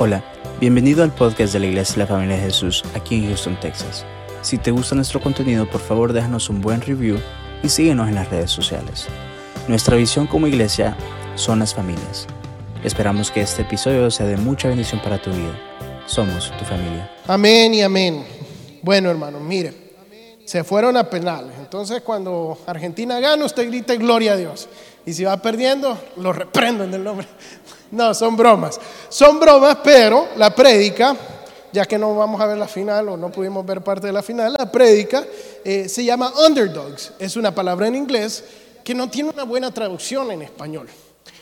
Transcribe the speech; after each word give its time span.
Hola, 0.00 0.22
bienvenido 0.60 1.02
al 1.02 1.12
podcast 1.12 1.52
de 1.52 1.58
la 1.58 1.66
Iglesia 1.66 1.94
de 1.94 1.98
la 2.02 2.06
Familia 2.06 2.36
de 2.36 2.42
Jesús 2.42 2.84
aquí 2.94 3.16
en 3.16 3.26
Houston, 3.26 3.58
Texas. 3.58 4.06
Si 4.42 4.56
te 4.56 4.70
gusta 4.70 4.94
nuestro 4.94 5.20
contenido, 5.20 5.68
por 5.68 5.80
favor 5.80 6.12
déjanos 6.12 6.48
un 6.50 6.60
buen 6.60 6.80
review 6.80 7.18
y 7.64 7.68
síguenos 7.68 8.08
en 8.08 8.14
las 8.14 8.30
redes 8.30 8.52
sociales. 8.52 9.08
Nuestra 9.66 9.96
visión 9.96 10.28
como 10.28 10.46
iglesia 10.46 10.96
son 11.34 11.58
las 11.58 11.74
familias. 11.74 12.28
Esperamos 12.84 13.32
que 13.32 13.40
este 13.40 13.62
episodio 13.62 14.08
sea 14.12 14.26
de 14.26 14.36
mucha 14.36 14.68
bendición 14.68 15.02
para 15.02 15.20
tu 15.20 15.30
vida. 15.30 15.58
Somos 16.06 16.56
tu 16.56 16.64
familia. 16.64 17.10
Amén 17.26 17.74
y 17.74 17.82
amén. 17.82 18.24
Bueno, 18.82 19.10
hermano, 19.10 19.40
mire, 19.40 19.74
se 20.44 20.62
fueron 20.62 20.96
a 20.96 21.10
penales. 21.10 21.54
Entonces, 21.58 22.02
cuando 22.02 22.56
Argentina 22.68 23.18
gana, 23.18 23.44
usted 23.44 23.66
grita 23.66 23.96
gloria 23.96 24.34
a 24.34 24.36
Dios. 24.36 24.68
Y 25.04 25.12
si 25.12 25.24
va 25.24 25.42
perdiendo, 25.42 25.98
lo 26.18 26.32
reprendo 26.32 26.84
en 26.84 26.94
el 26.94 27.02
nombre. 27.02 27.26
No, 27.90 28.12
son 28.12 28.36
bromas. 28.36 28.78
Son 29.08 29.40
bromas, 29.40 29.78
pero 29.82 30.28
la 30.36 30.54
prédica, 30.54 31.16
ya 31.72 31.84
que 31.86 31.98
no 31.98 32.14
vamos 32.14 32.40
a 32.40 32.46
ver 32.46 32.58
la 32.58 32.68
final 32.68 33.08
o 33.08 33.16
no 33.16 33.30
pudimos 33.30 33.64
ver 33.64 33.82
parte 33.82 34.06
de 34.06 34.12
la 34.12 34.22
final, 34.22 34.54
la 34.58 34.70
prédica 34.70 35.24
eh, 35.64 35.88
se 35.88 36.04
llama 36.04 36.32
underdogs. 36.46 37.12
Es 37.18 37.36
una 37.36 37.54
palabra 37.54 37.88
en 37.88 37.94
inglés 37.94 38.44
que 38.84 38.94
no 38.94 39.08
tiene 39.08 39.30
una 39.30 39.44
buena 39.44 39.70
traducción 39.70 40.30
en 40.32 40.42
español. 40.42 40.88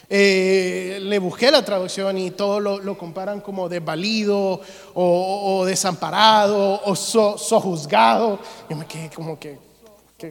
Eh, 0.09 0.99
le 1.03 1.19
busqué 1.19 1.51
la 1.51 1.65
traducción 1.65 2.17
y 2.17 2.31
todo 2.31 2.61
lo, 2.61 2.97
comparan 2.97 3.41
como 3.41 3.69
desvalido 3.69 4.61
o 4.95 5.65
desamparado 5.67 6.81
o 6.85 6.95
sojuzgado. 6.95 8.39
Yo 8.71 8.77
me 8.77 8.87
quedé 8.87 9.11
como 9.11 9.37
que, 9.37 9.59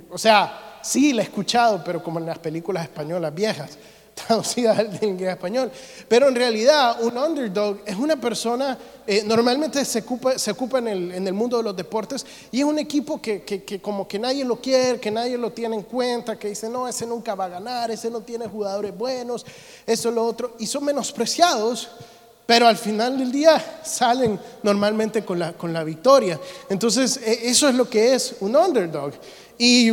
o 0.10 0.18
sea, 0.18 0.80
sí 0.82 1.12
la 1.12 1.24
he 1.24 1.26
escuchado, 1.26 1.84
pero 1.84 2.02
como 2.02 2.20
en 2.20 2.26
las 2.26 2.40
películas 2.40 2.84
españolas 2.84 3.34
viejas 3.36 3.78
traducida 4.16 4.72
al 4.72 4.98
inglés 5.04 5.32
español. 5.32 5.72
Pero 6.08 6.30
en 6.30 6.36
realidad 6.36 7.02
un 7.02 7.18
underdog 7.18 7.80
es 7.86 7.96
una 7.96 8.16
persona, 8.16 8.78
eh, 9.06 9.24
normalmente 9.26 9.84
se 9.84 10.00
ocupa, 10.00 10.40
se 10.40 10.52
ocupa 10.52 10.80
en, 10.80 10.88
el, 10.88 11.12
en, 11.12 11.28
el, 11.28 11.34
mundo 11.34 11.58
de 11.58 11.64
los 11.64 11.76
deportes 11.76 12.26
y 12.52 12.60
es 12.60 12.66
un 12.66 12.80
equipo 12.80 13.22
que, 13.22 13.44
que, 13.44 13.64
que, 13.64 13.82
como 13.82 14.08
que 14.08 14.18
nadie 14.18 14.46
lo 14.46 14.56
quiere, 14.56 15.00
que 15.00 15.12
nadie 15.12 15.38
lo 15.38 15.52
tiene 15.52 15.76
en 15.76 15.84
cuenta, 15.84 16.40
que 16.40 16.48
dice, 16.48 16.70
no, 16.70 16.88
ese 16.88 17.06
nunca 17.06 17.36
va 17.36 17.46
a 17.46 17.50
ganar, 17.50 17.92
ese 17.92 18.10
no 18.10 18.22
tiene 18.22 18.48
jugadores 18.48 18.98
buenos, 18.98 19.46
eso, 19.86 20.10
lo 20.10 20.26
otro, 20.26 20.56
y 20.58 20.66
son 20.66 20.86
menospreciados. 20.86 21.90
Pero 22.46 22.68
al 22.68 22.78
final 22.78 23.18
del 23.18 23.32
día 23.32 23.82
salen 23.84 24.40
normalmente 24.62 25.26
con 25.26 25.40
la, 25.40 25.54
con 25.54 25.74
la 25.74 25.84
victoria. 25.84 26.40
Entonces, 26.70 27.18
e, 27.18 27.50
eso 27.50 27.68
es 27.68 27.74
lo 27.74 27.90
que 27.90 28.14
es 28.14 28.36
un 28.40 28.56
underdog. 28.56 29.14
Y 29.58 29.92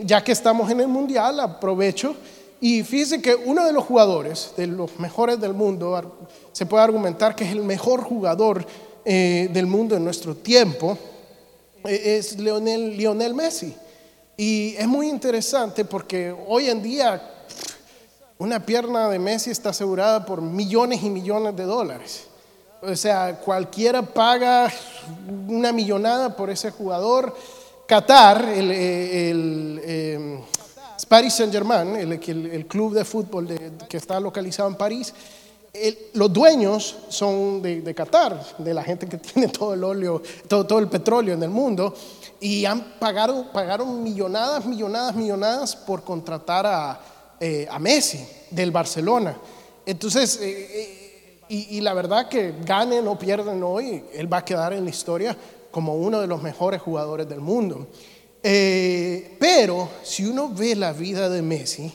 ya 0.00 0.24
que 0.24 0.32
estamos 0.32 0.68
en 0.68 0.80
el 0.80 0.88
mundial, 0.88 1.38
aprovecho 1.38 2.16
y 2.62 2.84
fíjense 2.84 3.20
que 3.20 3.34
uno 3.34 3.66
de 3.66 3.72
los 3.72 3.82
jugadores, 3.82 4.52
de 4.56 4.68
los 4.68 4.96
mejores 5.00 5.40
del 5.40 5.52
mundo, 5.52 6.28
se 6.52 6.64
puede 6.64 6.84
argumentar 6.84 7.34
que 7.34 7.42
es 7.42 7.50
el 7.50 7.64
mejor 7.64 8.04
jugador 8.04 8.64
eh, 9.04 9.50
del 9.52 9.66
mundo 9.66 9.96
en 9.96 10.04
nuestro 10.04 10.36
tiempo, 10.36 10.96
eh, 11.84 12.18
es 12.18 12.38
Lionel, 12.38 13.34
Messi. 13.34 13.74
Y 14.36 14.76
es 14.78 14.86
muy 14.86 15.08
interesante 15.08 15.84
porque 15.84 16.32
hoy 16.46 16.70
en 16.70 16.80
día 16.84 17.20
una 18.38 18.64
pierna 18.64 19.08
de 19.08 19.18
Messi 19.18 19.50
está 19.50 19.70
asegurada 19.70 20.24
por 20.24 20.40
millones 20.40 21.02
y 21.02 21.10
millones 21.10 21.56
de 21.56 21.64
dólares. 21.64 22.28
O 22.80 22.94
sea, 22.94 23.40
cualquiera 23.40 24.02
paga 24.02 24.72
una 25.48 25.72
millonada 25.72 26.36
por 26.36 26.48
ese 26.48 26.70
jugador. 26.70 27.34
Qatar, 27.88 28.44
el, 28.50 28.70
el 28.70 30.40
Paris 31.06 31.34
Saint-Germain, 31.34 31.96
el, 31.96 32.66
club 32.66 32.94
de 32.94 33.04
fútbol 33.04 33.48
que 33.88 33.96
está 33.96 34.20
localizado 34.20 34.68
en 34.68 34.76
París, 34.76 35.12
los 36.14 36.32
dueños 36.32 36.96
son 37.08 37.62
de, 37.62 37.94
Qatar, 37.94 38.56
de 38.58 38.74
la 38.74 38.84
gente 38.84 39.08
que 39.08 39.18
tiene 39.18 39.48
todo 39.48 40.78
el 40.78 40.88
petróleo 40.88 41.34
en 41.34 41.42
el 41.42 41.50
mundo, 41.50 41.94
y 42.40 42.64
han 42.64 42.98
pagado, 42.98 43.52
pagaron 43.52 44.02
millonadas, 44.02 44.66
millonadas, 44.66 45.14
millonadas 45.14 45.76
por 45.76 46.02
contratar 46.02 46.66
a, 46.66 47.00
eh, 47.38 47.68
Messi 47.80 48.26
del 48.50 48.70
Barcelona. 48.70 49.36
Entonces, 49.86 50.38
eh, 50.42 50.68
eh, 50.70 51.38
y, 51.48 51.80
la 51.80 51.92
verdad 51.92 52.28
que 52.28 52.54
ganen 52.64 53.06
o 53.08 53.18
pierden 53.18 53.62
hoy, 53.62 54.04
él 54.14 54.32
va 54.32 54.38
a 54.38 54.44
quedar 54.44 54.72
en 54.72 54.84
la 54.84 54.90
historia 54.90 55.36
como 55.70 55.94
uno 55.94 56.20
de 56.20 56.26
los 56.26 56.42
mejores 56.42 56.80
jugadores 56.80 57.28
del 57.28 57.40
mundo. 57.40 57.88
Eh, 58.42 59.36
pero 59.38 59.88
si 60.02 60.24
uno 60.24 60.48
ve 60.48 60.74
la 60.74 60.92
vida 60.92 61.28
de 61.28 61.42
Messi, 61.42 61.92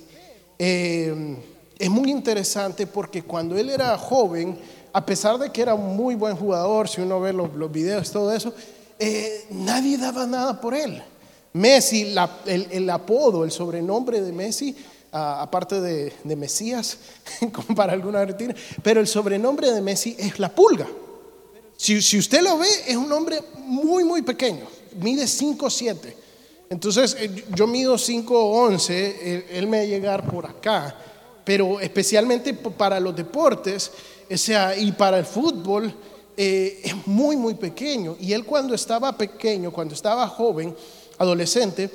eh, 0.57 1.35
es 1.77 1.89
muy 1.89 2.09
interesante 2.09 2.87
porque 2.87 3.23
cuando 3.23 3.57
él 3.57 3.69
era 3.69 3.97
joven, 3.97 4.57
a 4.93 5.05
pesar 5.05 5.37
de 5.37 5.51
que 5.51 5.61
era 5.61 5.73
un 5.73 5.97
muy 5.97 6.15
buen 6.15 6.37
jugador, 6.37 6.87
si 6.87 7.01
uno 7.01 7.19
ve 7.19 7.33
los, 7.33 7.71
videos, 7.71 8.11
todo 8.11 8.31
eso, 8.31 8.53
eh, 8.97 9.45
nadie 9.49 9.97
daba 9.97 10.25
nada 10.25 10.61
por 10.61 10.73
él. 10.73 11.03
Messi, 11.51 12.15
el, 12.45 12.89
apodo, 12.89 13.43
el 13.43 13.51
sobrenombre 13.51 14.21
de 14.21 14.31
Messi, 14.31 14.75
aparte 15.11 15.81
de, 15.81 16.35
Mesías, 16.35 16.97
como 17.51 17.75
para 17.75 17.93
alguna 17.93 18.21
Argentina, 18.21 18.55
pero 18.83 19.01
el 19.01 19.07
sobrenombre 19.07 19.71
de 19.71 19.81
Messi 19.81 20.15
es 20.17 20.39
la 20.39 20.53
pulga. 20.53 20.87
Si, 21.75 22.01
si 22.01 22.17
usted 22.17 22.41
lo 22.41 22.57
ve, 22.57 22.67
es 22.87 22.95
un 22.95 23.11
hombre 23.11 23.39
muy, 23.57 24.03
muy 24.03 24.21
pequeño, 24.21 24.65
mide 24.95 25.25
5'7". 25.25 26.26
Entonces, 26.69 27.15
eh, 27.19 27.45
yo 27.55 27.67
mido 27.67 27.95
5'11, 27.95 29.15
él, 29.21 29.45
él 29.49 29.67
me 29.67 29.77
va 29.77 29.83
a 29.83 29.87
llegar 29.87 30.29
por 30.29 30.45
acá, 30.45 30.95
pero 31.43 31.79
especialmente 31.79 32.53
para 32.53 32.99
los 32.99 33.15
deportes, 33.15 33.91
o 34.29 34.37
sea, 34.37 34.77
y 34.77 34.91
para 34.91 35.19
el 35.19 35.25
fútbol, 35.25 35.93
eh, 36.39 36.81
es 36.83 37.07
muy, 37.07 37.35
muy 37.35 37.55
pequeño. 37.55 38.15
Y 38.19 38.31
él 38.31 38.45
cuando 38.45 38.75
estaba 38.75 39.17
pequeño, 39.17 39.71
cuando 39.71 39.95
estaba 39.95 40.27
joven, 40.27 40.75
adolescente, 41.17 41.89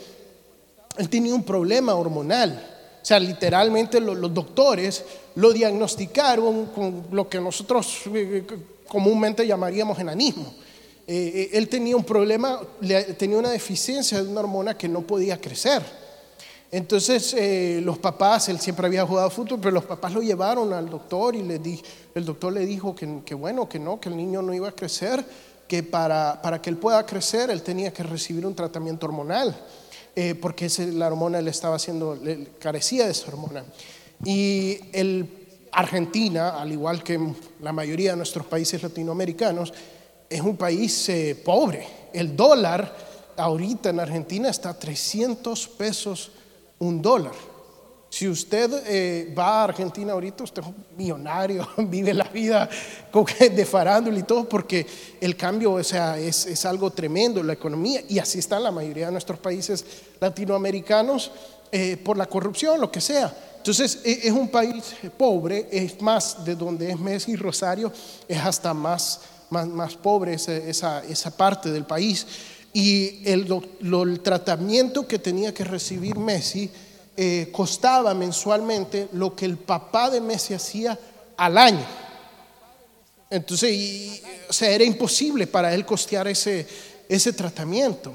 él 0.99 1.09
tenía 1.09 1.33
un 1.33 1.45
problema 1.45 1.95
hormonal. 1.95 2.71
O 3.01 3.05
sea, 3.05 3.21
literalmente 3.21 4.01
los 4.01 4.35
doctores 4.35 5.05
lo 5.37 5.53
diagnosticaron 5.53 6.67
con 6.67 7.07
lo 7.13 7.29
que 7.29 7.41
nosotros 7.41 8.03
eh, 8.13 8.45
comúnmente 8.89 9.47
llamaríamos 9.47 9.99
enanismo. 9.99 10.55
Eh, 11.07 11.51
él 11.53 11.69
tenía 11.69 11.97
un 11.97 12.05
problema, 12.05 12.61
tenía 13.19 13.39
una 13.39 13.51
deficiencia 13.51 14.23
de 14.23 14.29
una 14.29 14.41
hormona 14.41 14.77
que 14.77 14.89
no 14.89 15.03
podía 15.03 15.41
crecer. 15.41 15.83
Entonces 16.73 17.35
eh, 17.37 17.83
los 17.85 17.99
papás, 17.99 18.49
él 18.49 18.59
siempre 18.59 18.87
había 18.87 19.05
jugado 19.05 19.29
fútbol, 19.29 19.59
pero 19.61 19.73
los 19.73 19.85
papás 19.85 20.11
lo 20.15 20.23
llevaron 20.23 20.73
al 20.73 20.89
doctor 20.89 21.37
y 21.37 21.43
le 21.43 21.59
di, 21.59 21.79
el 22.15 22.25
doctor 22.25 22.51
le 22.51 22.65
dijo 22.65 22.95
que, 22.95 23.35
bueno, 23.35 23.69
que 23.69 23.79
no, 23.79 24.01
que 24.01 24.09
el 24.09 24.17
niño 24.17 24.41
no 24.41 24.55
iba 24.55 24.71
a 24.71 24.73
crecer, 24.73 25.23
que 25.69 25.83
para, 25.83 26.41
para 26.41 26.63
que 26.63 26.71
él 26.71 26.79
pueda 26.79 27.05
crecer 27.05 27.51
él 27.51 27.63
tenía 27.63 27.93
que 27.93 28.03
recibir 28.03 28.47
un 28.47 28.55
tratamiento 28.55 29.05
hormonal, 29.05 29.55
eh, 30.17 30.35
porque 30.35 30.71
la 30.93 31.09
hormona 31.09 31.43
le 31.43 31.51
estaba 31.51 31.77
haciendo, 31.77 32.15
le 32.15 32.49
carecía 32.59 33.05
de 33.05 33.13
esa 33.13 33.29
hormona. 33.29 33.65
Y 34.25 34.79
el 34.93 35.29
Argentina, 35.73 36.61
al 36.61 36.73
igual 36.73 37.03
que 37.03 37.21
la 37.61 37.73
mayoría 37.73 38.13
de 38.13 38.17
nuestros 38.17 38.47
países 38.47 38.83
latinoamericanos, 38.83 39.75
es 40.33 40.41
un 40.41 40.57
país 40.57 41.09
eh, 41.09 41.41
pobre. 41.45 41.87
El 42.13 42.35
dólar 42.37 42.95
ahorita 43.37 43.91
en 43.91 44.01
Argentina 44.01 44.49
está 44.49 44.71
a 44.71 44.79
300 44.79 45.69
pesos 45.69 46.31
un 46.79 47.01
dólar. 47.01 47.33
Si 48.09 48.29
usted 48.29 48.71
eh, 48.87 49.35
va 49.37 49.61
a 49.61 49.65
Argentina 49.65 50.13
ahorita, 50.13 50.45
usted 50.45 50.61
es 50.61 50.69
un 50.69 50.85
millonario, 50.99 51.67
vive 51.79 52.13
la 52.13 52.25
vida 52.25 52.69
de 53.39 53.65
farándula 53.65 54.19
y 54.19 54.23
todo, 54.25 54.47
porque 54.47 54.87
el 55.21 55.35
cambio 55.37 55.73
o 55.73 55.83
sea, 55.83 56.19
es, 56.19 56.45
es, 56.45 56.67
algo 56.67 56.91
tremendo, 56.91 57.43
la 57.43 57.55
economía, 57.55 58.03
y 58.07 58.19
así 58.19 58.39
está 58.39 58.61
la 58.61 58.71
mayoría 58.71 59.07
de 59.07 59.13
nuestros 59.13 59.39
países 59.39 59.85
latinoamericanos, 60.21 61.31
eh, 61.75 61.97
por 61.97 62.19
la 62.19 62.27
corrupción, 62.27 62.79
lo 62.79 62.93
que 62.93 63.01
sea. 63.01 63.35
Entonces, 63.57 64.01
e, 64.05 64.29
es 64.29 64.33
un 64.33 64.51
país 64.51 64.95
pobre, 65.17 65.69
es 65.73 65.99
más 66.03 66.45
de 66.45 66.55
donde 66.55 66.91
es 66.91 66.99
Messi 66.99 67.35
Rosario, 67.35 67.91
es 68.29 68.39
hasta 68.39 68.75
más 68.75 69.21
más, 69.53 69.95
pobre 69.95 70.35
esa, 70.35 71.05
esa, 71.05 71.37
parte 71.37 71.71
del 71.71 71.85
país. 71.85 72.27
Y 72.73 73.21
el, 73.29 73.47
el, 73.81 74.21
tratamiento 74.21 75.07
que 75.07 75.19
tenía 75.19 75.53
que 75.53 75.65
recibir 75.65 76.17
Messi 76.17 76.71
eh, 77.17 77.51
costaba 77.53 78.15
mensualmente 78.15 79.09
lo 79.13 79.37
que 79.37 79.45
el 79.45 79.59
papá 79.59 80.11
de 80.11 80.21
Messi 80.21 80.55
hacía 80.55 80.99
al 81.37 81.59
año. 81.59 81.85
Entonces, 83.29 84.23
o 84.49 84.53
sea, 84.53 84.71
era 84.71 84.85
imposible 84.85 85.47
para 85.47 85.75
él 85.75 85.87
costear 85.87 86.29
ese, 86.29 86.67
ese 87.09 87.33
tratamiento. 87.33 88.13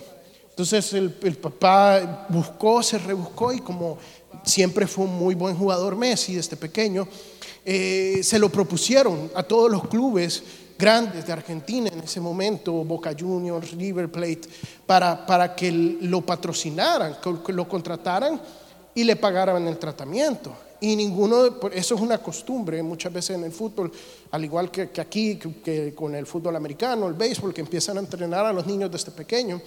Entonces 0.49 0.91
el, 0.93 1.37
papá 1.37 2.25
buscó, 2.29 2.81
se 2.81 2.97
rebuscó 2.97 3.53
y 3.53 3.59
como 3.59 3.99
siempre 4.43 4.87
fue 4.87 5.05
un 5.05 5.15
muy 5.15 5.35
buen 5.35 5.55
jugador 5.55 5.95
Messi 5.95 6.33
desde 6.33 6.57
pequeño, 6.57 7.07
eh, 7.63 8.21
se 8.23 8.39
lo 8.39 8.49
propusieron 8.49 9.31
a 9.35 9.43
todos 9.43 9.69
los 9.69 9.87
clubes 9.87 10.41
grandes 10.77 11.25
de 11.25 11.33
Argentina 11.33 11.89
en 11.91 11.99
ese 11.99 12.19
momento, 12.19 12.71
Boca 12.83 13.15
Juniors, 13.17 13.71
River 13.71 14.11
Plate, 14.11 14.41
para, 14.85 15.25
para 15.25 15.55
que 15.55 15.71
lo 15.71 16.21
patrocinaran, 16.21 17.17
que 17.45 17.53
lo 17.53 17.67
contrataran 17.67 18.39
y 18.93 19.03
le 19.03 19.15
pagaran 19.15 19.67
el 19.67 19.77
tratamiento. 19.77 20.53
Y 20.79 20.95
ninguno, 20.95 21.45
eso 21.73 21.95
es 21.95 22.01
una 22.01 22.19
costumbre 22.19 22.83
muchas 22.83 23.11
veces 23.11 23.35
en 23.35 23.43
el 23.43 23.51
fútbol, 23.51 23.91
al 24.29 24.45
igual 24.45 24.69
que, 24.69 24.89
aquí, 25.01 25.37
que, 25.37 25.93
con 25.95 26.13
el 26.13 26.27
fútbol 26.27 26.55
americano, 26.55 27.07
el 27.07 27.15
béisbol, 27.15 27.53
que 27.53 27.61
empiezan 27.61 27.97
a 27.97 28.01
entrenar 28.01 28.45
a 28.45 28.53
los 28.53 28.67
niños 28.67 28.91
desde 28.91 29.11
pequeño. 29.11 29.59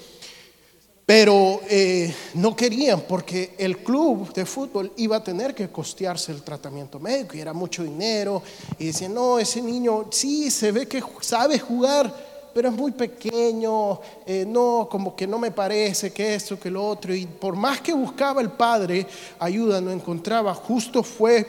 Pero 1.10 1.62
eh, 1.68 2.14
no 2.34 2.54
querían 2.54 3.00
porque 3.00 3.54
el 3.58 3.78
club 3.78 4.32
de 4.32 4.46
fútbol 4.46 4.92
iba 4.96 5.16
a 5.16 5.24
tener 5.24 5.56
que 5.56 5.68
costearse 5.68 6.30
el 6.30 6.42
tratamiento 6.42 7.00
médico 7.00 7.36
y 7.36 7.40
era 7.40 7.52
mucho 7.52 7.82
dinero. 7.82 8.40
Y 8.78 8.86
decían, 8.86 9.14
no, 9.14 9.36
ese 9.36 9.60
niño 9.60 10.06
sí 10.12 10.52
se 10.52 10.70
ve 10.70 10.86
que 10.86 11.02
sabe 11.20 11.58
jugar, 11.58 12.14
pero 12.54 12.68
es 12.68 12.74
muy 12.76 12.92
pequeño, 12.92 13.98
eh, 14.24 14.44
no, 14.46 14.86
como 14.88 15.16
que 15.16 15.26
no 15.26 15.40
me 15.40 15.50
parece 15.50 16.12
que 16.12 16.36
esto, 16.36 16.60
que 16.60 16.70
lo 16.70 16.86
otro. 16.86 17.12
Y 17.12 17.26
por 17.26 17.56
más 17.56 17.80
que 17.80 17.92
buscaba 17.92 18.40
el 18.40 18.50
padre 18.50 19.04
ayuda, 19.40 19.80
no 19.80 19.90
encontraba. 19.90 20.54
Justo 20.54 21.02
fue 21.02 21.44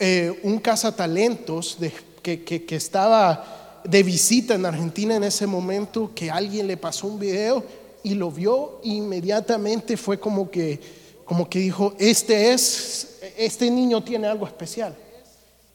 eh, 0.00 0.36
un 0.42 0.58
cazatalentos 0.58 1.78
de, 1.78 1.92
que, 2.20 2.42
que, 2.42 2.64
que 2.64 2.74
estaba 2.74 3.82
de 3.84 4.02
visita 4.02 4.56
en 4.56 4.66
Argentina 4.66 5.14
en 5.14 5.22
ese 5.22 5.46
momento, 5.46 6.10
que 6.12 6.28
alguien 6.28 6.66
le 6.66 6.76
pasó 6.76 7.06
un 7.06 7.20
video 7.20 7.85
y 8.06 8.14
lo 8.14 8.30
vio 8.30 8.78
inmediatamente 8.84 9.96
fue 9.96 10.20
como 10.20 10.48
que, 10.48 10.80
como 11.24 11.50
que 11.50 11.58
dijo, 11.58 11.92
este 11.98 12.52
es, 12.52 13.18
este 13.36 13.68
niño 13.68 14.04
tiene 14.04 14.28
algo 14.28 14.46
especial. 14.46 14.94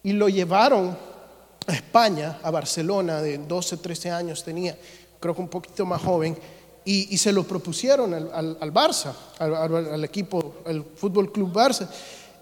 Y 0.02 0.14
lo 0.14 0.30
llevaron 0.30 0.98
a 1.68 1.74
España, 1.74 2.40
a 2.42 2.50
Barcelona, 2.50 3.22
de 3.22 3.38
12, 3.38 3.76
13 3.76 4.12
años 4.12 4.46
tenía, 4.46 4.78
creo 5.20 5.36
que 5.36 5.42
un 5.42 5.50
poquito 5.50 5.86
más 5.86 6.02
joven, 6.02 6.38
y, 6.86 7.18
se 7.18 7.34
lo 7.34 7.44
propusieron 7.44 8.14
al, 8.14 8.58
al, 8.62 8.74
Barça, 8.74 9.14
al, 9.38 10.06
equipo, 10.06 10.56
el 10.66 10.86
Fútbol 10.96 11.34
Club 11.34 11.52
Barça. 11.52 11.90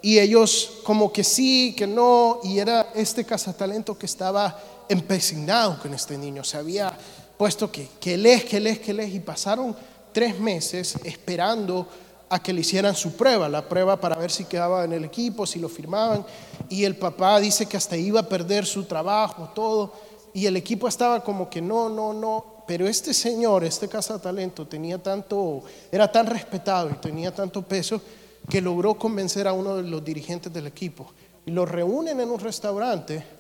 Y 0.04 0.20
ellos 0.20 0.82
como 0.84 1.12
que 1.12 1.24
sí, 1.24 1.74
que 1.76 1.88
no, 1.88 2.42
y 2.44 2.60
era 2.60 2.92
este 2.94 3.26
cazatalento 3.26 3.98
que 3.98 4.06
estaba 4.06 4.86
empecinado 4.88 5.80
con 5.80 5.96
este 5.96 6.16
niño, 6.16 6.44
se 6.44 6.58
había 6.58 6.96
puesto 7.40 7.72
que, 7.72 7.88
que 8.02 8.16
él 8.16 8.26
es, 8.26 8.44
que 8.44 8.58
él 8.58 8.68
es, 8.68 8.80
que 8.80 8.92
él 8.92 9.00
es, 9.00 9.16
y 9.16 9.22
pasaron 9.22 9.74
tres 10.12 10.38
meses 10.38 10.98
esperando 11.06 11.88
a 12.28 12.44
que 12.44 12.52
le 12.52 12.60
hicieran 12.60 12.94
su 12.94 13.14
prueba, 13.14 13.48
la 13.48 13.66
prueba 13.66 13.98
para 13.98 14.18
ver 14.18 14.30
si 14.30 14.44
quedaba 14.44 14.84
en 14.84 14.92
el 14.92 15.06
equipo, 15.06 15.46
si 15.46 15.58
lo 15.58 15.70
firmaban. 15.70 16.26
Y 16.68 16.84
el 16.84 16.98
papá 16.98 17.40
dice 17.40 17.66
que 17.66 17.78
hasta 17.78 17.96
iba 17.96 18.20
a 18.20 18.28
perder 18.28 18.66
su 18.66 18.84
trabajo, 18.84 19.52
todo. 19.56 19.94
Y 20.34 20.48
el 20.48 20.58
equipo 20.58 20.90
estaba 20.90 21.24
como 21.24 21.50
que 21.50 21.62
no, 21.62 21.88
no, 21.88 22.12
no. 22.12 22.44
Pero 22.68 22.86
este 22.90 23.14
señor, 23.14 23.64
este 23.64 23.88
casa 23.88 24.22
talento, 24.22 24.68
tenía 24.68 25.02
tanto, 25.02 25.64
era 25.94 26.12
tan 26.12 26.26
respetado 26.26 26.90
y 26.90 26.96
tenía 26.96 27.34
tanto 27.34 27.62
peso 27.62 28.02
que 28.50 28.60
logró 28.60 28.96
convencer 28.96 29.48
a 29.48 29.54
uno 29.54 29.78
de 29.78 29.84
los 29.84 30.04
dirigentes 30.04 30.52
del 30.52 30.68
equipo. 30.68 31.14
Y 31.46 31.52
lo 31.52 31.66
reúnen 31.66 32.20
en 32.20 32.30
un 32.30 32.40
restaurante 32.42 33.39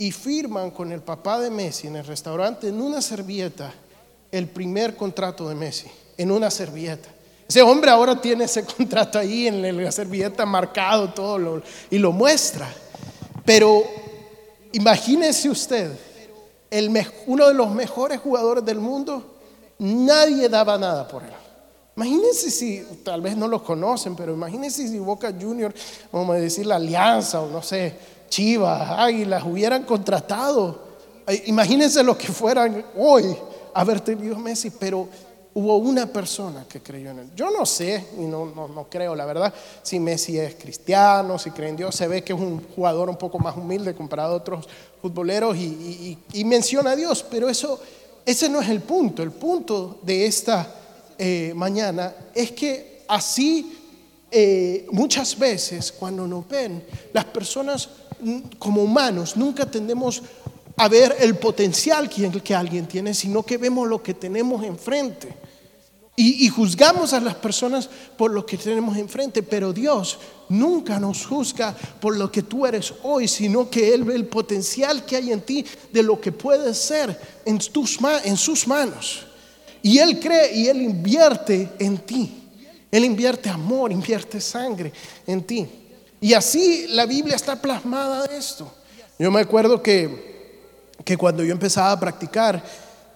y 0.00 0.12
firman 0.12 0.70
con 0.70 0.92
el 0.92 1.02
papá 1.02 1.38
de 1.38 1.50
Messi 1.50 1.86
en 1.86 1.96
el 1.96 2.06
restaurante 2.06 2.68
en 2.68 2.80
una 2.80 3.02
servilleta 3.02 3.70
el 4.32 4.48
primer 4.48 4.96
contrato 4.96 5.46
de 5.46 5.54
Messi, 5.54 5.88
en 6.16 6.30
una 6.30 6.50
servilleta. 6.50 7.10
Ese 7.46 7.60
hombre 7.60 7.90
ahora 7.90 8.18
tiene 8.18 8.44
ese 8.44 8.64
contrato 8.76 9.18
ahí 9.18 9.46
en 9.46 9.84
la 9.84 9.92
servilleta 9.92 10.46
marcado 10.46 11.10
todo 11.10 11.62
y 11.90 11.98
lo 11.98 12.12
muestra. 12.12 12.66
Pero 13.44 13.84
imagínese 14.72 15.50
usted, 15.50 15.92
el, 16.70 17.06
uno 17.26 17.48
de 17.48 17.54
los 17.54 17.70
mejores 17.70 18.20
jugadores 18.20 18.64
del 18.64 18.78
mundo, 18.78 19.36
nadie 19.78 20.48
daba 20.48 20.78
nada 20.78 21.06
por 21.06 21.24
él. 21.24 21.30
Imagínense 21.94 22.50
si, 22.50 22.82
tal 23.04 23.20
vez 23.20 23.36
no 23.36 23.46
lo 23.46 23.62
conocen, 23.62 24.16
pero 24.16 24.32
imagínense 24.32 24.88
si 24.88 24.98
Boca 24.98 25.30
Junior, 25.38 25.74
vamos 26.10 26.36
a 26.36 26.38
decir 26.38 26.64
la 26.64 26.76
Alianza 26.76 27.42
o 27.42 27.50
no 27.50 27.62
sé, 27.62 27.94
Chivas, 28.30 28.98
Águilas, 28.98 29.42
hubieran 29.44 29.82
contratado. 29.82 30.88
Imagínense 31.46 32.02
lo 32.02 32.16
que 32.16 32.28
fueran 32.28 32.82
hoy 32.96 33.36
haber 33.74 34.00
tenido 34.00 34.38
Messi, 34.38 34.70
pero 34.70 35.08
hubo 35.52 35.76
una 35.76 36.06
persona 36.06 36.64
que 36.68 36.80
creyó 36.80 37.10
en 37.10 37.18
él. 37.18 37.30
Yo 37.34 37.50
no 37.50 37.66
sé, 37.66 38.06
y 38.16 38.22
no, 38.22 38.46
no, 38.46 38.86
creo, 38.88 39.14
la 39.16 39.26
verdad, 39.26 39.52
si 39.82 39.98
Messi 39.98 40.38
es 40.38 40.54
cristiano, 40.54 41.38
si 41.38 41.50
cree 41.50 41.70
en 41.70 41.76
Dios, 41.76 41.94
se 41.94 42.06
ve 42.06 42.22
que 42.22 42.32
es 42.32 42.38
un 42.38 42.64
jugador 42.74 43.10
un 43.10 43.16
poco 43.16 43.38
más 43.38 43.56
humilde 43.56 43.94
comparado 43.94 44.34
a 44.34 44.36
otros 44.36 44.68
futboleros 45.02 45.56
y, 45.56 46.16
menciona 46.44 46.92
a 46.92 46.96
Dios, 46.96 47.24
pero 47.28 47.48
eso, 47.48 47.80
ese 48.24 48.48
no 48.48 48.60
es 48.60 48.68
el 48.68 48.80
punto. 48.80 49.22
El 49.22 49.32
punto 49.32 49.98
de 50.02 50.26
esta 50.26 50.72
eh, 51.18 51.52
mañana 51.54 52.14
es 52.34 52.52
que 52.52 53.02
así 53.08 53.76
eh, 54.30 54.86
muchas 54.92 55.36
veces 55.36 55.90
cuando 55.90 56.26
nos 56.26 56.48
ven, 56.48 56.84
las 57.12 57.24
personas 57.24 57.88
como 58.58 58.82
humanos 58.82 59.36
nunca 59.36 59.70
tendemos 59.70 60.22
a 60.76 60.88
ver 60.88 61.16
el 61.20 61.36
potencial 61.36 62.08
que, 62.08 62.54
alguien 62.54 62.86
tiene, 62.86 63.12
sino 63.12 63.42
que 63.42 63.58
vemos 63.58 63.86
lo 63.86 64.02
que 64.02 64.14
tenemos 64.14 64.64
enfrente. 64.64 65.28
Y, 66.16 66.48
juzgamos 66.48 67.14
a 67.14 67.20
las 67.20 67.34
personas 67.34 67.88
por 68.16 68.30
lo 68.30 68.44
que 68.44 68.58
tenemos 68.58 68.96
enfrente, 68.98 69.42
pero 69.42 69.72
Dios 69.72 70.18
nunca 70.50 71.00
nos 71.00 71.24
juzga 71.24 71.74
por 72.00 72.16
lo 72.16 72.30
que 72.30 72.42
tú 72.42 72.66
eres 72.66 72.92
hoy, 73.02 73.26
sino 73.26 73.70
que 73.70 73.94
Él 73.94 74.04
ve 74.04 74.14
el 74.14 74.26
potencial 74.26 75.04
que 75.06 75.16
hay 75.16 75.32
en 75.32 75.40
ti 75.40 75.64
de 75.92 76.02
lo 76.02 76.20
que 76.20 76.32
puedes 76.32 76.76
ser 76.76 77.18
en, 77.46 77.58
tus, 77.58 77.98
en 78.24 78.36
sus 78.36 78.66
manos. 78.66 79.26
Y 79.82 79.98
Él 79.98 80.20
cree 80.20 80.54
y 80.54 80.66
Él 80.68 80.82
invierte 80.82 81.70
en 81.78 81.98
ti. 81.98 82.40
Él 82.90 83.04
invierte 83.04 83.48
amor, 83.48 83.92
invierte 83.92 84.40
sangre 84.40 84.92
en 85.26 85.42
ti. 85.42 85.66
Y 86.20 86.34
así 86.34 86.86
la 86.88 87.06
Biblia 87.06 87.36
está 87.36 87.56
plasmada 87.56 88.26
de 88.26 88.36
esto. 88.36 88.72
Yo 89.18 89.30
me 89.30 89.40
acuerdo 89.40 89.82
que 89.82 90.30
que 91.04 91.16
cuando 91.16 91.42
yo 91.42 91.52
empezaba 91.52 91.92
a 91.92 92.00
practicar, 92.00 92.62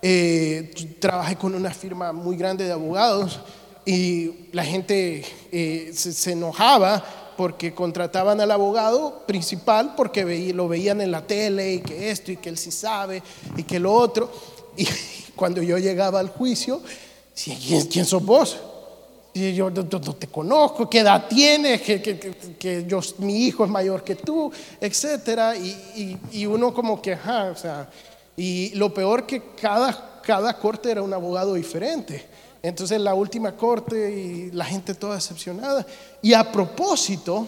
eh, 0.00 0.72
trabajé 0.98 1.36
con 1.36 1.54
una 1.54 1.70
firma 1.70 2.12
muy 2.12 2.36
grande 2.36 2.64
de 2.64 2.72
abogados 2.72 3.40
y 3.84 4.48
la 4.52 4.64
gente 4.64 5.24
eh, 5.52 5.90
se, 5.94 6.32
enojaba 6.32 7.32
porque 7.36 7.74
contrataban 7.74 8.40
al 8.40 8.50
abogado 8.50 9.24
principal 9.26 9.94
porque 9.96 10.52
lo 10.54 10.68
veían 10.68 11.00
en 11.00 11.10
la 11.10 11.26
tele 11.26 11.74
y 11.74 11.80
que 11.80 12.10
esto 12.10 12.32
y 12.32 12.36
que 12.36 12.48
él 12.48 12.58
sí 12.58 12.70
sabe 12.70 13.22
y 13.56 13.62
que 13.64 13.78
lo 13.78 13.92
otro. 13.92 14.30
Y 14.76 14.86
cuando 15.36 15.62
yo 15.62 15.78
llegaba 15.78 16.20
al 16.20 16.28
juicio, 16.28 16.80
¿quién, 17.42 17.86
quién 17.86 18.04
sos 18.04 18.24
vos? 18.24 18.58
Y 19.36 19.52
yo 19.52 19.68
no, 19.68 19.84
te 19.84 20.28
conozco, 20.28 20.88
qué 20.88 21.00
edad 21.00 21.26
tienes, 21.28 21.82
que, 21.82 22.00
que, 22.00 22.16
que, 22.56 22.84
yo, 22.86 23.00
mi 23.18 23.46
hijo 23.46 23.64
es 23.64 23.70
mayor 23.70 24.04
que 24.04 24.14
tú, 24.14 24.52
etcétera. 24.80 25.56
Y, 25.56 26.16
y, 26.32 26.46
uno 26.46 26.72
como 26.72 27.02
que, 27.02 27.14
ajá, 27.14 27.46
o 27.46 27.56
sea, 27.56 27.90
y 28.36 28.70
lo 28.76 28.94
peor 28.94 29.26
que 29.26 29.42
cada, 29.60 30.20
cada 30.22 30.56
corte 30.56 30.92
era 30.92 31.02
un 31.02 31.12
abogado 31.12 31.54
diferente. 31.54 32.24
Entonces 32.62 33.00
la 33.00 33.12
última 33.14 33.56
corte 33.56 34.10
y 34.10 34.50
la 34.52 34.64
gente 34.64 34.94
toda 34.94 35.16
decepcionada. 35.16 35.84
Y 36.22 36.32
a 36.32 36.52
propósito, 36.52 37.46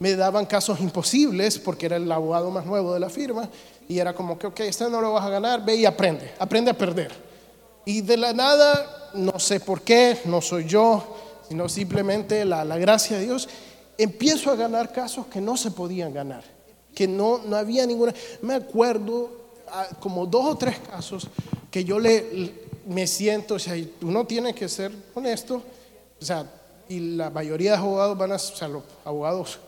me 0.00 0.16
daban 0.16 0.46
casos 0.46 0.80
imposibles 0.80 1.58
porque 1.58 1.86
era 1.86 1.96
el 1.96 2.10
abogado 2.10 2.50
más 2.50 2.66
nuevo 2.66 2.92
de 2.92 3.00
la 3.00 3.08
firma. 3.08 3.48
Y 3.88 4.00
era 4.00 4.12
como 4.14 4.36
que, 4.36 4.48
ok, 4.48 4.60
este 4.60 4.90
no 4.90 5.00
lo 5.00 5.12
vas 5.12 5.24
a 5.24 5.30
ganar, 5.30 5.64
ve 5.64 5.76
y 5.76 5.86
aprende, 5.86 6.32
aprende 6.38 6.72
a 6.72 6.74
perder. 6.74 7.33
Y 7.84 8.00
de 8.00 8.16
la 8.16 8.32
nada 8.32 9.10
no 9.14 9.38
sé 9.38 9.60
por 9.60 9.82
qué, 9.82 10.18
no 10.24 10.40
soy 10.40 10.66
yo, 10.66 11.04
sino 11.48 11.68
simplemente 11.68 12.44
la, 12.44 12.64
gracia 12.78 13.18
de 13.18 13.24
Dios, 13.24 13.48
empiezo 13.96 14.50
a 14.50 14.56
ganar 14.56 14.92
casos 14.92 15.26
que 15.26 15.40
no 15.40 15.56
se 15.56 15.70
podían 15.70 16.12
ganar, 16.12 16.44
que 16.94 17.06
no, 17.06 17.38
no 17.38 17.56
había 17.56 17.86
ninguna. 17.86 18.14
Me 18.42 18.54
acuerdo 18.54 19.30
ah, 19.68 19.88
como 20.00 20.26
dos 20.26 20.46
o 20.46 20.56
tres 20.56 20.78
casos 20.78 21.28
que 21.70 21.84
yo 21.84 21.98
le, 21.98 22.52
me 22.86 23.06
siento, 23.06 23.54
o 23.54 23.58
sea, 23.58 23.74
uno 24.02 24.26
tiene 24.26 24.54
que 24.54 24.68
ser 24.68 24.92
honesto, 25.14 25.62
o 26.20 26.24
sea, 26.24 26.46
y 26.88 27.16
la 27.16 27.30
mayoría 27.30 27.72
de 27.72 27.76
abogados 27.78 28.18
van 28.18 28.32
a, 28.32 28.36
o 28.36 28.38
sea, 28.38 28.68
los 28.68 28.82
abogados 29.04 29.58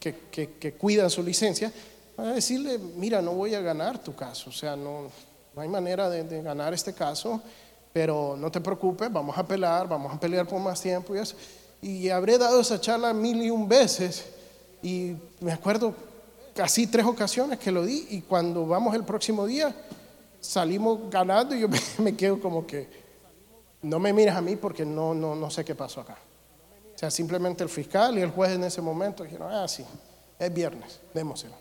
que, 0.00 0.14
que, 0.30 0.72
cuidan 0.74 1.10
su 1.10 1.22
licencia, 1.22 1.72
van 2.16 2.28
a 2.28 2.32
decirle, 2.34 2.78
mira, 2.78 3.20
no 3.20 3.32
voy 3.32 3.54
a 3.54 3.60
ganar 3.60 4.02
tu 4.02 4.14
caso, 4.14 4.50
o 4.50 4.52
sea, 4.52 4.76
no, 4.76 5.10
no 5.58 5.62
hay 5.62 5.68
manera 5.68 6.08
de, 6.08 6.22
de 6.22 6.42
ganar 6.42 6.72
este 6.72 6.94
caso 6.94 7.42
pero 7.92 8.36
no 8.38 8.48
te 8.48 8.60
preocupes, 8.60 9.10
vamos 9.12 9.36
a 9.36 9.44
pelear, 9.44 9.88
vamos 9.88 10.14
a 10.14 10.20
pelear 10.20 10.46
por 10.46 10.60
más 10.60 10.80
tiempo 10.80 11.16
y 11.16 11.18
eso. 11.18 11.34
Y 11.82 12.08
habré 12.10 12.38
dado 12.38 12.60
esa 12.60 12.80
charla 12.80 13.12
mil 13.12 13.42
y 13.42 13.50
un 13.50 13.68
veces 13.68 14.24
y 14.82 15.16
me 15.40 15.50
acuerdo 15.52 15.92
casi 16.54 16.86
tres 16.86 17.04
ocasiones 17.04 17.58
que 17.58 17.72
lo 17.72 17.84
di 17.84 18.06
y 18.10 18.20
cuando 18.20 18.66
vamos 18.66 18.94
el 18.94 19.02
próximo 19.02 19.46
día 19.46 19.74
salimos 20.40 21.10
ganando 21.10 21.56
y 21.56 21.60
yo 21.60 21.68
me, 21.98 22.16
quedo 22.16 22.40
como 22.40 22.64
que 22.64 22.88
no 23.82 23.98
me 23.98 24.12
mires 24.12 24.34
a 24.34 24.40
mí 24.40 24.54
porque 24.54 24.84
no, 24.84 25.14
no, 25.14 25.34
no 25.34 25.50
sé 25.50 25.64
qué 25.64 25.74
pasó 25.74 26.00
acá. 26.00 26.18
O 26.94 26.98
sea, 26.98 27.10
simplemente 27.10 27.64
el 27.64 27.68
fiscal 27.68 28.18
y 28.18 28.22
el 28.22 28.30
juez 28.30 28.52
en 28.52 28.64
ese 28.64 28.80
momento 28.80 29.24
dijeron, 29.24 29.52
ah, 29.52 29.68
sí, 29.68 29.84
es 30.38 30.54
viernes, 30.54 31.00
démoselo. 31.14 31.54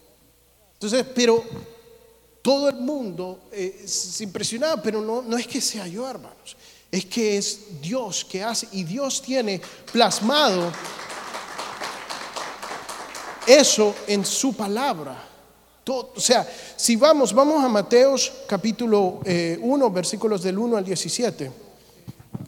Entonces, 0.73 1.05
pero 1.15 1.43
todo 2.47 2.69
el 2.69 2.77
mundo 2.77 3.49
eh, 3.51 3.83
se 3.85 4.23
impresionaba, 4.23 4.81
pero 4.81 5.01
no, 5.01 5.21
no 5.21 5.37
es 5.37 5.45
que 5.45 5.59
sea 5.59 5.85
yo, 5.85 6.09
hermanos. 6.09 6.55
Es 6.89 7.03
que 7.03 7.37
es 7.37 7.81
Dios 7.81 8.23
que 8.23 8.41
hace 8.41 8.69
y 8.71 8.85
Dios 8.85 9.21
tiene 9.21 9.59
plasmado 9.91 10.71
eso 13.45 13.93
en 14.07 14.23
su 14.23 14.55
palabra. 14.55 15.21
o 15.87 16.13
sea, 16.15 16.49
si 16.77 16.95
vamos, 16.95 17.33
vamos 17.33 17.61
a 17.61 17.67
Mateos 17.67 18.31
capítulo 18.47 19.19
1, 19.19 19.25
eh, 19.25 19.89
versículos 19.91 20.41
del 20.41 20.57
1 20.57 20.77
al 20.77 20.85
17. 20.85 21.51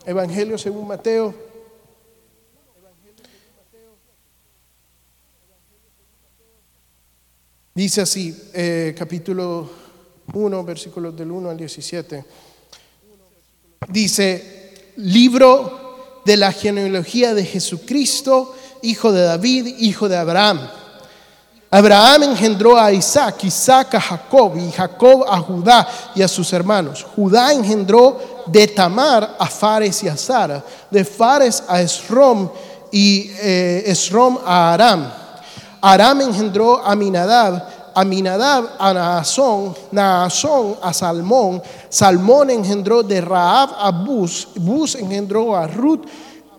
Evangelio 0.05 0.57
según 0.57 0.87
Mateo. 0.87 1.33
Dice 7.75 7.99
así, 7.99 8.49
eh, 8.53 8.95
capítulo 8.97 9.78
1, 10.33 10.63
versículos 10.63 11.15
del 11.15 11.31
1 11.31 11.49
al 11.49 11.57
17. 11.57 12.25
Dice, 13.87 14.93
libro 14.97 16.21
de 16.25 16.37
la 16.37 16.51
genealogía 16.51 17.33
de 17.33 17.45
Jesucristo, 17.45 18.55
hijo 18.81 19.11
de 19.11 19.23
David, 19.23 19.67
hijo 19.79 20.07
de 20.09 20.17
Abraham. 20.17 20.59
Abraham 21.71 22.23
engendró 22.23 22.79
a 22.79 22.91
Isaac, 22.91 23.43
Isaac 23.43 23.93
a 23.93 24.01
Jacob 24.01 24.57
y 24.57 24.71
Jacob 24.71 25.23
a 25.29 25.39
Judá 25.39 25.87
y 26.15 26.21
a 26.23 26.27
sus 26.27 26.51
hermanos. 26.51 27.05
Judá 27.15 27.53
engendró 27.53 28.43
de 28.47 28.67
Tamar 28.67 29.35
a 29.37 29.45
Fares 29.45 30.03
y 30.03 30.07
a 30.07 30.17
Sara, 30.17 30.63
de 30.89 31.05
Fares 31.05 31.63
a 31.67 31.79
Esrom 31.81 32.49
y 32.91 33.29
eh, 33.39 33.83
Esrom 33.85 34.39
a 34.43 34.73
Aram. 34.73 35.11
Aram 35.81 36.21
engendró 36.21 36.83
a 36.83 36.95
Minadab, 36.95 37.68
Aminadab 37.95 38.69
a 38.79 38.93
Naasón, 38.93 39.75
Naasón 39.91 40.77
a 40.81 40.93
Salmón, 40.93 41.61
Salmón 41.89 42.49
engendró 42.49 43.03
de 43.03 43.21
Raab 43.21 43.69
a 43.77 43.91
Bus, 43.91 44.47
Bus 44.55 44.95
engendró 44.95 45.55
a 45.55 45.67
Ruth, 45.67 46.05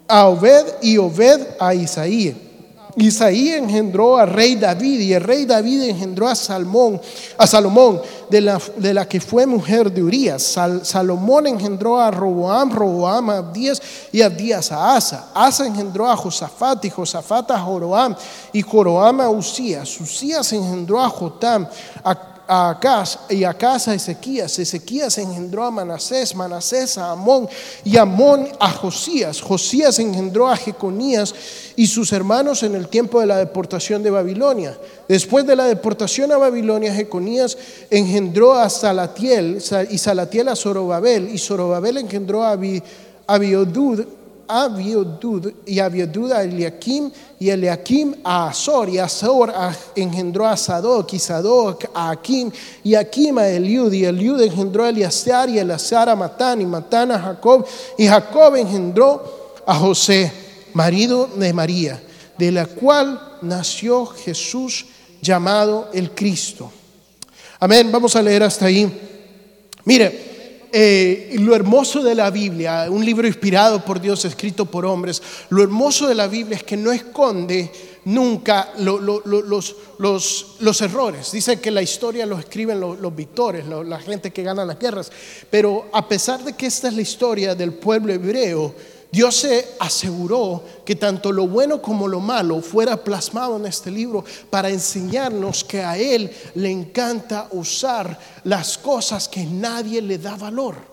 a 0.08 0.26
Obed 0.26 0.82
y 0.82 0.98
Obed 0.98 1.56
a 1.58 1.74
Isaí. 1.74 2.49
Isaí 3.00 3.50
engendró 3.50 4.18
a 4.18 4.26
rey 4.26 4.56
David 4.56 5.00
y 5.00 5.14
el 5.14 5.22
rey 5.22 5.46
David 5.46 5.84
engendró 5.84 6.28
a 6.28 6.34
Salmón, 6.34 7.00
a 7.38 7.46
Salomón, 7.46 8.00
de 8.28 8.40
la, 8.42 8.60
de 8.76 8.94
la 8.94 9.08
que 9.08 9.20
fue 9.20 9.46
mujer 9.46 9.90
de 9.90 10.02
Urias. 10.02 10.58
Salomón 10.82 11.46
engendró 11.46 11.98
a 11.98 12.10
Roboam, 12.10 12.70
Roboam 12.70 13.30
a 13.30 13.38
Abdías 13.38 13.80
y 14.12 14.20
Abdías 14.20 14.70
a 14.70 14.94
Asa. 14.96 15.30
Asa 15.34 15.66
engendró 15.66 16.08
a 16.08 16.16
Josafat 16.16 16.84
y 16.84 16.90
Josafat 16.90 17.50
a 17.50 17.58
Joroam 17.58 18.14
y 18.52 18.60
Joroam 18.60 19.20
a 19.22 19.30
Usías. 19.30 20.00
Usías 20.00 20.52
engendró 20.52 21.00
a 21.00 21.08
Jotam, 21.08 21.66
a 22.04 22.29
a 22.52 22.76
y 23.28 23.44
Acaz 23.44 23.86
a 23.86 23.94
Ezequías. 23.94 24.58
Ezequías 24.58 25.16
engendró 25.18 25.64
a 25.64 25.70
Manasés, 25.70 26.34
Manasés 26.34 26.98
a 26.98 27.12
Amón 27.12 27.48
y 27.84 27.96
Amón 27.96 28.48
a 28.58 28.72
Josías. 28.72 29.40
Josías 29.40 30.00
engendró 30.00 30.48
a 30.48 30.56
Jeconías 30.56 31.32
y 31.76 31.86
sus 31.86 32.12
hermanos 32.12 32.64
en 32.64 32.74
el 32.74 32.88
tiempo 32.88 33.20
de 33.20 33.26
la 33.26 33.36
deportación 33.36 34.02
de 34.02 34.10
Babilonia. 34.10 34.76
Después 35.06 35.46
de 35.46 35.54
la 35.54 35.66
deportación 35.66 36.32
a 36.32 36.38
Babilonia, 36.38 36.92
Jeconías 36.92 37.56
engendró 37.88 38.54
a 38.54 38.68
Salatiel 38.68 39.62
y 39.88 39.98
Salatiel 39.98 40.48
a 40.48 40.56
Zorobabel 40.56 41.32
y 41.32 41.38
Zorobabel 41.38 41.98
engendró 41.98 42.42
a 42.42 42.58
Abiodud 43.28 44.04
Abiodud 44.50 45.52
y 45.64 45.78
Abiodud 45.78 46.32
a 46.32 46.42
Eliakim 46.42 47.10
y 47.38 47.50
Eliakim 47.50 48.14
a 48.24 48.48
Azor 48.48 48.88
y 48.88 48.98
Azor 48.98 49.52
engendró 49.94 50.46
a 50.46 50.56
Sadoc 50.56 51.12
y 51.12 51.18
Sadoc 51.18 51.84
a 51.94 52.10
Akim 52.10 52.50
y 52.82 52.94
Akim 52.94 53.38
a 53.38 53.48
Eliud 53.48 53.92
y 53.92 54.04
Eliud 54.04 54.40
engendró 54.40 54.84
a 54.84 54.88
Eliasar 54.88 55.48
y 55.48 55.58
Eliasar 55.58 56.08
a 56.08 56.16
Matán 56.16 56.60
y 56.60 56.66
Matán 56.66 57.12
a 57.12 57.18
Jacob 57.18 57.64
y 57.96 58.06
Jacob 58.06 58.56
engendró 58.56 59.52
a 59.66 59.74
José, 59.76 60.32
marido 60.74 61.28
de 61.36 61.52
María, 61.52 62.02
de 62.36 62.50
la 62.50 62.66
cual 62.66 63.38
nació 63.42 64.06
Jesús 64.06 64.86
llamado 65.22 65.88
el 65.92 66.10
Cristo. 66.10 66.72
Amén, 67.58 67.92
vamos 67.92 68.16
a 68.16 68.22
leer 68.22 68.42
hasta 68.42 68.66
ahí. 68.66 68.90
Mire, 69.84 70.29
eh, 70.72 71.36
lo 71.40 71.54
hermoso 71.54 72.02
de 72.02 72.14
la 72.14 72.30
Biblia, 72.30 72.86
un 72.90 73.04
libro 73.04 73.26
inspirado 73.26 73.84
por 73.84 74.00
Dios, 74.00 74.24
escrito 74.24 74.66
por 74.66 74.86
hombres, 74.86 75.22
lo 75.48 75.62
hermoso 75.62 76.06
de 76.06 76.14
la 76.14 76.28
Biblia 76.28 76.56
es 76.56 76.64
que 76.64 76.76
no 76.76 76.92
esconde 76.92 77.70
nunca 78.04 78.72
los, 78.78 79.00
los, 79.98 80.80
errores. 80.80 81.32
Dice 81.32 81.60
que 81.60 81.70
la 81.70 81.82
historia 81.82 82.26
lo 82.26 82.38
escriben 82.38 82.80
los, 82.80 83.14
victores, 83.14 83.66
la 83.66 83.98
gente 84.00 84.30
que 84.30 84.42
gana 84.42 84.64
las 84.64 84.78
guerras. 84.78 85.10
Pero 85.50 85.88
a 85.92 86.08
pesar 86.08 86.42
de 86.44 86.54
que 86.54 86.66
esta 86.66 86.88
es 86.88 86.94
la 86.94 87.02
historia 87.02 87.54
del 87.54 87.74
pueblo 87.74 88.12
hebreo, 88.12 88.74
Dios 89.12 89.36
se 89.36 89.74
aseguró 89.80 90.62
que 90.84 90.94
tanto 90.94 91.32
lo 91.32 91.48
bueno 91.48 91.82
como 91.82 92.06
lo 92.06 92.20
malo 92.20 92.60
fuera 92.60 92.96
plasmado 92.96 93.56
en 93.56 93.66
este 93.66 93.90
libro 93.90 94.24
para 94.50 94.70
enseñarnos 94.70 95.64
que 95.64 95.82
a 95.82 95.98
Él 95.98 96.30
le 96.54 96.70
encanta 96.70 97.48
usar 97.50 98.18
las 98.44 98.78
cosas 98.78 99.28
que 99.28 99.44
nadie 99.44 100.00
le 100.00 100.18
da 100.18 100.36
valor. 100.36 100.90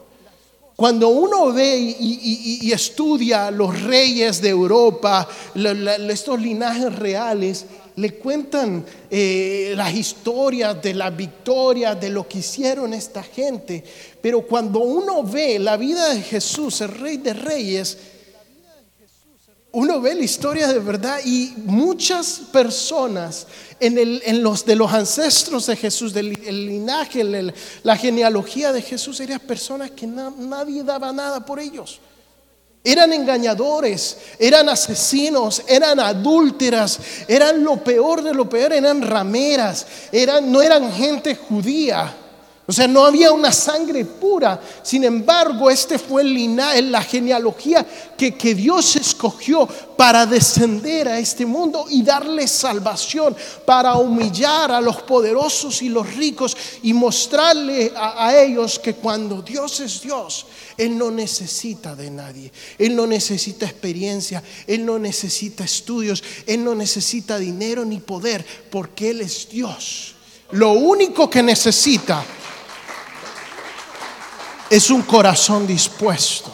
Cuando 0.75 1.09
uno 1.09 1.51
ve 1.51 1.95
y, 1.99 2.71
estudia 2.71 3.49
los 3.49 3.81
reyes 3.81 4.41
de 4.41 4.49
Europa, 4.49 5.27
estos 5.55 6.39
linajes 6.39 6.95
reales, 6.95 7.65
le 7.97 8.13
cuentan 8.13 8.85
eh, 9.09 9.73
las 9.75 9.93
historias 9.93 10.79
de 10.81 10.93
la 10.93 11.09
victoria, 11.09 11.95
de 11.95 12.09
lo 12.09 12.27
que 12.27 12.39
hicieron 12.39 12.93
esta 12.93 13.23
gente. 13.23 13.83
Pero 14.21 14.43
cuando 14.43 14.79
uno 14.79 15.23
ve 15.23 15.57
la 15.57 15.77
vida 15.77 16.13
de 16.13 16.21
Jesús, 16.21 16.79
el 16.81 16.89
rey 16.89 17.17
de 17.17 17.33
reyes, 17.33 17.97
uno 19.71 19.99
ve 19.99 20.13
la 20.13 20.23
historia 20.23 20.67
de 20.67 20.77
verdad 20.77 21.19
y 21.25 21.53
muchas 21.57 22.41
personas 22.51 23.47
en, 23.79 24.43
los 24.43 24.63
de 24.63 24.75
los 24.75 24.93
ancestros 24.93 25.65
de 25.65 25.75
Jesús, 25.75 26.13
del 26.13 26.33
linaje, 26.33 27.23
la 27.81 27.97
genealogía 27.97 28.71
de 28.73 28.83
Jesús, 28.83 29.19
eran 29.21 29.39
personas 29.39 29.89
que 29.89 30.05
nadie 30.05 30.83
daba 30.83 31.11
nada 31.11 31.43
por 31.43 31.59
ellos. 31.59 31.99
Eran 32.87 33.11
engañadores, 33.11 34.15
eran 34.39 34.69
asesinos, 34.69 35.61
eran 35.67 35.99
adúlteras, 35.99 36.97
eran 37.27 37.61
lo 37.61 37.83
peor 37.83 38.23
de 38.23 38.33
lo 38.33 38.49
peor, 38.49 38.71
eran 38.71 39.01
rameras, 39.01 39.85
eran, 40.09 40.49
no 40.49 40.61
eran 40.61 40.89
gente 40.93 41.35
judía. 41.35 42.15
O 42.69 42.73
sea, 42.73 42.85
no 42.85 43.05
había 43.05 43.31
una 43.31 43.53
sangre 43.53 44.03
pura. 44.03 44.59
Sin 44.83 45.05
embargo, 45.05 45.69
este 45.69 45.97
fue 45.97 46.21
el 46.21 46.33
linaje, 46.33 46.81
la 46.81 47.01
genealogía 47.01 47.85
que, 48.17 48.35
que, 48.35 48.53
Dios 48.53 48.97
escogió 48.97 49.65
para 49.95 50.25
descender 50.25 51.07
a 51.07 51.17
este 51.17 51.45
mundo 51.45 51.85
y 51.89 52.03
darle 52.03 52.45
salvación, 52.45 53.33
para 53.65 53.95
humillar 53.95 54.69
a 54.71 54.81
los 54.81 55.01
poderosos 55.03 55.81
y 55.81 55.87
los 55.87 56.13
ricos 56.15 56.57
y 56.83 56.91
mostrarle 56.91 57.93
a, 57.95 58.27
a 58.27 58.43
ellos 58.43 58.79
que 58.79 58.95
cuando 58.95 59.41
Dios 59.41 59.79
es 59.79 60.01
Dios, 60.01 60.47
Él 60.77 60.97
no 60.97 61.09
necesita 61.09 61.95
de 61.95 62.11
nadie. 62.11 62.51
Él 62.77 62.97
no 62.97 63.07
necesita 63.07 63.65
experiencia, 63.65 64.43
Él 64.67 64.85
no 64.85 64.99
necesita 64.99 65.63
estudios, 65.63 66.21
Él 66.45 66.65
no 66.65 66.75
necesita 66.75 67.37
dinero 67.37 67.85
ni 67.85 67.99
poder, 67.99 68.45
porque 68.69 69.11
Él 69.11 69.21
es 69.21 69.47
Dios. 69.47 70.15
Lo 70.51 70.71
único 70.71 71.29
que 71.29 71.41
necesita 71.41 72.25
es 74.69 74.89
un 74.89 75.01
corazón 75.03 75.65
dispuesto. 75.65 76.51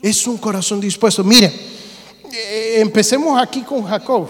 Es 0.00 0.26
un 0.26 0.38
corazón 0.38 0.80
dispuesto. 0.80 1.22
Mire, 1.22 1.52
eh, 2.32 2.76
empecemos 2.78 3.40
aquí 3.40 3.62
con 3.62 3.84
Jacob. 3.84 4.28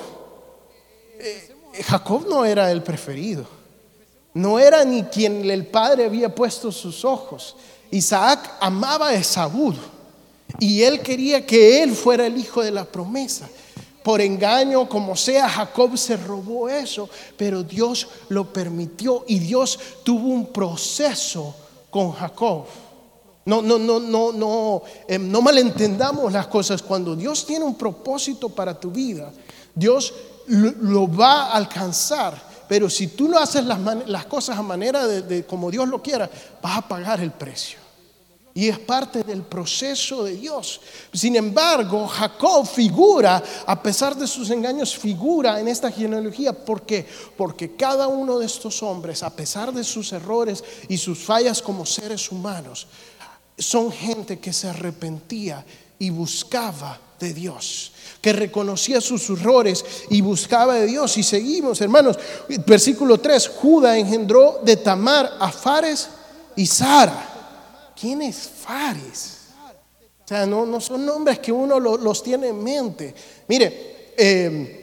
Eh, 1.18 1.54
Jacob 1.86 2.26
no 2.28 2.44
era 2.44 2.70
el 2.70 2.82
preferido. 2.82 3.46
No 4.34 4.58
era 4.58 4.84
ni 4.84 5.02
quien 5.04 5.48
el 5.50 5.66
padre 5.66 6.04
había 6.04 6.34
puesto 6.34 6.70
sus 6.72 7.04
ojos. 7.04 7.56
Isaac 7.90 8.56
amaba 8.60 9.08
a 9.08 9.14
Esaú 9.14 9.74
y 10.58 10.82
él 10.82 11.00
quería 11.00 11.44
que 11.44 11.82
él 11.82 11.94
fuera 11.94 12.26
el 12.26 12.36
hijo 12.36 12.62
de 12.62 12.70
la 12.70 12.84
promesa. 12.84 13.48
Por 14.02 14.20
engaño, 14.20 14.88
como 14.88 15.14
sea, 15.14 15.48
Jacob 15.48 15.96
se 15.98 16.16
robó 16.16 16.68
eso, 16.68 17.08
pero 17.36 17.62
Dios 17.62 18.08
lo 18.28 18.50
permitió 18.50 19.24
y 19.26 19.38
Dios 19.40 19.78
tuvo 20.04 20.28
un 20.28 20.46
proceso 20.46 21.54
con 21.90 22.12
Jacob. 22.12 22.64
No, 23.44 23.62
no, 23.62 23.78
no, 23.78 23.98
no, 23.98 24.32
no, 24.32 24.82
em, 25.08 25.30
no 25.30 25.42
malentendamos 25.42 26.32
las 26.32 26.46
cosas. 26.46 26.82
Cuando 26.82 27.16
Dios 27.16 27.44
tiene 27.44 27.64
un 27.64 27.74
propósito 27.74 28.48
para 28.48 28.78
tu 28.78 28.90
vida, 28.90 29.32
Dios 29.74 30.14
lo, 30.46 31.08
va 31.08 31.46
a 31.46 31.56
alcanzar. 31.56 32.50
Pero 32.68 32.88
si 32.88 33.08
tú 33.08 33.28
no 33.28 33.38
haces 33.38 33.64
las, 33.64 34.26
cosas 34.26 34.56
a 34.56 34.62
manera 34.62 35.06
de 35.06 35.44
como 35.44 35.70
Dios 35.70 35.88
lo 35.88 36.00
quiera, 36.00 36.30
vas 36.62 36.78
a 36.78 36.82
pagar 36.82 37.20
el 37.20 37.32
precio. 37.32 37.79
Y 38.52 38.68
es 38.68 38.78
parte 38.80 39.22
del 39.22 39.42
proceso 39.42 40.24
de 40.24 40.34
Dios. 40.34 40.80
Sin 41.12 41.36
embargo, 41.36 42.06
Jacob 42.08 42.66
figura, 42.66 43.42
a 43.64 43.80
pesar 43.80 44.16
de 44.16 44.26
sus 44.26 44.50
engaños, 44.50 44.96
figura 44.96 45.60
en 45.60 45.68
esta 45.68 45.90
genealogía. 45.90 46.52
¿Por 46.52 46.82
qué? 46.82 47.06
Porque 47.36 47.76
cada 47.76 48.08
uno 48.08 48.38
de 48.38 48.46
estos 48.46 48.82
hombres, 48.82 49.22
a 49.22 49.30
pesar 49.30 49.72
de 49.72 49.84
sus 49.84 50.12
errores 50.12 50.64
y 50.88 50.98
sus 50.98 51.18
fallas 51.18 51.62
como 51.62 51.86
seres 51.86 52.32
humanos, 52.32 52.88
son 53.56 53.92
gente 53.92 54.40
que 54.40 54.52
se 54.52 54.68
arrepentía 54.68 55.64
y 55.98 56.10
buscaba 56.10 56.98
de 57.20 57.34
Dios, 57.34 57.92
que 58.20 58.32
reconocía 58.32 59.00
sus 59.00 59.28
errores 59.30 59.84
y 60.08 60.22
buscaba 60.22 60.74
de 60.74 60.86
Dios. 60.86 61.16
Y 61.18 61.22
seguimos, 61.22 61.80
hermanos, 61.80 62.18
versículo 62.66 63.20
3, 63.20 63.48
Judá 63.48 63.96
engendró 63.96 64.60
de 64.64 64.76
Tamar 64.76 65.36
a 65.38 65.52
Fares 65.52 66.08
y 66.56 66.66
Sara. 66.66 67.29
¿Quién 68.00 68.22
es 68.22 68.48
Fares? 68.48 69.38
O 70.24 70.28
sea, 70.28 70.46
no, 70.46 70.64
no 70.64 70.80
son 70.80 71.04
nombres 71.04 71.38
que 71.40 71.52
uno 71.52 71.78
los 71.78 72.22
tiene 72.22 72.48
en 72.48 72.62
mente. 72.62 73.14
Mire, 73.48 74.12
eh, 74.16 74.80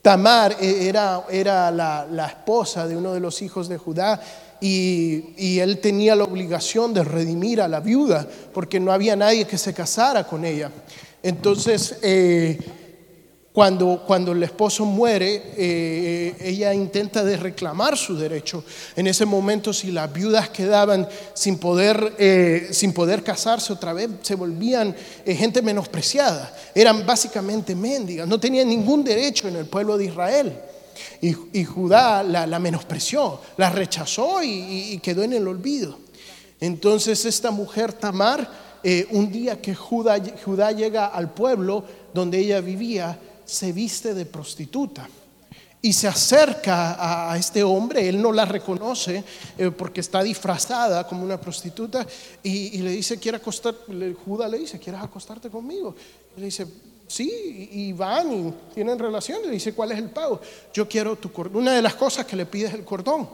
Tamar 0.00 0.56
eh, 0.60 0.88
era, 0.88 1.24
era 1.30 1.70
la, 1.70 2.26
esposa 2.26 2.86
de 2.86 2.96
uno 2.96 3.12
de 3.12 3.20
los 3.20 3.42
hijos 3.42 3.68
de 3.68 3.76
Judá 3.76 4.20
y, 4.60 5.58
él 5.58 5.78
tenía 5.80 6.14
la 6.14 6.24
obligación 6.24 6.94
de 6.94 7.04
redimir 7.04 7.60
a 7.60 7.68
la 7.68 7.80
viuda 7.80 8.26
porque 8.54 8.80
no 8.80 8.92
había 8.92 9.16
nadie 9.16 9.46
que 9.46 9.58
se 9.58 9.74
casara 9.74 10.24
con 10.26 10.44
ella. 10.44 10.70
Entonces, 11.22 11.98
eh, 12.00 12.58
cuando, 13.60 14.04
cuando 14.06 14.32
el 14.32 14.42
esposo 14.42 14.86
muere, 14.86 15.52
eh, 15.54 16.34
ella 16.40 16.72
intenta 16.72 17.22
reclamar 17.22 17.94
su 17.94 18.16
derecho. 18.16 18.64
En 18.96 19.06
ese 19.06 19.26
momento, 19.26 19.74
si 19.74 19.92
las 19.92 20.10
viudas 20.10 20.48
quedaban 20.48 21.06
sin 21.34 21.58
poder, 21.58 22.14
eh, 22.16 22.68
sin 22.70 22.94
poder 22.94 23.22
casarse 23.22 23.70
otra 23.70 23.92
vez, 23.92 24.08
se 24.22 24.34
volvían 24.34 24.96
eh, 25.26 25.34
gente 25.34 25.60
menospreciada. 25.60 26.56
Eran 26.74 27.04
básicamente 27.04 27.74
mendigas, 27.74 28.26
no 28.26 28.40
tenían 28.40 28.66
ningún 28.66 29.04
derecho 29.04 29.46
en 29.46 29.56
el 29.56 29.66
pueblo 29.66 29.98
de 29.98 30.06
Israel. 30.06 30.58
Y, 31.20 31.62
Judá 31.62 32.22
la, 32.22 32.58
menospreció, 32.58 33.42
la 33.58 33.68
rechazó 33.68 34.42
y, 34.42 34.98
quedó 35.02 35.22
en 35.22 35.34
el 35.34 35.46
olvido. 35.46 35.98
Entonces 36.60 37.26
esta 37.26 37.50
mujer 37.50 37.92
Tamar, 37.92 38.70
un 39.10 39.30
día 39.30 39.60
que 39.60 39.74
Judá, 39.74 40.16
Judá 40.42 40.72
llega 40.72 41.08
al 41.08 41.34
pueblo 41.34 41.84
donde 42.14 42.38
ella 42.38 42.62
vivía, 42.62 43.18
se 43.50 43.72
viste 43.72 44.14
de 44.14 44.26
prostituta 44.26 45.08
y 45.82 45.92
se 45.92 46.06
acerca 46.06 47.30
a, 47.32 47.36
este 47.36 47.62
hombre, 47.62 48.08
él 48.08 48.20
no 48.20 48.32
la 48.32 48.44
reconoce 48.44 49.24
eh, 49.56 49.70
porque 49.70 50.00
está 50.00 50.22
disfrazada 50.22 51.06
como 51.06 51.24
una 51.24 51.40
prostituta 51.40 52.06
y, 52.42 52.78
le 52.78 52.90
dice, 52.90 53.18
quiere 53.18 53.38
acostar, 53.38 53.74
Judas 54.24 54.50
le 54.50 54.58
dice, 54.58 54.78
¿quieres 54.78 55.00
acostarte 55.00 55.48
conmigo? 55.48 55.96
Y 56.36 56.40
le 56.40 56.46
dice, 56.46 56.66
sí, 57.08 57.68
y 57.72 57.92
van 57.92 58.32
y 58.32 58.54
tienen 58.74 58.98
relación, 58.98 59.42
le 59.42 59.50
dice, 59.50 59.72
¿cuál 59.72 59.92
es 59.92 59.98
el 59.98 60.10
pago? 60.10 60.40
Yo 60.72 60.86
quiero 60.86 61.16
tu 61.16 61.32
cordón, 61.32 61.62
una 61.62 61.72
de 61.72 61.82
las 61.82 61.94
cosas 61.94 62.26
que 62.26 62.36
le 62.36 62.46
pide 62.46 62.68
es 62.68 62.74
el 62.74 62.84
cordón. 62.84 63.28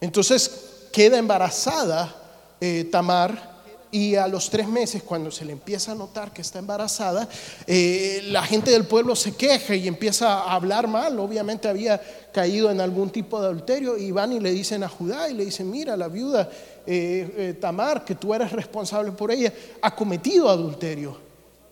Entonces 0.00 0.88
queda 0.92 1.18
embarazada 1.18 2.14
eh, 2.60 2.88
Tamar 2.90 3.49
y 3.92 4.14
a 4.14 4.28
los 4.28 4.50
tres 4.50 4.68
meses, 4.68 5.02
cuando 5.02 5.30
se 5.30 5.44
le 5.44 5.52
empieza 5.52 5.92
a 5.92 5.94
notar 5.94 6.32
que 6.32 6.42
está 6.42 6.60
embarazada, 6.60 7.28
eh, 7.66 8.22
la 8.26 8.42
gente 8.44 8.70
del 8.70 8.84
pueblo 8.84 9.16
se 9.16 9.34
queja 9.34 9.74
y 9.74 9.88
empieza 9.88 10.32
a 10.32 10.54
hablar 10.54 10.86
mal. 10.86 11.18
Obviamente 11.18 11.68
había 11.68 12.00
caído 12.32 12.70
en 12.70 12.80
algún 12.80 13.10
tipo 13.10 13.40
de 13.40 13.48
adulterio 13.48 13.98
y 13.98 14.12
van 14.12 14.32
y 14.32 14.40
le 14.40 14.52
dicen 14.52 14.84
a 14.84 14.88
Judá 14.88 15.28
y 15.28 15.34
le 15.34 15.44
dicen, 15.44 15.68
mira, 15.68 15.96
la 15.96 16.06
viuda 16.06 16.48
eh, 16.86 17.34
eh, 17.36 17.56
Tamar, 17.60 18.04
que 18.04 18.14
tú 18.14 18.32
eres 18.32 18.52
responsable 18.52 19.10
por 19.12 19.32
ella, 19.32 19.52
ha 19.82 19.94
cometido 19.94 20.48
adulterio. 20.48 21.18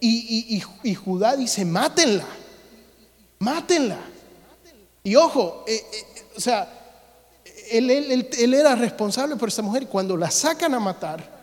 Y, 0.01 0.61
Judá 0.95 1.37
dice, 1.37 1.65
mátenla, 1.65 2.25
mátenla. 3.41 3.99
Y 5.03 5.17
ojo, 5.17 5.65
o 6.37 6.41
sea, 6.41 6.69
él, 7.71 7.91
él 7.91 8.55
era 8.55 8.77
responsable 8.77 9.35
por 9.35 9.49
esta 9.49 9.63
mujer 9.63 9.85
y 9.85 9.87
cuando 9.87 10.17
la 10.17 10.31
sacan 10.31 10.73
a 10.75 10.79
matar, 10.79 11.38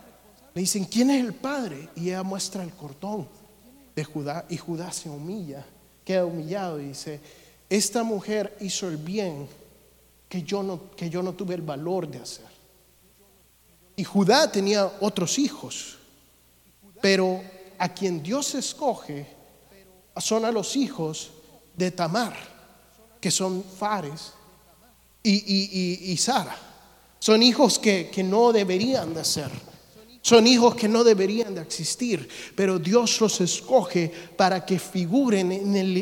le 0.55 0.61
dicen, 0.61 0.85
¿quién 0.85 1.11
es 1.11 1.21
el 1.21 1.33
padre? 1.33 1.89
Y 1.97 2.07
ella 2.07 2.23
muestra 2.23 2.63
el 2.63 2.71
cordón 2.71 3.27
de 3.93 4.05
Judá 4.05 4.45
y 4.49 4.55
Judá 4.55 4.89
se 4.93 5.09
humilla, 5.09 5.65
queda 6.05 6.25
humillado 6.25 6.79
y 6.79 6.87
dice, 6.87 7.19
esta 7.69 8.03
mujer 8.03 8.55
hizo 8.61 8.87
el 8.87 8.95
bien 8.95 9.49
que 10.29 10.43
yo 10.43 10.63
no, 10.63 10.91
que 10.95 11.09
yo 11.09 11.21
no 11.21 11.33
tuve 11.33 11.55
el 11.55 11.61
valor 11.61 12.07
de 12.07 12.19
hacer. 12.19 12.45
Y 13.97 14.05
Judá 14.05 14.49
tenía 14.49 14.89
otros 15.01 15.37
hijos, 15.39 15.97
pero 17.01 17.41
a 17.77 17.89
quien 17.89 18.23
Dios 18.23 18.55
escoge 18.55 19.27
son 20.15 20.45
a 20.45 20.51
los 20.53 20.77
hijos 20.77 21.31
de 21.75 21.91
Tamar, 21.91 22.33
que 23.19 23.29
son 23.29 23.61
Fares 23.61 24.31
y, 25.21 26.15
Sara. 26.17 26.57
Son 27.19 27.43
hijos 27.43 27.77
que, 27.77 28.09
que 28.09 28.23
no 28.23 28.53
deberían 28.53 29.13
de 29.13 29.25
ser. 29.25 29.74
Son 30.25 30.47
hijos 30.47 30.73
que 30.73 30.87
no 30.87 31.03
deberían 31.03 31.53
de 31.53 31.61
existir, 31.61 32.27
pero 32.55 32.79
Dios 32.79 33.21
los 33.21 33.41
escoge 33.41 34.11
para 34.35 34.65
que 34.65 34.79
figuren 34.79 35.51
en, 35.51 35.75
el, 35.75 35.97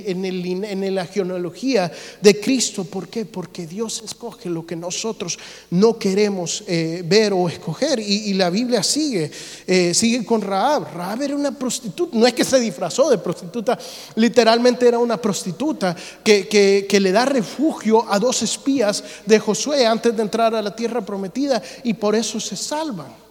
en, 0.64 0.96
la 0.96 1.06
genealogía 1.06 1.92
de 2.22 2.40
Cristo. 2.40 2.86
¿Por 2.86 3.10
qué? 3.10 3.26
Porque 3.26 3.68
Dios 3.68 4.02
escoge 4.06 4.50
lo 4.50 4.66
que 4.66 4.78
nosotros 4.78 5.38
no 5.72 6.00
queremos 6.00 6.64
eh, 6.68 7.04
ver 7.06 7.34
o 7.34 7.50
escoger. 7.50 8.00
Y, 8.00 8.34
la 8.36 8.50
Biblia 8.50 8.82
sigue, 8.82 9.30
eh, 9.68 9.94
sigue 9.94 10.26
con 10.26 10.40
Raab. 10.40 10.94
Raab 10.94 11.22
era 11.22 11.36
una 11.36 11.52
prostituta, 11.52 12.18
no 12.18 12.26
es 12.26 12.32
que 12.32 12.46
se 12.46 12.62
disfrazó 12.62 13.10
de 13.10 13.18
prostituta, 13.18 13.78
literalmente 14.16 14.88
era 14.88 15.00
una 15.00 15.18
prostituta 15.18 15.94
que 16.24 16.98
le 17.02 17.12
da 17.12 17.26
refugio 17.26 18.10
a 18.10 18.18
dos 18.20 18.42
espías 18.42 19.04
de 19.26 19.38
Josué 19.38 19.86
antes 19.86 20.16
de 20.16 20.22
entrar 20.22 20.56
a 20.56 20.62
la 20.62 20.74
tierra 20.74 21.06
prometida 21.06 21.62
y 21.84 21.94
por 21.94 22.16
eso 22.16 22.40
se 22.40 22.56
salvan. 22.56 23.23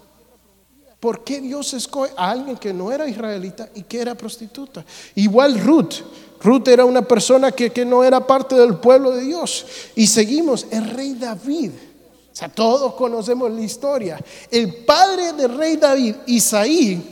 ¿Por 1.02 1.24
qué 1.24 1.40
Dios 1.40 1.74
escoge 1.74 2.12
a 2.16 2.30
alguien 2.30 2.56
que 2.56 2.72
no 2.72 2.92
era 2.92 3.08
israelita 3.08 3.68
y 3.74 3.82
que 3.82 4.00
era 4.00 4.14
prostituta? 4.14 4.84
Igual 5.16 5.58
Ruth. 5.58 5.94
Ruth 6.40 6.68
era 6.68 6.84
una 6.84 7.02
persona 7.02 7.50
que, 7.50 7.84
no 7.84 8.04
era 8.04 8.24
parte 8.24 8.54
del 8.54 8.76
pueblo 8.76 9.10
de 9.10 9.24
Dios. 9.24 9.66
Y 9.96 10.06
seguimos, 10.06 10.64
el 10.70 10.88
rey 10.90 11.14
David. 11.14 11.72
O 11.72 12.36
sea, 12.36 12.48
todos 12.48 12.94
conocemos 12.94 13.50
la 13.50 13.62
historia. 13.62 14.24
El 14.48 14.84
padre 14.84 15.32
del 15.32 15.58
rey 15.58 15.76
David, 15.76 16.14
Isaí, 16.28 17.11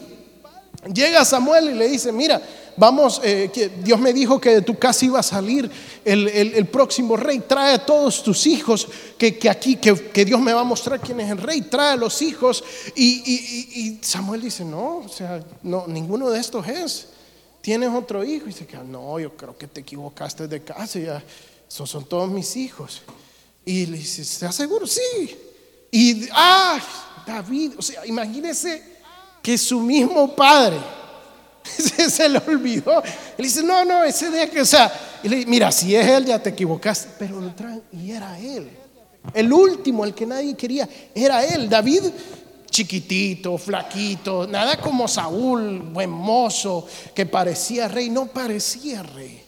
llega 0.86 1.24
Samuel 1.24 1.70
y 1.70 1.74
le 1.74 1.88
dice, 1.88 2.12
mira, 2.12 2.40
vamos, 2.76 3.20
eh, 3.22 3.50
que 3.52 3.68
Dios 3.68 4.00
me 4.00 4.12
dijo 4.12 4.40
que 4.40 4.50
de 4.50 4.62
tu 4.62 4.78
casa 4.78 5.04
iba 5.04 5.20
a 5.20 5.22
salir 5.22 5.70
el, 6.04 6.66
próximo 6.66 7.16
rey, 7.16 7.40
trae 7.40 7.74
a 7.74 7.84
todos 7.84 8.22
tus 8.22 8.46
hijos, 8.46 8.88
que, 9.18 9.38
aquí, 9.50 9.76
que, 9.76 10.24
Dios 10.24 10.40
me 10.40 10.52
va 10.52 10.62
a 10.62 10.64
mostrar 10.64 11.00
quién 11.00 11.20
es 11.20 11.30
el 11.30 11.38
rey, 11.38 11.62
trae 11.62 11.92
a 11.92 11.96
los 11.96 12.22
hijos. 12.22 12.64
Y, 12.96 13.98
Samuel 14.00 14.40
dice, 14.40 14.64
no, 14.64 14.98
o 14.98 15.08
sea, 15.08 15.44
no, 15.62 15.86
ninguno 15.86 16.30
de 16.30 16.40
estos 16.40 16.66
es. 16.66 17.08
¿Tienes 17.60 17.90
otro 17.90 18.24
hijo? 18.24 18.46
Y 18.46 18.54
dice, 18.54 18.66
no, 18.86 19.20
yo 19.20 19.36
creo 19.36 19.56
que 19.56 19.66
te 19.66 19.82
equivocaste 19.82 20.48
de 20.48 20.62
casa, 20.62 20.98
ya, 20.98 21.22
esos 21.68 21.90
son 21.90 22.06
todos 22.06 22.30
mis 22.30 22.56
hijos. 22.56 23.02
Y 23.66 23.84
le 23.84 23.98
dice, 23.98 24.22
¿estás 24.22 24.54
seguro? 24.54 24.86
Sí. 24.86 25.38
Y, 25.90 26.28
ah, 26.32 26.80
David, 27.26 27.72
o 27.76 27.82
sea, 27.82 28.06
imagínese 28.06 28.89
que 29.42 29.57
su 29.57 29.81
mismo 29.81 30.35
padre 30.35 30.79
se 32.09 32.29
le 32.29 32.38
olvidó. 32.38 33.03
Él 33.37 33.44
dice, 33.44 33.62
no, 33.62 33.85
no, 33.85 34.05
ese 34.05 34.31
día 34.31 34.50
que, 34.50 34.61
o 34.61 34.66
sea, 34.66 34.92
mira, 35.46 35.70
si 35.72 35.94
es 35.94 36.07
él, 36.07 36.26
ya 36.26 36.42
te 36.42 36.50
equivocaste. 36.50 37.09
Pero 37.18 37.40
lo 37.40 37.55
traen 37.55 37.83
y 37.92 38.11
era 38.11 38.38
él. 38.38 38.70
El 39.35 39.53
último, 39.53 40.05
el 40.05 40.14
que 40.14 40.26
nadie 40.26 40.55
quería, 40.55 40.88
era 41.14 41.44
él. 41.44 41.68
David, 41.68 42.05
chiquitito, 42.70 43.59
flaquito, 43.59 44.46
nada 44.46 44.81
como 44.81 45.07
Saúl, 45.07 45.81
buen 45.81 46.11
mozo, 46.11 46.87
que 47.14 47.26
parecía 47.26 47.88
rey, 47.88 48.09
no 48.09 48.26
parecía 48.26 49.03
rey. 49.03 49.42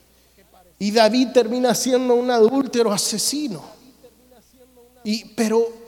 Y 0.79 0.91
David 0.91 1.29
termina 1.33 1.75
siendo 1.75 2.15
un 2.15 2.31
adúltero 2.31 2.93
asesino. 2.93 3.63
Y, 5.05 5.25
pero 5.27 5.82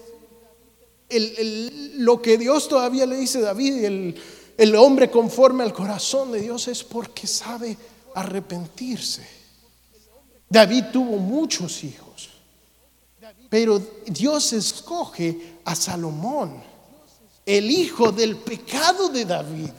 lo 1.96 2.20
que 2.20 2.38
Dios 2.38 2.68
todavía 2.68 3.06
le 3.06 3.16
dice 3.16 3.38
a 3.38 3.42
David, 3.42 3.84
el, 3.84 4.14
el 4.56 4.76
hombre 4.76 5.10
conforme 5.10 5.64
al 5.64 5.72
corazón 5.72 6.32
de 6.32 6.40
Dios 6.40 6.68
es 6.68 6.84
porque 6.84 7.26
sabe 7.26 7.76
arrepentirse. 8.14 9.26
David 10.48 10.84
tuvo 10.92 11.16
muchos 11.16 11.82
hijos, 11.82 12.30
pero 13.48 13.82
Dios 14.06 14.52
escoge 14.52 15.54
a 15.64 15.74
Salomón, 15.74 16.62
el 17.44 17.70
hijo 17.70 18.12
del 18.12 18.36
pecado 18.36 19.08
de 19.08 19.24
David. 19.24 19.70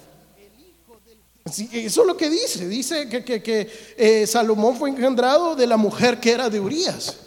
Eso 1.45 2.01
es 2.01 2.07
lo 2.07 2.17
que 2.17 2.29
dice. 2.29 2.67
Dice 2.67 3.07
que, 3.07 3.69
eh, 3.97 4.25
Salomón 4.27 4.77
fue 4.77 4.89
engendrado 4.89 5.55
de 5.55 5.67
la 5.67 5.77
mujer 5.77 6.19
que 6.19 6.31
era 6.31 6.49
de 6.49 6.59
Urias. 6.59 7.17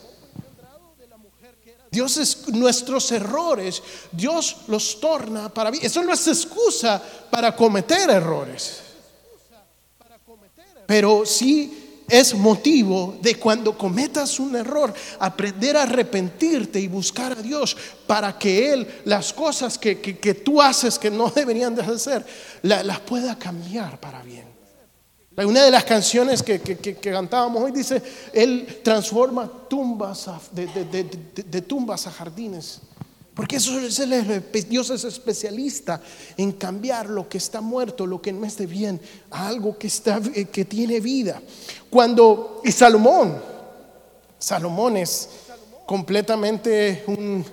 Dios 1.91 2.17
es 2.19 2.49
nuestros 2.49 3.11
errores, 3.13 3.83
Dios 4.13 4.57
los 4.69 5.01
torna 5.01 5.49
para 5.49 5.71
bien. 5.71 5.85
Eso 5.85 6.03
no 6.03 6.13
es 6.13 6.27
excusa 6.29 7.03
para 7.31 7.55
cometer 7.55 8.11
errores. 8.11 8.81
Pero 10.87 11.25
sí 11.27 12.05
es 12.09 12.35
motivo 12.35 13.19
de 13.21 13.35
cuando 13.35 13.77
cometas 13.77 14.41
un 14.41 14.57
error, 14.57 14.93
aprender 15.19 15.77
a 15.77 15.83
arrepentirte 15.83 16.81
y 16.81 16.89
buscar 16.89 17.33
a 17.33 17.43
Dios 17.43 17.77
para 18.07 18.39
que 18.39 18.73
Él 18.73 19.01
las 19.05 19.33
cosas 19.33 19.77
que, 19.77 19.95
tú 20.43 20.63
haces 20.63 20.99
que 20.99 21.11
no 21.11 21.31
deberían 21.31 21.75
de 21.75 21.83
hacer, 21.83 22.25
las 22.63 23.01
pueda 23.01 23.39
cambiar 23.39 24.01
para 24.01 24.23
bien. 24.23 24.58
Una 25.47 25.65
de 25.65 25.71
las 25.71 25.85
canciones 25.85 26.43
que, 26.43 26.61
cantábamos 27.01 27.63
hoy 27.63 27.73
dice, 27.73 28.03
Él 28.33 28.81
transforma 28.83 29.51
tumbas 29.69 30.29
de 30.53 31.63
tumbas 31.63 32.07
a 32.07 32.11
jardines. 32.11 32.81
Porque 33.39 33.55
eso 33.55 33.79
es, 33.79 34.69
Dios 34.69 34.91
es 34.91 35.05
especialista 35.05 36.03
en 36.37 36.51
cambiar 36.51 37.09
lo 37.09 37.29
que 37.29 37.39
está 37.39 37.61
muerto, 37.61 38.05
lo 38.05 38.21
que 38.21 38.33
no 38.33 38.45
esté 38.45 38.67
bien, 38.67 39.01
a 39.31 39.47
algo 39.47 39.79
que, 39.79 39.87
está, 39.87 40.21
eh, 40.35 40.47
que 40.47 40.65
tiene 40.65 40.99
vida. 40.99 41.41
Cuando, 41.89 42.61
y 42.65 42.73
Salomón, 42.73 43.41
Salomón 44.41 44.97
es 44.97 45.29
completamente 45.87 47.05
un 47.07 47.45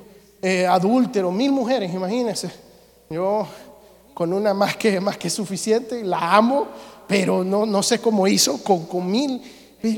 eh, 0.41 0.65
adúltero, 0.65 1.31
mil 1.31 1.51
mujeres, 1.51 1.93
imagínense. 1.93 2.49
Yo 3.07 3.47
con 4.15 4.33
una 4.33 4.55
más 4.55 4.77
que, 4.77 4.99
más 4.99 5.19
que 5.19 5.29
suficiente, 5.29 6.03
la 6.03 6.35
amo, 6.35 6.67
pero 7.07 7.43
no, 7.43 7.65
no 7.65 7.83
sé 7.83 7.99
cómo 7.99 8.27
hizo 8.27 8.63
con, 8.63 9.09
mil, 9.09 9.41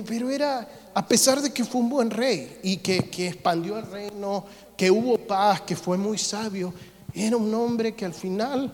pero 0.05 0.29
era, 0.29 0.67
a 0.93 1.07
pesar 1.07 1.41
de 1.41 1.51
que 1.51 1.63
fue 1.63 1.81
un 1.81 1.89
buen 1.89 2.09
rey 2.09 2.59
y 2.63 2.77
que, 2.77 3.09
que 3.09 3.27
expandió 3.27 3.77
el 3.77 3.89
reino 3.89 4.45
que 4.75 4.91
hubo 4.91 5.17
paz, 5.17 5.61
que 5.61 5.75
fue 5.75 5.97
muy 5.97 6.17
sabio, 6.17 6.73
era 7.13 7.37
un 7.37 7.53
hombre 7.53 7.95
que 7.95 8.05
al 8.05 8.13
final 8.13 8.71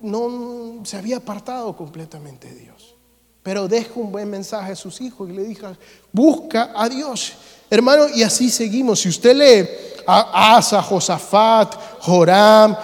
no 0.00 0.84
se 0.84 0.96
había 0.96 1.16
apartado 1.16 1.76
completamente 1.76 2.48
de 2.52 2.60
Dios. 2.60 2.94
Pero 3.42 3.68
deja 3.68 3.90
un 3.96 4.12
buen 4.12 4.30
mensaje 4.30 4.72
a 4.72 4.76
sus 4.76 5.00
hijos 5.00 5.28
y 5.28 5.32
le 5.32 5.44
dijo, 5.44 5.66
busca 6.12 6.72
a 6.74 6.88
Dios. 6.88 7.34
Hermano, 7.68 8.06
y 8.14 8.22
así 8.22 8.50
seguimos. 8.50 9.00
Si 9.00 9.08
usted 9.08 9.36
lee 9.36 9.68
a 10.06 10.56
Asa, 10.56 10.80
Josafat, 10.82 11.74
Joram, 12.00 12.76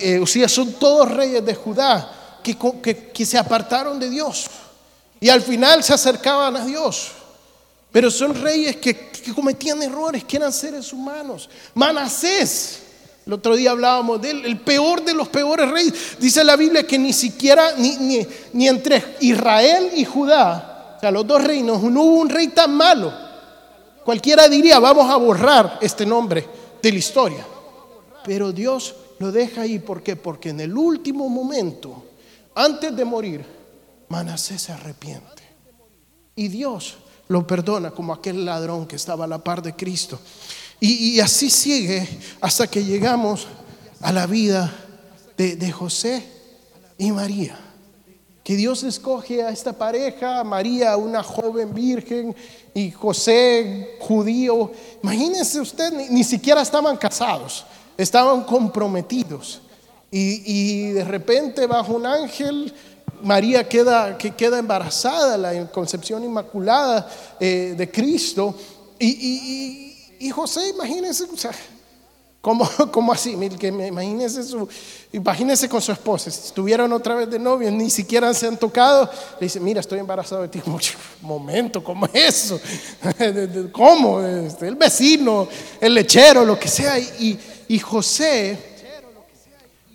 eh, 0.00 0.18
Usías, 0.20 0.52
son 0.52 0.72
todos 0.74 1.10
reyes 1.10 1.44
de 1.44 1.54
Judá 1.54 2.15
que, 2.54 3.26
se 3.26 3.38
apartaron 3.38 3.98
de 3.98 4.10
Dios. 4.10 4.46
Y 5.20 5.28
al 5.28 5.42
final 5.42 5.82
se 5.82 5.94
acercaban 5.94 6.56
a 6.56 6.64
Dios. 6.64 7.08
Pero 7.90 8.10
son 8.10 8.34
reyes 8.34 8.76
que, 8.76 9.10
cometían 9.34 9.82
errores, 9.82 10.24
que 10.24 10.36
eran 10.36 10.52
seres 10.52 10.92
humanos. 10.92 11.48
Manasés, 11.74 12.82
el 13.26 13.32
otro 13.32 13.56
día 13.56 13.72
hablábamos 13.72 14.20
de 14.20 14.30
él, 14.30 14.44
el 14.44 14.60
peor 14.60 15.04
de 15.04 15.14
los 15.14 15.28
peores 15.28 15.68
reyes. 15.70 15.94
Dice 16.18 16.44
la 16.44 16.56
Biblia 16.56 16.86
que 16.86 16.98
ni 16.98 17.12
siquiera, 17.12 17.72
ni, 17.76 18.26
ni, 18.52 18.68
entre 18.68 19.16
Israel 19.20 19.90
y 19.94 20.04
Judá, 20.04 20.94
o 20.96 21.00
sea, 21.00 21.10
los 21.10 21.26
dos 21.26 21.42
reinos, 21.42 21.82
no 21.82 22.02
hubo 22.02 22.20
un 22.20 22.28
rey 22.28 22.48
tan 22.48 22.74
malo. 22.74 23.12
Cualquiera 24.04 24.48
diría, 24.48 24.78
vamos 24.78 25.10
a 25.10 25.16
borrar 25.16 25.78
este 25.80 26.06
nombre 26.06 26.46
de 26.80 26.92
la 26.92 26.98
historia. 26.98 27.46
Pero 28.24 28.52
Dios 28.52 28.94
lo 29.18 29.32
deja 29.32 29.62
ahí, 29.62 29.78
¿por 29.78 30.02
qué? 30.02 30.16
Porque 30.16 30.50
en 30.50 30.60
el 30.60 30.76
último 30.76 31.28
momento, 31.28 32.04
antes 32.56 32.96
de 32.96 33.04
morir, 33.04 33.44
Manasés 34.08 34.62
se 34.62 34.72
arrepiente. 34.72 35.42
Y 36.34 36.48
Dios 36.48 36.96
lo 37.28 37.46
perdona 37.46 37.90
como 37.90 38.12
aquel 38.12 38.44
ladrón 38.44 38.86
que 38.86 38.96
estaba 38.96 39.24
a 39.24 39.28
la 39.28 39.38
par 39.38 39.62
de 39.62 39.74
Cristo. 39.74 40.18
Y, 40.78 41.18
así 41.20 41.48
sigue 41.48 42.06
hasta 42.40 42.66
que 42.66 42.84
llegamos 42.84 43.46
a 44.00 44.12
la 44.12 44.26
vida 44.26 44.72
de, 45.36 45.72
José 45.72 46.26
y 46.98 47.10
María. 47.12 47.58
Que 48.44 48.56
Dios 48.56 48.84
escoge 48.84 49.42
a 49.42 49.48
esta 49.50 49.72
pareja, 49.72 50.44
María, 50.44 50.96
una 50.96 51.22
joven 51.22 51.74
virgen, 51.74 52.36
y 52.74 52.90
José, 52.90 53.96
judío. 54.00 54.70
Imagínense 55.02 55.60
usted, 55.60 55.92
ni, 56.10 56.22
siquiera 56.22 56.60
estaban 56.60 56.96
casados, 56.96 57.64
estaban 57.96 58.44
comprometidos. 58.44 59.62
Y, 60.10 60.42
y, 60.44 60.90
de 60.92 61.04
repente 61.04 61.66
bajo 61.66 61.94
un 61.94 62.06
ángel 62.06 62.72
María 63.22 63.68
queda, 63.68 64.16
que 64.16 64.32
queda 64.32 64.58
embarazada, 64.58 65.36
la 65.36 65.66
concepción 65.70 66.24
inmaculada 66.24 67.08
eh, 67.40 67.74
de 67.76 67.90
Cristo. 67.90 68.54
Y, 68.98 70.30
José, 70.30 70.68
imagínense, 70.70 71.24
o 71.24 71.36
sea, 71.36 71.52
¿cómo, 72.40 72.66
así? 73.12 73.36
Que 73.58 73.68
imagínense, 73.68 74.42
su, 74.42 74.68
imagínense 75.12 75.68
con 75.68 75.80
su 75.80 75.92
esposa, 75.92 76.30
si 76.30 76.46
estuvieron 76.46 76.92
otra 76.92 77.14
vez 77.14 77.30
de 77.30 77.38
novio, 77.38 77.70
ni 77.70 77.90
siquiera 77.90 78.32
se 78.34 78.46
han 78.46 78.56
tocado, 78.56 79.10
le 79.40 79.46
dice, 79.46 79.60
mira, 79.60 79.80
estoy 79.80 79.98
embarazado 79.98 80.42
de 80.42 80.48
ti. 80.48 80.62
Momento, 81.22 81.82
¿cómo 81.82 82.06
es 82.12 82.44
eso? 82.44 82.60
¿Cómo? 83.72 84.20
Este, 84.22 84.68
el 84.68 84.76
vecino, 84.76 85.48
el 85.80 85.94
lechero, 85.94 86.44
lo 86.44 86.58
que 86.58 86.68
sea. 86.68 86.98
y 86.98 87.78
José, 87.78 88.75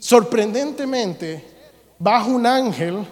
sorprendentemente, 0.02 1.46
bajo 2.00 2.32
un 2.32 2.46
ángel 2.46 3.06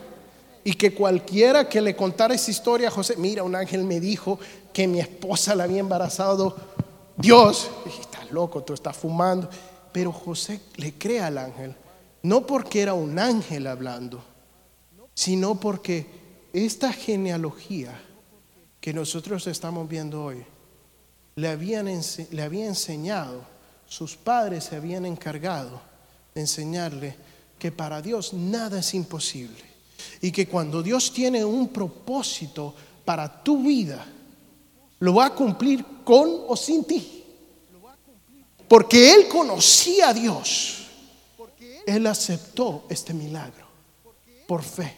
y 0.63 0.73
que 0.73 0.93
cualquiera 0.93 1.69
que 1.69 1.80
le 1.80 1.95
contara 1.95 2.34
esa 2.34 2.52
historia 2.52 2.88
a 2.88 2.91
José, 2.91 3.15
mira, 3.15 3.43
un 3.43 3.56
ángel 3.56 3.86
me 3.86 3.99
dijo 3.99 4.39
que 4.73 4.88
mi 4.88 4.99
esposa 4.99 5.56
la 5.56 5.65
había 5.65 5.80
embarazado, 5.80 6.58
Dios, 7.15 7.69
estás 8.02 8.32
loco, 8.32 8.63
tú 8.63 8.73
estás 8.73 8.97
fumando, 8.97 9.49
pero 9.91 10.12
José 10.12 10.62
le 10.78 10.95
cree 10.95 11.21
al 11.21 11.38
ángel, 11.38 11.75
no 12.23 12.45
porque 12.45 12.82
era 12.82 12.95
un 12.95 13.19
ángel 13.19 13.67
hablando, 13.67 14.23
sino 15.13 15.60
porque 15.60 16.08
esta 16.54 16.91
genealogía 16.91 18.02
que 18.82 18.93
nosotros 18.93 19.45
estamos 19.45 19.88
viendo 19.88 20.23
hoy, 20.23 20.43
le, 21.36 21.49
habían, 21.49 21.88
le 22.32 22.41
había 22.41 22.65
enseñado, 22.65 23.43
sus 23.86 24.17
padres 24.17 24.65
se 24.65 24.75
habían 24.75 25.06
encargado 25.06 25.88
enseñarle 26.39 27.15
que 27.58 27.71
para 27.71 28.02
Dios 28.02 28.34
nada 28.34 28.80
es 28.80 28.93
imposible. 28.93 29.63
Y 30.21 30.32
que 30.32 30.47
cuando 30.47 30.82
Dios 30.82 31.12
tiene 31.13 31.43
un 31.43 31.69
propósito 31.69 32.73
para 33.06 33.43
tu 33.43 33.63
vida, 33.63 34.06
lo 34.99 35.13
va 35.15 35.28
a 35.28 35.36
cumplir 35.36 35.86
con 36.04 36.43
o 36.47 36.56
sin 36.56 36.84
ti. 36.86 37.23
Porque 38.67 39.13
Él 39.13 39.28
conocía 39.28 40.10
a 40.10 40.13
Dios. 40.13 40.88
Él 41.86 42.06
aceptó 42.06 42.86
este 42.89 43.13
milagro 43.13 43.67
por 44.47 44.63
fe. 44.63 44.95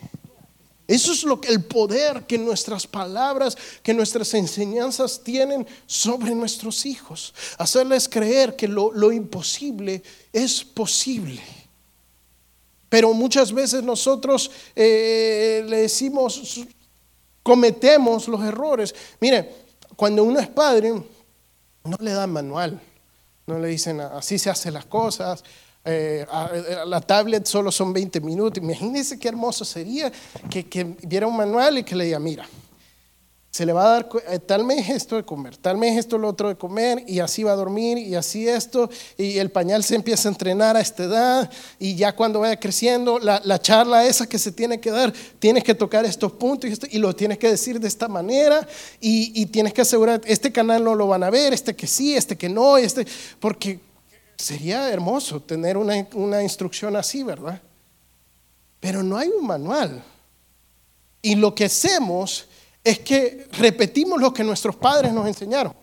Eso 0.88 1.14
es 1.14 1.24
lo 1.24 1.40
que 1.40 1.48
el 1.48 1.64
poder 1.64 2.24
que 2.28 2.38
nuestras 2.38 2.86
palabras, 2.86 3.58
que 3.82 3.94
nuestras 3.94 4.34
enseñanzas 4.34 5.22
tienen 5.24 5.66
sobre 5.86 6.36
nuestros 6.36 6.86
hijos. 6.86 7.34
Hacerles 7.58 8.10
creer 8.10 8.58
que 8.58 8.68
lo, 8.68 8.92
lo 8.92 9.14
imposible 9.14 10.04
es 10.32 10.64
posible. 10.64 11.42
Pero 12.90 13.14
muchas 13.14 13.54
veces 13.54 13.84
nosotros 13.84 14.52
eh, 14.76 15.64
le 15.68 15.78
decimos, 15.78 16.66
cometemos 17.42 18.28
los 18.28 18.44
errores. 18.44 18.94
Mire, 19.20 19.50
cuando 19.96 20.24
uno 20.24 20.40
es 20.40 20.48
padre, 20.48 20.92
no 21.84 21.98
le 22.00 22.12
dan 22.12 22.32
manual, 22.32 22.82
no 23.48 23.60
le 23.60 23.70
dicen 23.70 24.02
así 24.02 24.38
se 24.38 24.50
hacen 24.50 24.74
las 24.74 24.86
cosas. 24.86 25.44
Eh, 25.84 26.26
la 26.86 27.02
tablet 27.02 27.46
solo 27.46 27.72
son 27.72 27.94
20 27.94 28.20
minutos. 28.22 28.62
Imagínense 28.62 29.18
qué 29.18 29.30
hermoso 29.30 29.66
sería 29.66 30.12
que, 30.50 30.68
que 30.68 30.84
viera 30.84 31.28
un 31.28 31.38
manual 31.38 31.78
y 31.80 31.84
que 31.84 31.96
le 31.96 32.06
diga, 32.06 32.20
mira, 32.20 32.48
se 33.52 33.66
le 33.66 33.74
va 33.74 33.84
a 33.84 33.90
dar 33.90 34.10
eh, 34.30 34.40
tal 34.40 34.64
mes 34.64 34.90
esto 34.90 35.18
de 35.18 35.24
comer, 35.24 35.58
tal 35.58 35.78
mes 35.78 35.98
esto 35.98 36.18
lo 36.18 36.30
otro 36.30 36.48
de 36.48 36.56
comer, 36.56 37.04
y 37.06 37.20
así 37.20 37.44
va 37.44 37.52
a 37.52 37.56
dormir, 37.56 37.98
y 37.98 38.16
así 38.16 38.48
esto, 38.48 38.90
y 39.18 39.38
el 39.40 39.52
pañal 39.52 39.84
se 39.84 39.96
empieza 39.96 40.30
a 40.30 40.32
entrenar 40.32 40.78
a 40.78 40.80
esta 40.80 41.04
edad, 41.04 41.52
y 41.78 41.96
ya 41.96 42.16
cuando 42.16 42.40
vaya 42.40 42.58
creciendo, 42.58 43.20
la, 43.20 43.62
charla 43.62 44.06
esa 44.06 44.26
que 44.26 44.40
se 44.40 44.54
tiene 44.54 44.80
que 44.80 44.90
dar, 44.90 45.14
tienes 45.38 45.66
que 45.66 45.76
tocar 45.76 46.06
estos 46.06 46.32
puntos 46.32 46.70
y, 46.70 46.74
esto, 46.74 46.88
y 46.90 46.98
lo 46.98 47.14
tienes 47.14 47.38
que 47.38 47.50
decir 47.50 47.78
de 47.78 47.90
esta 47.90 48.08
manera, 48.08 48.66
y, 49.02 49.46
tienes 49.48 49.74
que 49.74 49.82
asegurar, 49.82 50.22
este 50.24 50.54
canal 50.54 50.82
no 50.82 50.96
lo 50.96 51.08
van 51.08 51.24
a 51.24 51.30
ver, 51.30 51.54
este 51.54 51.76
que 51.76 51.88
sí, 51.88 52.16
este 52.16 52.38
que 52.38 52.48
no, 52.48 52.78
este, 52.78 53.06
porque 53.42 53.82
sería 54.38 54.90
hermoso 54.90 55.42
tener 55.42 55.76
una, 55.76 56.08
una 56.14 56.42
instrucción 56.42 56.96
así, 56.96 57.22
¿verdad? 57.22 57.62
Pero 58.80 59.04
no 59.04 59.18
hay 59.18 59.28
un 59.28 59.46
manual. 59.46 60.02
Y 61.22 61.36
lo 61.36 61.54
que 61.54 61.66
hacemos 61.66 62.48
es 62.84 63.00
que 63.00 63.48
repetimos 63.54 64.20
lo 64.20 64.34
que 64.34 64.44
nuestros 64.44 64.76
padres 64.76 65.14
nos 65.14 65.28
enseñaron. 65.28 65.74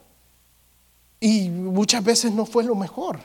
Y 1.21 1.49
muchas 1.49 2.03
veces 2.03 2.33
no 2.33 2.47
fue 2.47 2.65
lo 2.65 2.75
mejor, 2.75 3.21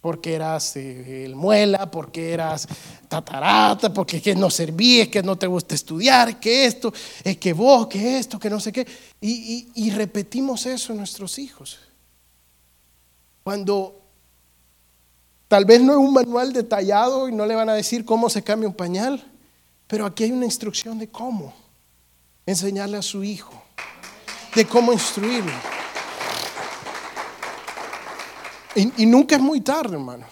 porque 0.00 0.34
eras 0.34 0.76
eh, 0.76 1.24
el 1.24 1.36
muela, 1.36 1.90
porque 1.90 2.32
eras 2.32 2.66
tatarata, 3.08 3.92
porque 3.92 4.20
que 4.20 4.34
no 4.34 4.50
servías, 4.50 5.08
que 5.08 5.22
no 5.22 5.36
te 5.36 5.46
gusta 5.46 5.74
estudiar, 5.74 6.40
que 6.40 6.64
esto, 6.64 6.92
es 7.22 7.36
que 7.38 7.52
vos, 7.52 7.86
que 7.86 8.18
esto, 8.18 8.38
que 8.38 8.50
no 8.50 8.58
sé 8.58 8.72
qué. 8.72 8.86
Y, 9.20 9.90
repetimos 9.90 10.66
eso 10.66 10.92
en 10.92 10.98
nuestros 10.98 11.38
hijos. 11.38 11.78
Cuando 13.42 14.00
tal 15.48 15.64
vez 15.64 15.80
no 15.80 15.92
es 15.92 15.98
un 15.98 16.12
manual 16.12 16.52
detallado 16.52 17.28
y 17.28 17.32
no 17.32 17.46
le 17.46 17.54
van 17.54 17.68
a 17.68 17.74
decir 17.74 18.04
cómo 18.04 18.30
se 18.30 18.42
cambia 18.42 18.68
un 18.68 18.74
pañal, 18.74 19.24
pero 19.86 20.06
aquí 20.06 20.24
hay 20.24 20.32
una 20.32 20.44
instrucción 20.44 20.98
de 20.98 21.08
cómo 21.08 21.59
enseñarle 22.46 22.96
a 22.96 23.02
su 23.02 23.22
hijo 23.22 23.52
de 24.54 24.66
cómo 24.66 24.92
instruirlo. 24.92 25.52
Y, 28.74 29.02
y 29.02 29.06
nunca 29.06 29.36
es 29.36 29.42
muy 29.42 29.60
tarde, 29.60 29.94
hermanos. 29.94 30.28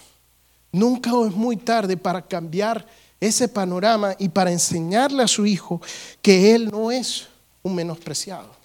Nunca 0.71 1.09
es 1.25 1.33
muy 1.33 1.57
tarde 1.57 1.97
para 1.97 2.21
cambiar 2.21 2.85
ese 3.19 3.47
panorama 3.47 4.15
y 4.17 4.29
para 4.29 4.51
enseñarle 4.51 5.23
a 5.23 5.27
su 5.27 5.45
hijo 5.45 5.81
que 6.21 6.53
él 6.53 6.69
no 6.69 6.91
es 6.91 7.27
un 7.63 7.75
menospreciado. 7.75 8.59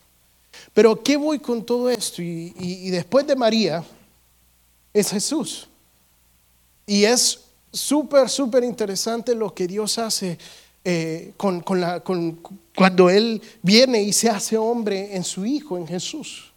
Pero 0.72 1.02
¿qué 1.02 1.16
voy 1.16 1.38
con 1.38 1.64
todo 1.64 1.90
esto? 1.90 2.22
Y, 2.22 2.90
después 2.90 3.26
de 3.26 3.36
María 3.36 3.84
es 4.92 5.10
Jesús. 5.10 5.68
Y 6.86 7.04
es 7.04 7.40
súper, 7.72 8.28
súper 8.28 8.64
interesante 8.64 9.34
lo 9.34 9.54
que 9.54 9.66
Dios 9.66 9.98
hace 9.98 10.38
eh, 10.84 11.32
con, 11.36 11.62
la, 11.80 12.00
con, 12.00 12.40
cuando 12.76 13.08
Él 13.08 13.40
viene 13.62 14.02
y 14.02 14.12
se 14.12 14.28
hace 14.28 14.56
hombre 14.56 15.16
en 15.16 15.24
su 15.24 15.46
Hijo, 15.46 15.76
en 15.78 15.86
Jesús. 15.86 16.52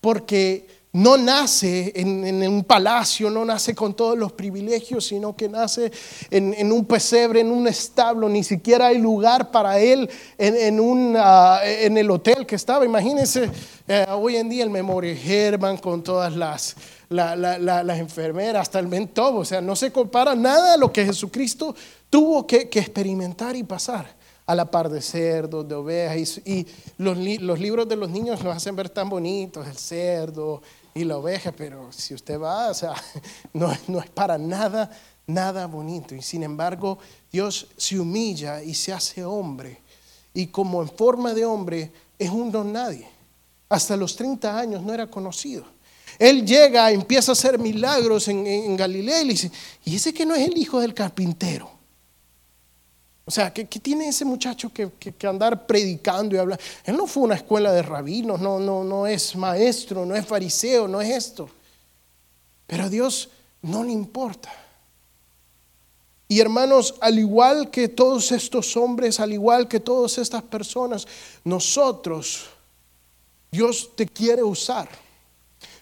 Porque 0.00 0.66
no 0.92 1.18
nace 1.18 1.92
en, 1.94 2.48
un 2.48 2.64
palacio, 2.64 3.30
no 3.30 3.44
nace 3.44 3.74
con 3.74 3.94
todos 3.94 4.16
los 4.16 4.32
privilegios, 4.32 5.06
sino 5.06 5.36
que 5.36 5.48
nace 5.48 5.92
en, 6.30 6.72
un 6.72 6.84
pesebre, 6.86 7.40
en 7.40 7.50
un 7.50 7.68
establo, 7.68 8.28
ni 8.28 8.42
siquiera 8.42 8.86
hay 8.86 8.98
lugar 8.98 9.50
para 9.50 9.78
él 9.78 10.08
en, 10.38 11.14
ah, 11.18 11.60
el 11.64 12.10
hotel 12.10 12.46
que 12.46 12.54
estaba. 12.54 12.84
Imagínense 12.84 13.50
eh, 13.86 14.06
hoy 14.10 14.36
en 14.36 14.48
día 14.48 14.64
el 14.64 14.70
Memoria 14.70 15.12
Herman 15.12 15.76
con 15.76 16.02
todas 16.02 16.34
las, 16.34 16.74
enfermeras, 17.10 18.62
hasta 18.62 18.78
el 18.78 18.88
mentobo, 18.88 19.40
o 19.40 19.44
sea, 19.44 19.60
no 19.60 19.76
se 19.76 19.92
compara 19.92 20.34
nada 20.34 20.74
a 20.74 20.76
lo 20.76 20.92
que 20.92 21.04
Jesucristo 21.04 21.74
tuvo 22.08 22.46
que, 22.46 22.68
experimentar 22.72 23.56
y 23.56 23.62
pasar. 23.62 24.16
A 24.46 24.54
la 24.54 24.70
par 24.70 24.88
de 24.88 25.02
cerdos, 25.02 25.68
de 25.68 25.74
ovejas, 25.74 26.40
y, 26.46 26.66
los, 26.96 27.18
los, 27.18 27.60
libros 27.60 27.86
de 27.86 27.96
los 27.96 28.08
niños 28.08 28.42
los 28.42 28.56
hacen 28.56 28.74
ver 28.74 28.88
tan 28.88 29.10
bonitos, 29.10 29.66
el 29.66 29.76
cerdo, 29.76 30.62
y 30.94 31.04
la 31.04 31.16
oveja, 31.16 31.52
pero 31.52 31.92
si 31.92 32.14
usted 32.14 32.40
va, 32.40 32.70
o 32.70 32.74
sea, 32.74 32.94
no, 33.52 33.72
no 33.86 34.00
es 34.00 34.10
para 34.10 34.38
nada, 34.38 34.90
nada 35.26 35.66
bonito. 35.66 36.14
Y 36.14 36.22
sin 36.22 36.42
embargo, 36.42 36.98
Dios 37.30 37.68
se 37.76 37.98
humilla 37.98 38.62
y 38.62 38.74
se 38.74 38.92
hace 38.92 39.24
hombre. 39.24 39.80
Y 40.34 40.48
como 40.48 40.82
en 40.82 40.88
forma 40.88 41.34
de 41.34 41.44
hombre, 41.44 41.92
es 42.18 42.30
un 42.30 42.50
don 42.50 42.72
nadie. 42.72 43.08
Hasta 43.68 43.96
los 43.96 44.16
30 44.16 44.58
años 44.58 44.82
no 44.82 44.92
era 44.92 45.08
conocido. 45.08 45.64
Él 46.18 46.44
llega, 46.44 46.90
empieza 46.90 47.32
a 47.32 47.34
hacer 47.34 47.58
milagros 47.58 48.26
en, 48.28 48.46
en 48.46 48.76
Galilea 48.76 49.22
y 49.22 49.28
dice, 49.28 49.52
¿y 49.84 49.96
ese 49.96 50.12
que 50.12 50.26
no 50.26 50.34
es 50.34 50.48
el 50.48 50.56
hijo 50.56 50.80
del 50.80 50.94
carpintero? 50.94 51.77
O 53.28 53.30
sea, 53.30 53.52
¿qué, 53.52 53.66
tiene 53.66 54.08
ese 54.08 54.24
muchacho 54.24 54.72
que, 54.72 54.90
andar 55.28 55.66
predicando 55.66 56.34
y 56.34 56.38
hablar? 56.38 56.58
Él 56.82 56.96
no 56.96 57.06
fue 57.06 57.24
una 57.24 57.34
escuela 57.34 57.70
de 57.72 57.82
rabinos, 57.82 58.40
no, 58.40 58.58
no, 58.58 58.82
no 58.82 59.06
es 59.06 59.36
maestro, 59.36 60.06
no 60.06 60.16
es 60.16 60.24
fariseo, 60.24 60.88
no 60.88 60.98
es 61.02 61.10
esto. 61.10 61.50
Pero 62.66 62.84
a 62.84 62.88
Dios 62.88 63.28
no 63.60 63.84
le 63.84 63.92
importa. 63.92 64.50
Y 66.26 66.40
hermanos, 66.40 66.94
al 67.02 67.18
igual 67.18 67.70
que 67.70 67.88
todos 67.88 68.32
estos 68.32 68.74
hombres, 68.78 69.20
al 69.20 69.34
igual 69.34 69.68
que 69.68 69.80
todas 69.80 70.16
estas 70.16 70.42
personas, 70.44 71.06
nosotros, 71.44 72.46
Dios 73.50 73.90
te 73.94 74.06
quiere 74.06 74.42
usar. 74.42 74.88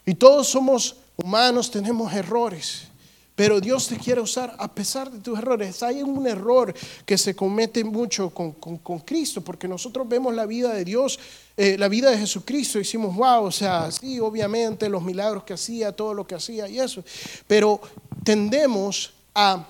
Y 0.04 0.16
todos 0.16 0.48
somos 0.48 0.96
humanos, 1.16 1.70
tenemos 1.70 2.12
errores. 2.12 2.88
Pero 3.36 3.60
Dios 3.60 3.86
te 3.86 3.98
quiere 3.98 4.22
usar 4.22 4.56
a 4.58 4.66
pesar 4.66 5.10
de 5.10 5.20
tus 5.20 5.38
errores. 5.38 5.82
Hay 5.82 6.02
un 6.02 6.26
error 6.26 6.74
que 7.04 7.18
se 7.18 7.36
comete 7.36 7.84
mucho 7.84 8.30
con, 8.30 8.52
Cristo, 9.00 9.42
porque 9.42 9.68
nosotros 9.68 10.08
vemos 10.08 10.34
la 10.34 10.46
vida 10.46 10.72
de 10.72 10.86
Dios, 10.86 11.20
eh, 11.54 11.76
la 11.78 11.88
vida 11.88 12.10
de 12.10 12.16
Jesucristo, 12.16 12.78
y 12.78 12.80
decimos, 12.80 13.14
wow, 13.14 13.44
o 13.44 13.52
sea, 13.52 13.92
sí, 13.92 14.18
obviamente 14.20 14.88
los 14.88 15.02
milagros 15.02 15.44
que 15.44 15.52
hacía, 15.52 15.92
todo 15.92 16.14
lo 16.14 16.26
que 16.26 16.34
hacía 16.34 16.66
y 16.66 16.80
eso. 16.80 17.04
Pero 17.46 17.78
tendemos 18.24 19.12
a 19.34 19.66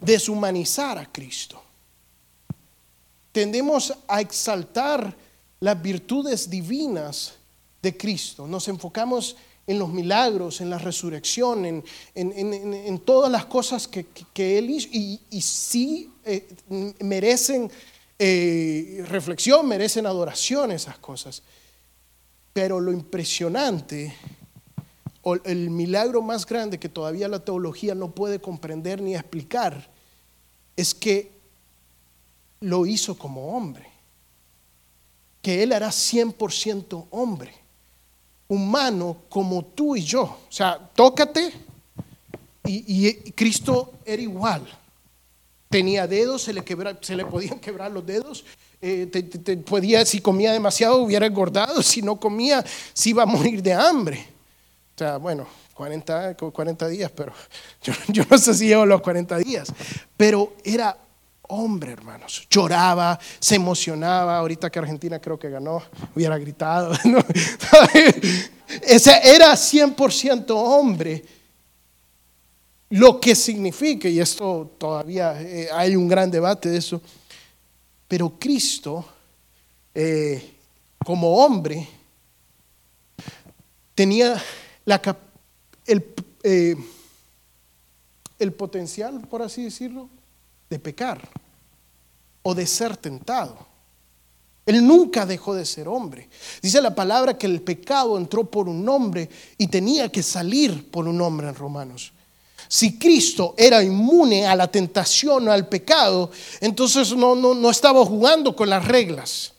deshumanizar 0.00 0.96
a 0.96 1.04
Cristo. 1.12 1.62
Tendemos 3.32 3.92
a 4.08 4.22
exaltar 4.22 5.14
las 5.60 5.82
virtudes 5.82 6.48
divinas 6.48 7.34
de 7.82 7.94
Cristo. 7.94 8.46
Nos 8.46 8.66
enfocamos 8.68 9.32
en 9.32 9.49
los 9.78 9.92
milagros, 9.92 10.60
en 10.60 10.70
la 10.70 10.78
resurrección, 10.78 11.84
en, 12.14 12.98
todas 13.04 13.30
las 13.30 13.44
cosas 13.46 13.88
que, 13.88 14.58
Él 14.58 14.70
hizo. 14.70 14.88
Y, 14.90 15.40
sí 15.40 16.10
eh, 16.24 16.48
merecen 17.00 17.70
eh, 18.18 19.04
reflexión, 19.08 19.68
merecen 19.68 20.06
adoración 20.06 20.72
esas 20.72 20.98
cosas. 20.98 21.42
Pero 22.52 22.80
lo 22.80 22.92
impresionante, 22.92 24.14
o 25.22 25.36
el 25.36 25.70
milagro 25.70 26.22
más 26.22 26.46
grande 26.46 26.78
que 26.78 26.88
todavía 26.88 27.28
la 27.28 27.44
teología 27.44 27.94
no 27.94 28.14
puede 28.14 28.40
comprender 28.40 29.00
ni 29.00 29.14
explicar, 29.14 29.90
es 30.76 30.94
que 30.94 31.30
lo 32.60 32.86
hizo 32.86 33.16
como 33.16 33.56
hombre. 33.56 33.86
Que 35.42 35.62
Él 35.62 35.72
era 35.72 35.88
100% 35.88 37.06
hombre 37.10 37.59
humano 38.50 39.16
como 39.28 39.64
tú 39.64 39.96
y 39.96 40.02
yo. 40.02 40.22
O 40.22 40.38
sea, 40.52 40.78
tócate 40.94 41.52
y, 42.64 43.12
Cristo 43.32 43.92
era 44.04 44.20
igual. 44.20 44.66
Tenía 45.68 46.06
dedos, 46.06 46.42
se 46.42 46.52
le, 46.52 46.64
se 47.00 47.24
podían 47.24 47.58
quebrar 47.60 47.90
los 47.90 48.04
dedos. 48.04 48.44
Eh, 48.82 49.08
podía, 49.64 50.04
si 50.04 50.20
comía 50.20 50.52
demasiado, 50.52 50.96
hubiera 50.96 51.26
engordado. 51.26 51.82
Si 51.82 52.02
no 52.02 52.18
comía, 52.18 52.64
si 52.92 53.10
iba 53.10 53.22
a 53.22 53.26
morir 53.26 53.62
de 53.62 53.72
hambre. 53.72 54.26
O 54.96 54.98
sea, 54.98 55.16
bueno, 55.16 55.46
40, 55.74 56.34
40 56.34 56.88
días, 56.88 57.10
pero 57.14 57.32
yo, 57.82 57.92
yo 58.08 58.24
no 58.28 58.36
sé 58.36 58.52
si 58.54 58.66
llevo 58.66 58.84
los 58.84 59.00
40 59.00 59.38
días. 59.38 59.72
Pero 60.16 60.54
era 60.64 60.96
hombre, 61.50 61.92
hermanos. 61.92 62.46
Lloraba, 62.50 63.18
se 63.38 63.56
emocionaba. 63.56 64.38
Ahorita 64.38 64.70
que 64.70 64.78
Argentina 64.78 65.20
creo 65.20 65.38
que 65.38 65.50
ganó, 65.50 65.82
hubiera 66.14 66.38
gritado. 66.38 66.92
Ese 68.82 69.20
era 69.24 69.52
100% 69.52 70.46
hombre. 70.50 71.24
Lo 72.90 73.20
que 73.20 73.34
significa, 73.34 74.08
y 74.08 74.18
esto 74.18 74.74
todavía 74.78 75.40
eh, 75.40 75.68
hay 75.72 75.94
un 75.94 76.08
gran 76.08 76.30
debate 76.30 76.68
de 76.70 76.78
eso, 76.78 77.00
pero 78.08 78.30
Cristo, 78.38 79.04
eh, 79.94 80.56
como 81.04 81.36
hombre, 81.36 81.88
tenía 83.94 84.42
eh, 86.42 86.76
el 88.40 88.52
potencial, 88.52 89.20
por 89.28 89.42
así 89.42 89.62
decirlo, 89.62 90.08
de 90.68 90.78
pecar 90.80 91.39
de 92.54 92.66
ser 92.66 92.96
tentado. 92.96 93.70
Él 94.66 94.86
nunca 94.86 95.26
dejó 95.26 95.54
de 95.54 95.64
ser 95.64 95.88
hombre. 95.88 96.28
Dice 96.62 96.80
la 96.80 96.94
palabra 96.94 97.36
que 97.36 97.46
el 97.46 97.60
pecado 97.62 98.16
entró 98.16 98.44
por 98.44 98.68
un 98.68 98.88
hombre 98.88 99.28
y 99.58 99.66
tenía 99.66 100.10
que 100.10 100.22
salir 100.22 100.90
por 100.90 101.08
un 101.08 101.20
hombre 101.20 101.48
en 101.48 101.54
Romanos. 101.54 102.12
Si 102.68 102.98
Cristo 102.98 103.54
era 103.56 103.82
inmune 103.82 104.46
a 104.46 104.54
la 104.54 104.70
tentación 104.70 105.48
o 105.48 105.52
al 105.52 105.66
pecado, 105.68 106.30
entonces 106.60 107.12
no, 107.16 107.34
no, 107.34 107.54
no 107.54 107.70
estaba 107.70 108.04
jugando 108.04 108.54
con 108.54 108.70
las 108.70 108.86
reglas. 108.86 109.52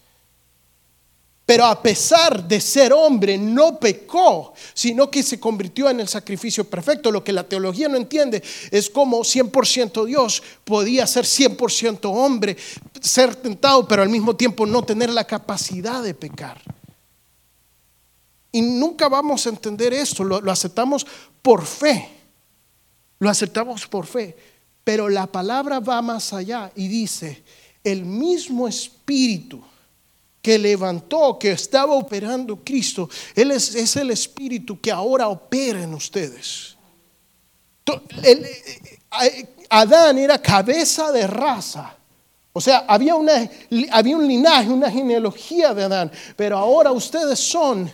Pero 1.46 1.66
a 1.66 1.82
pesar 1.82 2.48
de 2.48 2.62
ser 2.62 2.94
hombre, 2.94 3.38
no 3.38 3.78
pecó, 3.80 4.54
sino 4.74 5.10
que 5.10 5.24
se 5.24 5.40
convirtió 5.40 5.90
en 5.90 6.00
el 6.00 6.08
sacrificio 6.08 6.70
perfecto. 6.70 7.12
Lo 7.12 7.24
que 7.24 7.34
la 7.34 7.44
teología 7.44 7.90
no 7.90 7.98
entiende 7.98 8.42
es 8.70 8.90
cómo 8.90 9.20
100% 9.20 10.06
Dios 10.06 10.42
podía 10.64 11.06
ser 11.08 11.26
100% 11.26 12.00
hombre, 12.06 12.56
ser 13.02 13.36
tentado, 13.36 13.88
pero 13.88 14.04
al 14.04 14.10
mismo 14.10 14.36
tiempo 14.36 14.66
no 14.66 14.84
tener 14.84 15.10
la 15.10 15.26
capacidad 15.26 16.02
de 16.04 16.14
pecar. 16.14 16.62
Y 18.52 18.62
nunca 18.62 19.10
vamos 19.10 19.46
a 19.46 19.50
entender 19.50 19.94
esto, 19.94 20.24
lo, 20.24 20.42
lo 20.42 20.52
aceptamos 20.52 21.06
por 21.42 21.66
fe. 21.66 22.10
Lo 23.20 23.30
aceptamos 23.30 23.88
por 23.88 24.06
fe. 24.06 24.38
Pero 24.84 25.10
la 25.10 25.28
palabra 25.28 25.80
va 25.80 26.02
más 26.02 26.34
allá 26.34 26.72
y 26.76 26.88
dice, 26.88 27.44
el 27.84 28.06
mismo 28.06 28.68
espíritu 28.68 29.64
que 30.42 30.58
levantó, 30.58 31.38
que 31.38 31.52
estaba 31.52 31.94
operando 31.94 32.64
Cristo, 32.64 33.10
Él 33.36 33.52
es, 33.52 33.96
el 33.96 34.12
Espíritu 34.12 34.80
que 34.80 34.92
ahora 34.92 35.28
opera 35.28 35.84
en 35.84 35.94
ustedes. 35.94 36.76
Eh, 38.24 39.48
Adán 39.70 40.18
era 40.18 40.42
cabeza 40.42 41.12
de 41.12 41.28
raza. 41.28 41.96
O 42.54 42.60
sea, 42.60 42.86
había, 42.88 43.14
había 43.92 44.18
un 44.18 44.28
linaje, 44.28 44.70
una 44.70 44.92
genealogía 44.92 45.74
de 45.74 45.84
Adán, 45.84 46.12
pero 46.36 46.58
ahora 46.58 46.92
ustedes 46.92 47.40
son 47.40 47.92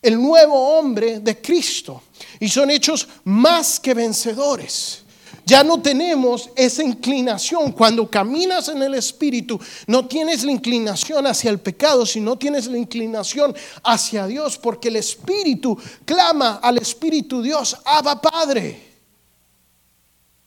el 0.00 0.20
nuevo 0.20 0.78
hombre 0.78 1.18
de 1.18 1.40
Cristo 1.40 2.02
y 2.38 2.48
son 2.48 2.70
hechos 2.70 3.08
más 3.24 3.80
que 3.80 3.94
vencedores. 3.94 5.04
Ya 5.48 5.64
no 5.64 5.80
tenemos 5.80 6.50
esa 6.54 6.82
inclinación. 6.82 7.72
Cuando 7.72 8.10
caminas 8.10 8.68
en 8.68 8.82
el 8.82 8.92
Espíritu, 8.92 9.58
no 9.86 10.06
tienes 10.06 10.44
la 10.44 10.52
inclinación 10.52 11.26
hacia 11.26 11.48
el 11.48 11.58
pecado, 11.58 12.04
sino 12.04 12.36
tienes 12.36 12.66
la 12.66 12.76
inclinación 12.76 13.56
hacia 13.82 14.26
Dios, 14.26 14.58
porque 14.58 14.88
el 14.88 14.96
Espíritu 14.96 15.78
clama 16.04 16.56
al 16.56 16.76
Espíritu 16.76 17.40
Dios, 17.40 17.74
Abba 17.82 18.20
Padre. 18.20 18.88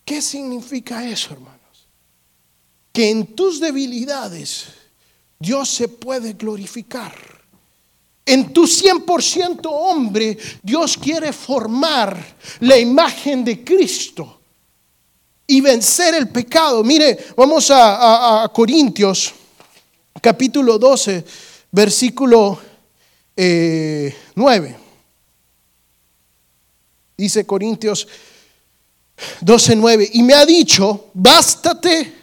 ¿Qué 0.06 0.22
significa 0.22 1.04
eso, 1.10 1.34
hermanos? 1.34 1.88
Que 2.94 3.10
en 3.10 3.36
tus 3.36 3.60
debilidades 3.60 4.66
Dios 5.40 5.68
se 5.68 5.88
puede 5.88 6.34
glorificar. 6.34 7.16
En 8.24 8.54
tu 8.54 8.68
100% 8.68 9.62
hombre, 9.66 10.38
Dios 10.62 10.96
quiere 10.96 11.34
formar 11.34 12.24
la 12.60 12.78
imagen 12.78 13.44
de 13.44 13.64
Cristo 13.64 14.41
y 15.48 15.62
vencer 15.62 16.16
el 16.16 16.30
pecado. 16.30 16.84
Mire, 16.84 17.18
vamos 17.36 17.70
a, 17.72 18.50
Corintios, 18.54 19.34
capítulo 20.22 20.78
12, 20.78 21.26
versículo 21.72 22.60
9. 23.36 24.70
Eh, 24.70 24.76
Dice 27.18 27.46
Corintios 27.46 28.08
12, 29.42 29.76
9. 29.76 30.10
Y 30.14 30.24
me 30.24 30.34
ha 30.34 30.46
dicho, 30.46 31.12
bástate 31.14 32.21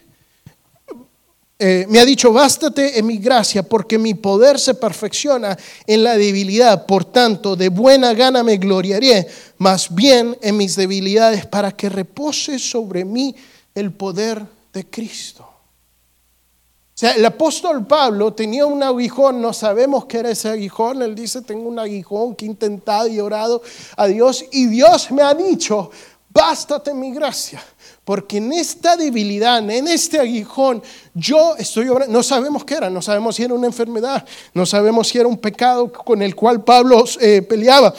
eh, 1.61 1.87
me 1.89 1.99
ha 1.99 2.05
dicho, 2.05 2.33
bástate 2.33 3.01
en 3.01 3.07
mi 3.07 3.19
gracia, 3.19 3.65
porque 3.65 3.99
mi 3.99 4.15
poder 4.15 4.61
se 4.61 4.75
perfecciona 4.75 5.59
en 5.89 6.05
la 6.05 6.17
debilidad. 6.17 6.87
Por 6.87 7.05
tanto, 7.05 7.57
de 7.57 7.69
buena 7.69 8.15
gana 8.15 8.45
me 8.45 8.59
gloriaré, 8.59 9.27
más 9.59 9.93
bien 9.93 10.39
en 10.41 10.57
mis 10.57 10.77
debilidades, 10.77 11.47
para 11.47 11.73
que 11.73 11.89
repose 11.89 12.61
sobre 12.61 13.05
mí 13.05 13.35
el 13.75 13.93
poder 13.93 14.47
de 14.73 14.87
Cristo. 14.89 15.43
O 15.43 17.01
sea, 17.01 17.13
el 17.13 17.25
apóstol 17.25 17.87
Pablo 17.87 18.33
tenía 18.33 18.65
un 18.65 18.83
aguijón, 18.83 19.41
no 19.41 19.53
sabemos 19.53 20.05
qué 20.07 20.19
era 20.19 20.31
ese 20.31 20.51
aguijón, 20.51 21.03
él 21.03 21.17
dice, 21.17 21.43
tengo 21.43 21.69
un 21.69 21.79
aguijón 21.81 22.37
que 22.37 22.45
he 22.45 22.49
intentado 22.49 23.09
y 23.09 23.19
orado 23.19 23.63
a 23.97 24.07
Dios, 24.07 24.45
y 24.53 24.67
Dios 24.67 25.11
me 25.11 25.23
ha 25.23 25.35
dicho, 25.35 25.91
bástate 26.31 26.95
mi 26.95 27.13
gracia 27.13 27.61
porque 28.09 28.39
en 28.39 28.55
esta 28.55 28.97
debilidad, 28.97 29.59
en 29.71 29.87
este 29.87 30.19
aguijón, 30.19 30.83
yo 31.13 31.55
estoy 31.59 31.91
obrando. 31.91 32.11
No 32.11 32.23
sabemos 32.23 32.65
qué 32.65 32.77
era, 32.77 32.89
no 32.89 33.03
sabemos 33.03 33.37
si 33.37 33.43
era 33.43 33.53
una 33.53 33.67
enfermedad, 33.67 34.27
no 34.55 34.65
sabemos 34.65 35.09
si 35.09 35.19
era 35.19 35.29
un 35.29 35.37
pecado 35.37 35.93
con 35.93 36.23
el 36.23 36.35
cual 36.35 36.65
Pablo 36.65 37.05
eh, 37.21 37.43
peleaba, 37.43 37.93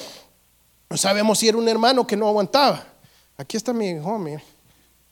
no 0.89 0.98
sabemos 0.98 1.38
si 1.38 1.48
era 1.48 1.60
un 1.60 1.69
hermano 1.69 2.08
que 2.08 2.17
no 2.17 2.28
aguantaba. 2.28 2.84
Aquí 3.38 3.56
está 3.56 3.72
mi 3.72 3.89
aguijón, 3.89 4.24
mire. 4.24 4.43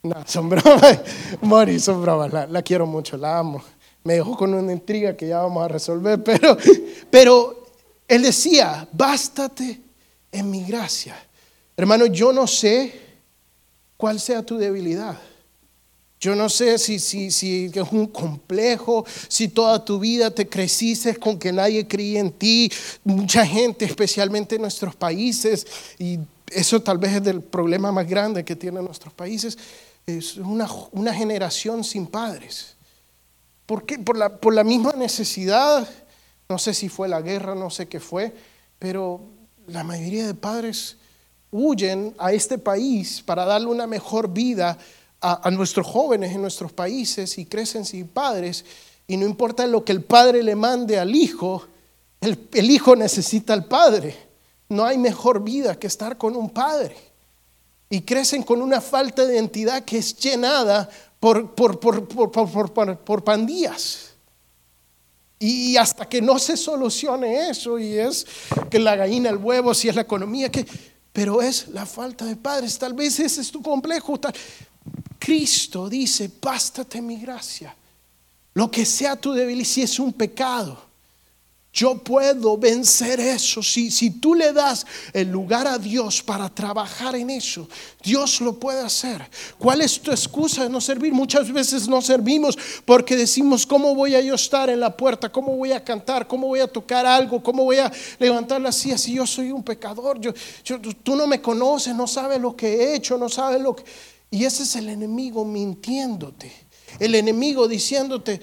No, 0.02 0.16
son 0.26 0.48
bromas, 0.48 0.98
Mori, 1.42 1.78
son 1.78 2.04
la, 2.04 2.48
la, 2.48 2.62
quiero 2.62 2.84
mucho, 2.84 3.16
la 3.16 3.38
amo. 3.38 3.62
Me 4.02 4.14
dejó 4.14 4.36
con 4.36 4.52
una 4.52 4.72
intriga 4.72 5.16
que 5.16 5.28
ya 5.28 5.38
vamos 5.42 5.64
a 5.64 5.68
resolver, 5.68 6.20
pero, 6.24 6.58
pero 7.08 7.66
él 8.08 8.22
decía, 8.22 8.88
bástate 8.90 9.80
en 10.32 10.50
mi 10.50 10.64
gracia. 10.64 11.16
Hermano, 11.76 12.06
yo 12.06 12.32
no 12.32 12.48
sé 12.48 13.07
cuál 13.98 14.18
sea 14.18 14.42
tu 14.42 14.56
debilidad. 14.56 15.18
Yo 16.20 16.34
no 16.34 16.48
sé 16.48 16.78
si, 16.78 16.98
si, 16.98 17.30
si, 17.30 17.66
es 17.66 17.92
un 17.92 18.06
complejo, 18.06 19.04
si 19.28 19.48
toda 19.48 19.84
tu 19.84 20.00
vida 20.00 20.30
te 20.30 20.48
creciste 20.48 21.14
con 21.16 21.38
que 21.38 21.52
nadie 21.52 21.86
creía 21.86 22.20
en 22.20 22.32
ti, 22.32 22.72
mucha 23.04 23.44
gente, 23.46 23.84
especialmente 23.84 24.56
en 24.56 24.62
nuestros 24.62 24.96
países, 24.96 25.66
y 25.98 26.18
eso 26.50 26.80
tal 26.80 26.98
vez 26.98 27.12
es 27.12 27.26
el 27.26 27.42
problema 27.42 27.92
más 27.92 28.08
grande 28.08 28.44
que 28.44 28.56
tienen 28.56 28.84
nuestros 28.84 29.12
países, 29.12 29.58
es 30.06 30.36
una, 30.38 30.68
una 30.92 31.12
generación 31.14 31.84
sin 31.84 32.06
padres. 32.06 32.74
¿Por 33.66 33.84
qué? 33.84 33.98
Por 33.98 34.16
la, 34.16 34.40
por 34.40 34.54
la 34.54 34.64
misma 34.64 34.94
necesidad, 34.94 35.88
no 36.48 36.58
sé 36.58 36.72
si 36.74 36.88
fue 36.88 37.08
la 37.08 37.20
guerra, 37.20 37.54
no 37.54 37.70
sé 37.70 37.86
qué 37.86 38.00
fue, 38.00 38.34
pero 38.78 39.20
la 39.66 39.84
mayoría 39.84 40.26
de 40.26 40.34
padres 40.34 40.97
huyen 41.50 42.14
a 42.18 42.32
este 42.32 42.58
país 42.58 43.22
para 43.24 43.44
darle 43.44 43.68
una 43.68 43.86
mejor 43.86 44.32
vida 44.32 44.78
a, 45.20 45.50
nuestros 45.50 45.86
jóvenes 45.86 46.32
en 46.32 46.42
nuestros 46.42 46.72
países 46.72 47.38
y 47.38 47.46
crecen 47.46 47.84
sin 47.84 48.06
padres. 48.08 48.64
Y 49.06 49.16
no 49.16 49.26
importa 49.26 49.66
lo 49.66 49.84
que 49.84 49.92
el 49.92 50.02
padre 50.02 50.42
le 50.42 50.54
mande 50.54 50.98
al 50.98 51.14
hijo, 51.14 51.66
el, 52.20 52.70
hijo 52.70 52.94
necesita 52.94 53.52
al 53.52 53.64
padre. 53.64 54.16
No 54.68 54.84
hay 54.84 54.98
mejor 54.98 55.42
vida 55.42 55.78
que 55.78 55.86
estar 55.86 56.18
con 56.18 56.36
un 56.36 56.50
padre. 56.50 56.96
Y 57.90 58.02
crecen 58.02 58.42
con 58.42 58.60
una 58.60 58.80
falta 58.80 59.24
de 59.24 59.34
identidad 59.34 59.82
que 59.84 59.98
es 59.98 60.14
llenada 60.16 60.88
por, 61.18 61.54
por, 61.54 61.80
por 61.80 63.24
pandillas. 63.24 64.08
Y 65.38 65.76
hasta 65.76 66.06
que 66.06 66.20
no 66.20 66.38
se 66.38 66.56
solucione 66.56 67.48
eso, 67.48 67.78
y 67.78 67.96
es 67.96 68.26
que 68.68 68.78
la 68.78 68.96
gallina, 68.96 69.30
el 69.30 69.36
huevo, 69.36 69.72
si 69.72 69.88
es 69.88 69.94
la 69.94 70.02
economía, 70.02 70.50
que 70.50 70.66
pero 71.18 71.42
es 71.42 71.66
la 71.70 71.84
falta 71.84 72.24
de 72.24 72.36
padres. 72.36 72.78
Tal 72.78 72.92
vez 72.92 73.18
ese 73.18 73.40
es 73.40 73.50
tu 73.50 73.60
complejo. 73.60 74.20
Cristo 75.18 75.88
dice, 75.88 76.30
bástate 76.40 77.02
mi 77.02 77.16
gracia. 77.16 77.74
Lo 78.54 78.70
que 78.70 78.86
sea 78.86 79.16
tu 79.16 79.32
debilidad, 79.32 79.78
es 79.78 79.98
un 79.98 80.12
pecado, 80.12 80.80
yo 81.78 81.96
puedo 81.96 82.58
vencer 82.58 83.20
eso. 83.20 83.62
Si, 83.62 83.92
si 83.92 84.10
tú 84.10 84.34
le 84.34 84.52
das 84.52 84.84
el 85.12 85.30
lugar 85.30 85.68
a 85.68 85.78
Dios 85.78 86.20
para 86.20 86.52
trabajar 86.52 87.14
en 87.14 87.30
eso, 87.30 87.68
Dios 88.02 88.40
lo 88.40 88.58
puede 88.58 88.80
hacer. 88.80 89.24
¿Cuál 89.58 89.82
es 89.82 90.00
tu 90.00 90.10
excusa 90.10 90.64
de 90.64 90.70
no 90.70 90.80
servir? 90.80 91.12
Muchas 91.12 91.52
veces 91.52 91.86
no 91.86 92.02
servimos 92.02 92.58
porque 92.84 93.14
decimos, 93.14 93.64
¿cómo 93.64 93.94
voy 93.94 94.16
a 94.16 94.20
yo 94.20 94.34
estar 94.34 94.68
en 94.68 94.80
la 94.80 94.96
puerta? 94.96 95.30
¿Cómo 95.30 95.56
voy 95.56 95.70
a 95.70 95.84
cantar? 95.84 96.26
¿Cómo 96.26 96.48
voy 96.48 96.58
a 96.58 96.66
tocar 96.66 97.06
algo? 97.06 97.40
¿Cómo 97.40 97.62
voy 97.62 97.78
a 97.78 97.92
levantar 98.18 98.60
la 98.60 98.72
silla 98.72 98.98
si 98.98 99.14
yo 99.14 99.24
soy 99.24 99.52
un 99.52 99.62
pecador? 99.62 100.20
Yo, 100.20 100.32
tú 101.04 101.14
no 101.14 101.28
me 101.28 101.40
conoces, 101.40 101.94
no 101.94 102.08
sabes 102.08 102.40
lo 102.40 102.56
que 102.56 102.66
he 102.74 102.94
hecho, 102.96 103.16
no 103.16 103.28
sabes 103.28 103.60
lo 103.60 103.76
que... 103.76 103.84
Y 104.32 104.44
ese 104.44 104.64
es 104.64 104.74
el 104.74 104.88
enemigo 104.88 105.44
mintiéndote. 105.44 106.52
El 106.98 107.14
enemigo 107.14 107.68
diciéndote, 107.68 108.40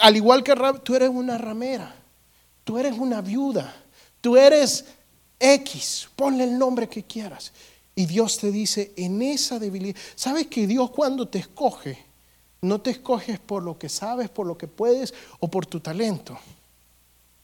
al 0.00 0.16
igual 0.16 0.42
que 0.42 0.54
tú 0.82 0.94
eres 0.94 1.10
una 1.10 1.36
ramera 1.36 1.99
Tú 2.70 2.78
eres 2.78 2.96
una 2.96 3.20
viuda. 3.20 3.74
Tú 4.20 4.36
eres 4.36 4.84
X. 5.40 6.08
Ponle 6.14 6.44
el 6.44 6.56
nombre 6.56 6.88
que 6.88 7.02
quieras. 7.02 7.50
Y 7.96 8.06
Dios 8.06 8.38
te 8.38 8.52
dice, 8.52 8.92
en 8.94 9.20
esa 9.22 9.58
debilidad, 9.58 9.98
¿sabes 10.14 10.46
que 10.46 10.68
Dios 10.68 10.92
cuando 10.92 11.26
te 11.26 11.40
escoge, 11.40 11.98
no 12.60 12.80
te 12.80 12.90
escoges 12.90 13.40
por 13.40 13.64
lo 13.64 13.76
que 13.76 13.88
sabes, 13.88 14.28
por 14.28 14.46
lo 14.46 14.56
que 14.56 14.68
puedes 14.68 15.12
o 15.40 15.48
por 15.48 15.66
tu 15.66 15.80
talento, 15.80 16.38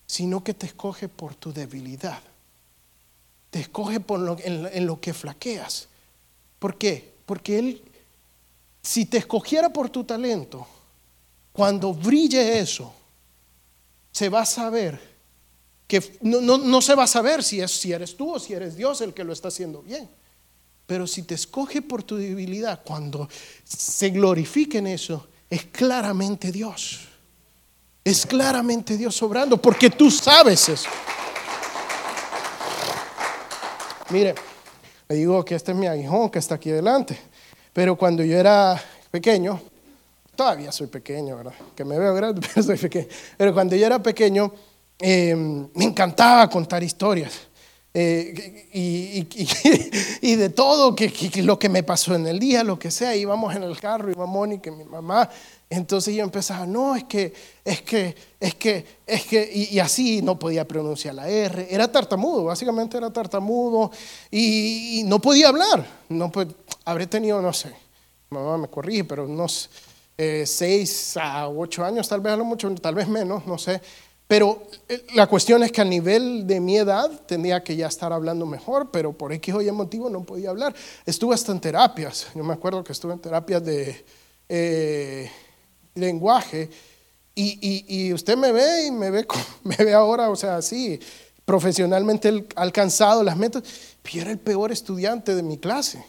sino 0.07 0.45
que 0.45 0.55
te 0.55 0.67
escoge 0.67 1.09
por 1.09 1.35
tu 1.35 1.53
debilidad. 1.53 2.23
Te 3.51 3.59
escoge 3.59 4.01
en 4.45 4.87
lo 4.87 5.01
que 5.01 5.13
flaqueas. 5.13 5.89
¿Por 6.61 6.79
qué? 6.79 7.15
Porque 7.27 7.59
Él, 7.59 7.83
si 8.81 9.07
te 9.07 9.19
escogiera 9.19 9.71
por 9.71 9.91
tu 9.91 10.05
talento, 10.05 10.69
cuando 11.53 11.93
brille 11.93 12.61
eso, 12.61 12.93
se 14.13 14.29
va 14.29 14.43
a 14.43 14.47
saber 14.47 15.16
que 15.87 16.19
no, 16.23 16.83
se 16.83 16.95
va 16.95 17.05
a 17.05 17.09
saber 17.09 17.43
si, 17.43 17.61
es, 17.61 17.71
si 17.71 17.93
eres 17.93 18.17
tú 18.17 18.35
o 18.35 18.39
si 18.39 18.55
eres 18.55 18.77
Dios 18.77 19.01
el 19.01 19.15
que 19.15 19.25
lo 19.25 19.33
está 19.33 19.49
haciendo 19.49 19.83
bien. 19.83 20.09
Pero 20.87 21.07
si 21.07 21.23
te 21.23 21.35
escoge 21.35 21.83
por 21.83 22.03
tu 22.03 22.17
debilidad, 22.17 22.83
cuando 22.85 23.29
se 23.65 24.11
glorifique 24.11 24.79
en 24.79 24.89
eso, 24.89 25.29
es 25.49 25.65
claramente 25.67 26.53
Dios. 26.53 27.09
Es 28.05 28.25
claramente 28.25 28.97
Dios 28.97 29.21
obrando, 29.23 29.57
porque 29.57 29.91
tú 29.91 30.11
sabes 30.11 30.69
eso. 30.69 30.89
Mire, 34.11 34.35
le 35.09 35.17
digo 35.17 35.45
que 35.45 35.57
este 35.57 35.73
es 35.73 35.79
mi 35.79 35.87
aguijón 35.87 36.31
que 36.31 36.39
está 36.39 36.55
aquí 36.55 36.71
delante. 36.71 37.19
Pero 37.73 37.97
cuando 37.97 38.25
yo 38.25 38.37
era 38.39 38.81
pequeño, 39.11 39.61
Todavía 40.37 40.71
soy 40.71 40.87
pequeño, 40.89 41.35
¿verdad? 41.39 41.55
Que 41.75 41.85
me 41.85 41.99
veo 41.99 42.15
grande, 42.15 42.47
pero 42.55 42.65
soy 42.65 42.77
pequeño. 42.77 43.09
Pero 43.39 43.55
cuando 43.55 43.75
yo 43.75 43.87
era 43.87 44.03
pequeño, 44.03 44.53
em, 44.99 45.69
me 45.75 45.85
encantaba 45.85 46.49
contar 46.49 46.83
historias. 46.83 47.33
Eh, 47.99 48.69
y, 48.75 50.37
de 50.37 50.51
todo, 50.51 50.95
que, 50.95 51.11
lo 51.43 51.59
que 51.59 51.71
me 51.71 51.83
pasó 51.83 52.15
en 52.15 52.27
el 52.27 52.39
día, 52.39 52.63
lo 52.63 52.79
que 52.79 52.91
sea, 52.91 53.17
íbamos 53.17 53.57
en 53.57 53.63
el 53.63 53.81
carro, 53.81 54.11
iba 54.11 54.27
Mónica, 54.27 54.71
mi 54.71 54.85
mamá, 54.85 55.31
entonces 55.71 56.15
yo 56.15 56.23
empezaba, 56.23 56.67
no, 56.67 56.95
es 56.95 57.05
que, 57.05 57.33
es 57.65 57.81
que, 57.81 58.15
es 58.39 58.55
que, 58.57 58.85
es 59.07 59.25
que, 59.25 59.51
y, 59.51 59.79
así 59.79 60.21
no 60.21 60.39
podía 60.39 60.69
pronunciar 60.69 61.15
la 61.15 61.27
R, 61.27 61.69
era 61.71 61.91
tartamudo, 61.91 62.45
básicamente 62.45 62.99
era 62.99 63.11
tartamudo, 63.11 63.91
y, 64.31 65.03
no 65.07 65.19
podía 65.19 65.49
hablar, 65.49 65.87
no, 66.11 66.31
pues, 66.31 66.49
habré 66.85 67.07
tenido, 67.07 67.41
no 67.41 67.55
sé, 67.55 67.73
mamá 68.29 68.59
me 68.59 68.69
corrige, 68.69 69.05
pero 69.05 69.27
no 69.27 69.49
sé, 69.49 69.71
eh, 70.19 70.45
seis 70.47 71.17
a 71.17 71.49
ocho 71.49 71.83
años, 71.83 72.07
tal 72.07 72.21
vez 72.21 72.35
a 72.35 72.37
lo 72.37 72.45
mucho, 72.45 72.75
tal 72.75 72.95
vez 72.95 73.09
menos, 73.09 73.47
no 73.47 73.57
sé. 73.57 73.81
Pero 74.29 74.67
eh, 74.89 75.07
la 75.15 75.29
cuestión 75.29 75.63
es 75.63 75.71
que 75.71 75.81
a 75.81 75.85
nivel 75.85 76.47
de 76.47 76.61
mi 76.61 76.77
edad 76.77 77.11
tendría 77.27 77.63
que 77.63 77.77
ya 77.77 77.87
estar 77.87 78.13
hablando 78.13 78.45
mejor, 78.45 78.91
pero 78.91 79.13
por 79.13 79.33
X 79.33 79.55
o 79.55 79.63
Y 79.63 79.71
motivo 79.71 80.11
no 80.11 80.25
podía 80.25 80.51
hablar. 80.51 80.75
Estuve 81.05 81.35
hasta 81.35 81.53
en 81.53 81.61
terapias. 81.61 82.27
Yo 82.35 82.43
me 82.43 82.55
acuerdo 82.55 82.83
que 82.83 82.93
estuve 82.93 83.13
en 83.13 83.21
terapias 83.21 83.65
de 83.65 84.05
eh, 84.49 85.31
lenguaje. 85.95 86.71
Y, 87.39 87.85
y, 87.87 88.15
usted 88.15 88.37
me 88.37 88.51
ve 88.51 88.87
y 88.87 88.91
me 88.91 89.11
ve, 89.11 89.27
me 89.63 89.77
ve 89.77 89.93
ahora, 89.93 90.31
o 90.31 90.37
sea, 90.37 90.63
sí, 90.63 90.99
profesionalmente 91.45 92.47
alcanzado 92.57 93.23
las 93.23 93.37
metas, 93.37 93.63
pero 94.03 94.15
yo 94.17 94.23
era 94.23 94.31
el 94.31 94.39
peor 94.39 94.73
estudiante 94.73 95.35
de 95.35 95.43
mi 95.43 95.59
clase. 95.59 96.03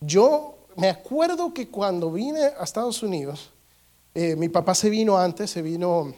Yo 0.00 0.54
me 0.76 0.88
acuerdo 0.88 1.52
que 1.52 1.68
cuando 1.68 2.12
vine 2.12 2.40
a 2.40 2.62
Estados 2.62 3.02
Unidos, 3.02 3.50
eh, 4.14 4.36
mi 4.36 4.48
papá 4.48 4.76
se 4.76 4.88
vino 4.90 5.18
antes, 5.18 5.50
se 5.50 5.60
vino 5.60 6.14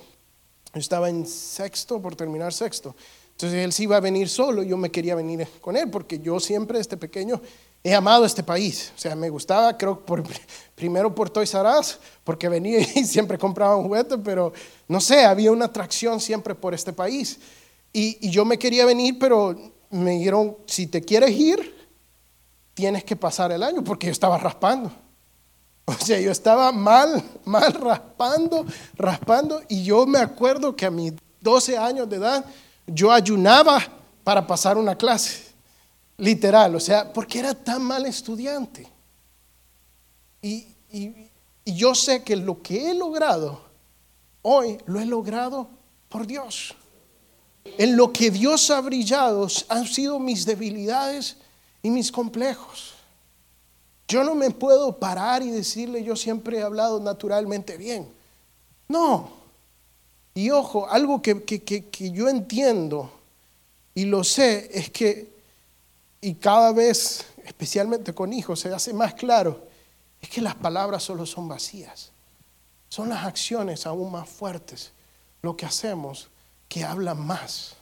estaba 0.75 1.09
en 1.09 1.27
sexto, 1.27 2.01
por 2.01 2.17
terminar 2.17 2.53
sexto. 2.53 2.95
Entonces 3.33 3.65
él 3.65 3.73
sí 3.73 3.85
iba 3.85 3.97
a 3.97 4.01
venir 4.01 4.29
solo, 4.29 4.63
yo 4.63 4.77
me 4.77 4.91
quería 4.91 5.15
venir 5.15 5.49
con 5.61 5.77
él, 5.77 5.91
porque 5.91 6.19
yo 6.19 6.39
siempre, 6.39 6.79
este 6.79 6.97
pequeño, 6.97 7.41
he 7.83 7.95
amado 7.95 8.25
este 8.25 8.43
país. 8.43 8.93
O 8.95 9.01
sea, 9.01 9.15
me 9.15 9.31
gustaba, 9.31 9.77
creo, 9.77 10.05
por, 10.05 10.23
primero 10.75 11.15
por 11.15 11.31
Toys 11.31 11.55
R 11.55 11.69
porque 12.23 12.49
venía 12.49 12.81
y 12.95 13.05
siempre 13.05 13.39
compraba 13.39 13.77
un 13.77 13.85
juguete, 13.85 14.19
pero 14.19 14.53
no 14.89 15.01
sé, 15.01 15.25
había 15.25 15.53
una 15.53 15.67
atracción 15.67 16.21
siempre 16.21 16.55
por 16.55 16.75
este 16.75 16.93
país. 16.93 17.39
Y, 17.93 18.19
y 18.29 18.31
yo 18.31 18.45
me 18.45 18.59
quería 18.59 18.85
venir, 18.85 19.19
pero 19.19 19.57
me 19.91 20.13
dijeron, 20.13 20.57
si 20.67 20.87
te 20.87 21.01
quieres 21.01 21.31
ir, 21.31 21.89
tienes 22.75 23.05
que 23.05 23.17
pasar 23.17 23.53
el 23.53 23.63
año, 23.63 23.83
porque 23.83 24.07
yo 24.07 24.13
estaba 24.13 24.39
raspando. 24.39 24.93
O 25.85 25.93
sea, 25.95 26.21
yo 26.21 26.31
estaba 26.31 26.71
mal, 26.73 27.23
mal 27.45 27.73
raspando, 27.75 28.65
raspando, 28.95 29.63
y 29.69 29.83
yo 29.85 30.07
me 30.07 30.19
acuerdo 30.19 30.77
que 30.77 30.87
a 30.87 30.91
mis 30.91 31.15
12 31.41 31.77
años 31.77 32.09
de 32.09 32.17
edad 32.17 32.45
yo 32.87 33.11
ayunaba 33.11 33.81
para 34.23 34.47
pasar 34.47 34.79
una 34.79 34.97
clase, 34.97 35.53
literal, 36.17 36.75
o 36.77 36.81
sea, 36.81 37.13
porque 37.13 37.41
era 37.41 37.55
tan 37.55 37.83
mal 37.83 38.07
estudiante. 38.07 38.87
Y, 40.43 40.67
y 40.93 41.75
yo 41.75 41.95
sé 41.95 42.23
que 42.23 42.37
lo 42.37 42.63
que 42.63 42.91
he 42.91 42.95
logrado 42.95 43.71
hoy 44.43 44.79
lo 44.87 45.01
he 45.01 45.07
logrado 45.07 45.69
por 46.09 46.27
Dios. 46.27 46.75
En 47.65 47.97
lo 47.97 48.13
que 48.13 48.31
Dios 48.31 48.71
ha 48.71 48.81
brillado 48.81 49.47
han 49.69 49.87
sido 49.87 50.19
mis 50.19 50.47
debilidades 50.47 51.37
y 51.83 51.91
mis 51.91 52.11
complejos. 52.11 52.95
Yo 54.11 54.25
no 54.25 54.35
me 54.35 54.51
puedo 54.51 54.99
parar 54.99 55.41
y 55.41 55.53
decirle 55.53 56.03
yo 56.03 56.17
siempre 56.17 56.59
he 56.59 56.63
hablado 56.65 56.99
naturalmente 56.99 57.77
bien. 57.77 58.13
No. 58.89 59.31
Y 60.35 60.51
ojo, 60.51 60.89
algo 60.91 61.23
que, 61.23 61.45
que, 61.45 62.11
yo 62.11 62.29
entiendo 62.29 63.09
y 63.95 64.07
lo 64.07 64.25
sé 64.25 64.69
es 64.77 64.91
que, 64.91 65.33
y 66.21 66.35
cada 66.35 66.73
vez, 66.73 67.25
especialmente 67.45 68.13
con 68.13 68.33
hijos, 68.33 68.59
se 68.59 68.75
hace 68.75 68.93
más 68.93 69.15
claro, 69.15 69.65
es 70.21 70.29
que 70.29 70.41
las 70.41 70.57
palabras 70.57 71.05
solo 71.05 71.25
son 71.25 71.47
vacías. 71.47 72.11
Son 72.89 73.11
las 73.11 73.25
acciones 73.25 73.87
aún 73.87 74.11
más 74.11 74.29
fuertes, 74.29 74.91
lo 75.41 75.57
que 75.57 75.67
hacemos, 75.67 76.31
que 76.69 76.83
hablan 76.83 77.25
más. 77.25 77.77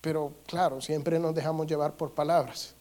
Pero 0.00 0.32
claro, 0.46 0.80
siempre 0.80 1.18
nos 1.18 1.34
dejamos 1.34 1.66
llevar 1.66 1.92
por 1.98 2.12
palabras. 2.12 2.72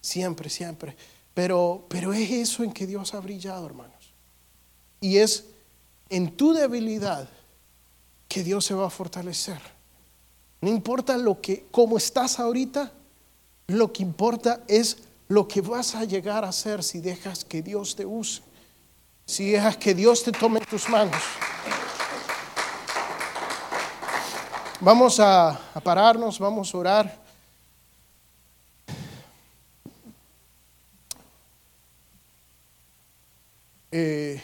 Siempre, 0.00 0.48
siempre. 0.48 0.96
Pero, 1.36 1.84
pero 1.90 2.14
es 2.14 2.30
eso 2.30 2.64
en 2.64 2.72
que 2.72 2.86
Dios 2.86 3.12
ha 3.12 3.20
brillado, 3.20 3.66
hermanos. 3.66 4.14
Y 5.02 5.18
es 5.18 5.44
en 6.08 6.34
tu 6.34 6.54
debilidad 6.54 7.28
que 8.26 8.42
Dios 8.42 8.64
se 8.64 8.72
va 8.72 8.86
a 8.86 8.90
fortalecer. 8.90 9.60
No 10.62 10.70
importa 10.70 11.18
lo 11.18 11.38
que, 11.42 11.66
cómo 11.70 11.98
estás 11.98 12.40
ahorita, 12.40 12.90
lo 13.66 13.92
que 13.92 14.02
importa 14.02 14.62
es 14.66 14.96
lo 15.28 15.46
que 15.46 15.60
vas 15.60 15.94
a 15.94 16.04
llegar 16.04 16.42
a 16.42 16.48
hacer 16.48 16.82
si 16.82 17.00
dejas 17.00 17.44
que 17.44 17.60
Dios 17.60 17.94
te 17.94 18.06
use, 18.06 18.40
si 19.26 19.50
dejas 19.50 19.76
que 19.76 19.94
Dios 19.94 20.22
te 20.22 20.32
tome 20.32 20.60
en 20.60 20.64
tus 20.64 20.88
manos. 20.88 21.22
Vamos 24.80 25.20
a, 25.20 25.50
a 25.50 25.80
pararnos, 25.82 26.38
vamos 26.38 26.74
a 26.74 26.78
orar. 26.78 27.25
Eh, 33.98 34.38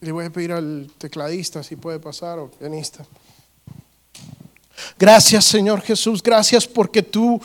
le 0.00 0.10
voy 0.10 0.24
a 0.24 0.30
pedir 0.30 0.50
al 0.50 0.90
tecladista 0.98 1.62
si 1.62 1.76
puede 1.76 2.00
pasar 2.00 2.40
o 2.40 2.50
pianista. 2.50 3.06
Gracias 4.98 5.44
Señor 5.44 5.80
Jesús, 5.80 6.20
gracias 6.20 6.66
porque 6.66 7.04
tú 7.04 7.40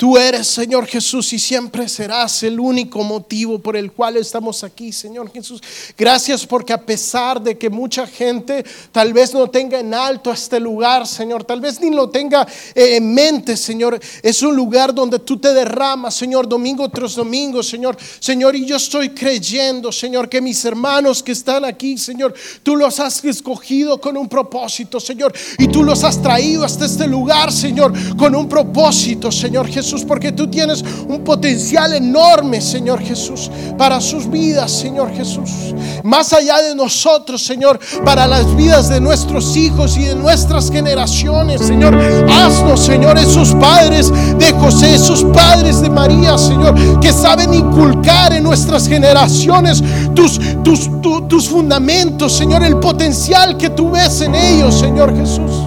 Tú 0.00 0.16
eres, 0.16 0.46
Señor 0.46 0.86
Jesús, 0.86 1.30
y 1.34 1.38
siempre 1.38 1.86
serás 1.86 2.42
el 2.42 2.58
único 2.58 3.04
motivo 3.04 3.58
por 3.58 3.76
el 3.76 3.92
cual 3.92 4.16
estamos 4.16 4.64
aquí, 4.64 4.92
Señor 4.92 5.30
Jesús. 5.30 5.60
Gracias 5.94 6.46
porque 6.46 6.72
a 6.72 6.80
pesar 6.80 7.38
de 7.38 7.58
que 7.58 7.68
mucha 7.68 8.06
gente 8.06 8.64
tal 8.92 9.12
vez 9.12 9.34
no 9.34 9.50
tenga 9.50 9.78
en 9.78 9.92
alto 9.92 10.32
este 10.32 10.58
lugar, 10.58 11.06
Señor, 11.06 11.44
tal 11.44 11.60
vez 11.60 11.82
ni 11.82 11.90
lo 11.90 12.08
tenga 12.08 12.48
eh, 12.74 12.96
en 12.96 13.12
mente, 13.12 13.58
Señor, 13.58 14.00
es 14.22 14.40
un 14.40 14.56
lugar 14.56 14.94
donde 14.94 15.18
tú 15.18 15.36
te 15.36 15.52
derramas, 15.52 16.14
Señor, 16.14 16.48
domingo 16.48 16.88
tras 16.88 17.14
domingo, 17.14 17.62
Señor. 17.62 17.94
Señor, 18.20 18.56
y 18.56 18.64
yo 18.64 18.76
estoy 18.76 19.10
creyendo, 19.10 19.92
Señor, 19.92 20.30
que 20.30 20.40
mis 20.40 20.64
hermanos 20.64 21.22
que 21.22 21.32
están 21.32 21.66
aquí, 21.66 21.98
Señor, 21.98 22.32
tú 22.62 22.74
los 22.74 22.98
has 23.00 23.22
escogido 23.22 24.00
con 24.00 24.16
un 24.16 24.30
propósito, 24.30 24.98
Señor, 24.98 25.34
y 25.58 25.68
tú 25.68 25.84
los 25.84 26.02
has 26.04 26.22
traído 26.22 26.64
hasta 26.64 26.86
este 26.86 27.06
lugar, 27.06 27.52
Señor, 27.52 27.92
con 28.16 28.34
un 28.34 28.48
propósito, 28.48 29.30
Señor 29.30 29.68
Jesús 29.68 29.89
porque 30.06 30.32
tú 30.32 30.48
tienes 30.48 30.84
un 31.08 31.22
potencial 31.24 31.92
enorme, 31.92 32.60
Señor 32.60 33.00
Jesús, 33.00 33.50
para 33.76 34.00
sus 34.00 34.30
vidas, 34.30 34.70
Señor 34.70 35.12
Jesús. 35.12 35.74
Más 36.04 36.32
allá 36.32 36.62
de 36.62 36.74
nosotros, 36.74 37.42
Señor, 37.42 37.78
para 38.04 38.26
las 38.26 38.54
vidas 38.56 38.88
de 38.88 39.00
nuestros 39.00 39.56
hijos 39.56 39.96
y 39.96 40.04
de 40.04 40.14
nuestras 40.14 40.70
generaciones, 40.70 41.60
Señor. 41.60 41.98
Haznos, 42.30 42.80
Señor, 42.80 43.18
esos 43.18 43.54
padres 43.54 44.12
de 44.38 44.52
José, 44.52 44.94
esos 44.94 45.24
padres 45.24 45.80
de 45.80 45.90
María, 45.90 46.38
Señor, 46.38 47.00
que 47.00 47.12
saben 47.12 47.52
inculcar 47.52 48.32
en 48.32 48.44
nuestras 48.44 48.88
generaciones 48.88 49.82
tus, 50.14 50.40
tus, 50.62 50.88
tus 51.28 51.48
fundamentos, 51.48 52.32
Señor, 52.32 52.62
el 52.62 52.78
potencial 52.78 53.56
que 53.56 53.70
tú 53.70 53.90
ves 53.90 54.20
en 54.20 54.34
ellos, 54.34 54.78
Señor 54.78 55.16
Jesús. 55.16 55.59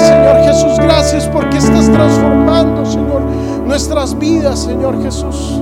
Señor 0.00 0.36
Jesús. 0.44 0.78
Gracias 0.78 1.26
porque 1.28 1.58
estás 1.58 1.90
transformando, 1.90 2.84
Señor, 2.86 3.22
nuestras 3.66 4.18
vidas, 4.18 4.58
Señor 4.60 5.02
Jesús. 5.02 5.60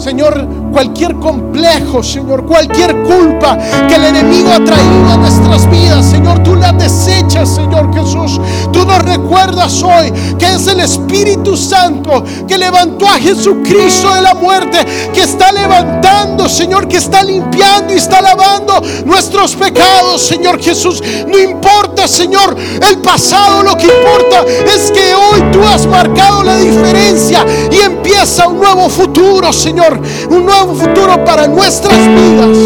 Señor, 0.00 0.48
cualquier 0.72 1.14
complejo, 1.16 2.02
Señor, 2.02 2.46
cualquier 2.46 3.02
culpa 3.02 3.58
que 3.86 3.96
el 3.96 4.04
enemigo 4.04 4.50
ha 4.50 4.64
traído 4.64 5.12
a 5.12 5.16
nuestras 5.18 5.70
vidas, 5.70 6.06
Señor, 6.06 6.42
tú 6.42 6.56
la 6.56 6.72
desechas, 6.72 7.54
Señor 7.54 7.92
Jesús. 7.92 8.40
Tú 8.72 8.86
nos 8.86 9.02
recuerdas 9.02 9.82
hoy 9.82 10.10
que 10.38 10.54
es 10.54 10.66
el 10.68 10.80
Espíritu 10.80 11.54
Santo 11.54 12.24
que 12.48 12.56
levantó 12.56 13.08
a 13.08 13.18
Jesucristo 13.18 14.14
de 14.14 14.22
la 14.22 14.32
muerte, 14.32 14.78
que 15.12 15.20
está 15.20 15.52
levantando, 15.52 16.48
Señor, 16.48 16.88
que 16.88 16.96
está 16.96 17.22
limpiando 17.22 17.92
y 17.92 17.98
está 17.98 18.22
lavando 18.22 18.80
nuestros 19.04 19.54
pecados, 19.54 20.22
Señor 20.22 20.62
Jesús. 20.62 21.02
No 21.28 21.38
importa, 21.38 22.08
Señor, 22.08 22.56
el 22.88 22.98
pasado, 22.98 23.62
lo 23.62 23.76
que 23.76 23.84
importa 23.86 24.44
es 24.64 24.90
que 24.92 25.14
hoy 25.14 25.42
tú 25.52 25.62
has 25.62 25.86
marcado 25.86 26.42
la 26.42 26.56
diferencia 26.56 27.44
y 27.70 27.80
empieza 27.80 28.48
un 28.48 28.58
nuevo 28.58 28.88
futuro, 28.88 29.52
Señor 29.52 29.89
un 30.30 30.46
nuevo 30.46 30.74
futuro 30.74 31.24
para 31.24 31.46
nuestras 31.46 31.98
vidas 31.98 32.58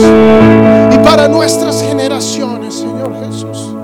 y 0.93 0.99
para 0.99 1.29
nuestras 1.29 1.83
generaciones, 1.83 2.75
Señor 2.75 3.13
Jesús. 3.25 3.75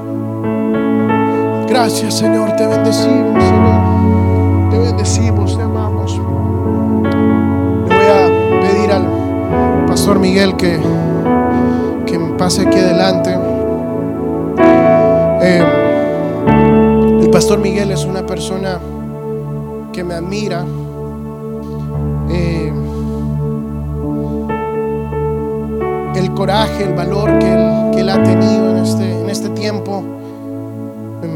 Gracias, 1.69 2.19
Señor, 2.19 2.57
te 2.57 2.67
bendecimos, 2.67 3.43
Señor. 3.43 4.71
Te 4.71 4.79
bendecimos, 4.79 5.57
te 5.57 5.63
amamos. 5.63 6.19
Le 7.89 7.95
voy 7.95 8.07
a 8.07 8.61
pedir 8.61 8.93
al 8.93 9.87
pastor 9.87 10.19
Miguel 10.19 10.57
que, 10.57 10.81
que 12.07 12.19
me 12.19 12.35
pase 12.35 12.67
aquí 12.67 12.79
adelante. 12.79 13.35
Eh, 15.43 15.65
el 17.21 17.31
pastor 17.31 17.61
Miguel 17.61 17.93
es 17.93 18.05
una 18.05 18.27
persona 18.27 18.79
que 19.93 20.05
me 20.05 20.15
admira. 20.15 20.65
Eh, 22.31 22.70
el 26.21 26.35
coraje, 26.35 26.85
el 26.85 26.95
valor 26.95 27.39
que 27.39 28.01
él, 28.01 28.09
ha 28.09 28.23
tenido 28.23 28.71
en 28.71 28.79
este, 28.79 29.21
en 29.21 29.31
este 29.31 29.49
tiempo 29.51 30.03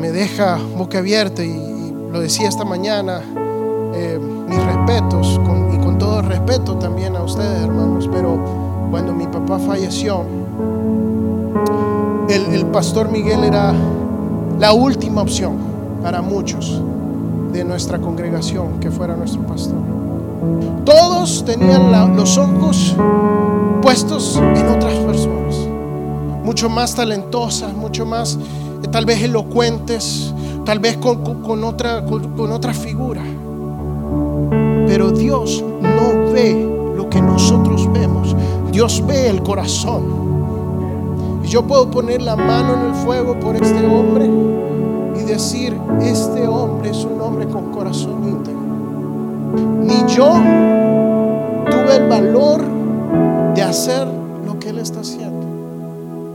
me 0.01 0.11
deja 0.11 0.59
boca 0.77 0.99
abierta 0.99 1.43
y, 1.43 1.73
lo 2.13 2.21
decía 2.21 2.49
esta 2.49 2.65
mañana, 2.65 3.23
eh, 3.95 4.21
mis 4.21 4.65
respetos 4.65 5.41
y 5.73 5.79
con 5.79 5.99
todo 5.99 6.23
respeto 6.23 6.77
también 6.77 7.17
a 7.17 7.25
ustedes 7.25 7.63
hermanos, 7.63 8.09
pero 8.13 8.39
cuando 8.91 9.13
mi 9.13 9.27
papá 9.27 9.59
falleció, 9.59 10.25
el, 12.29 12.67
pastor 12.67 13.11
Miguel 13.11 13.45
era 13.45 13.73
la 14.59 14.73
última 14.73 15.23
opción 15.23 15.57
para 16.03 16.23
muchos 16.23 16.81
de 17.53 17.65
nuestra 17.65 17.99
congregación 17.99 18.79
que 18.81 18.91
fuera 18.91 19.17
nuestro 19.17 19.43
pastor. 19.43 19.94
Todos 20.85 21.45
tenían 21.45 22.17
los 22.17 22.37
ojos 22.39 22.95
puestos 23.81 24.37
en 24.37 24.69
otras 24.69 24.95
personas, 24.95 25.57
mucho 26.43 26.69
más 26.69 26.95
talentosas, 26.95 27.73
mucho 27.75 28.07
más 28.07 28.39
eh, 28.83 28.89
tal 28.91 29.05
vez 29.07 29.23
elocuentes, 29.23 30.33
tal 30.65 30.79
vez 30.79 30.97
con, 30.97 31.65
otra, 31.65 32.05
con 32.05 32.53
otra 32.53 32.73
figura. 32.75 33.23
Pero 34.87 35.11
Dios 35.11 35.65
no 35.81 36.33
ve 36.33 36.93
lo 36.97 37.09
que 37.09 37.21
nosotros 37.21 37.91
vemos, 37.93 38.35
Dios 38.71 39.03
ve 39.07 39.29
el 39.29 39.43
corazón. 39.43 40.25
Y 41.45 41.49
yo 41.49 41.63
puedo 41.63 41.91
poner 41.91 42.23
la 42.23 42.37
mano 42.37 42.75
en 42.75 42.87
el 42.91 42.95
fuego 42.95 43.39
por 43.39 43.57
este 43.57 43.87
hombre 43.87 44.31
y 45.19 45.25
decir, 45.25 45.79
este 46.01 46.47
hombre 46.47 46.91
es 46.91 47.05
un 47.05 47.21
hombre 47.21 47.47
con 47.47 47.71
corazón 47.71 48.29
íntegro. 48.29 48.64
Ni 49.57 50.05
yo 50.13 50.33
tuve 51.71 51.97
el 51.97 52.09
valor 52.09 52.63
de 53.55 53.63
hacer 53.63 54.07
lo 54.45 54.59
que 54.59 54.71
él 54.71 54.79
está 54.79 55.01
haciendo. 55.01 55.47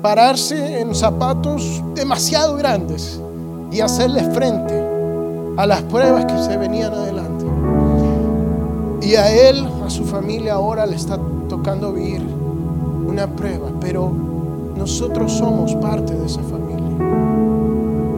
Pararse 0.01 0.79
en 0.79 0.95
zapatos 0.95 1.83
demasiado 1.93 2.55
grandes 2.55 3.19
y 3.71 3.81
hacerle 3.81 4.23
frente 4.31 4.83
a 5.57 5.65
las 5.65 5.81
pruebas 5.83 6.25
que 6.25 6.37
se 6.39 6.57
venían 6.57 6.93
adelante. 6.93 7.45
Y 9.01 9.15
a 9.15 9.49
él, 9.49 9.67
a 9.85 9.89
su 9.89 10.05
familia 10.05 10.53
ahora 10.53 10.85
le 10.85 10.95
está 10.95 11.19
tocando 11.49 11.91
vivir 11.91 12.21
una 13.07 13.27
prueba, 13.27 13.67
pero 13.81 14.11
nosotros 14.77 15.33
somos 15.33 15.75
parte 15.75 16.15
de 16.15 16.25
esa 16.25 16.41
familia. 16.43 16.79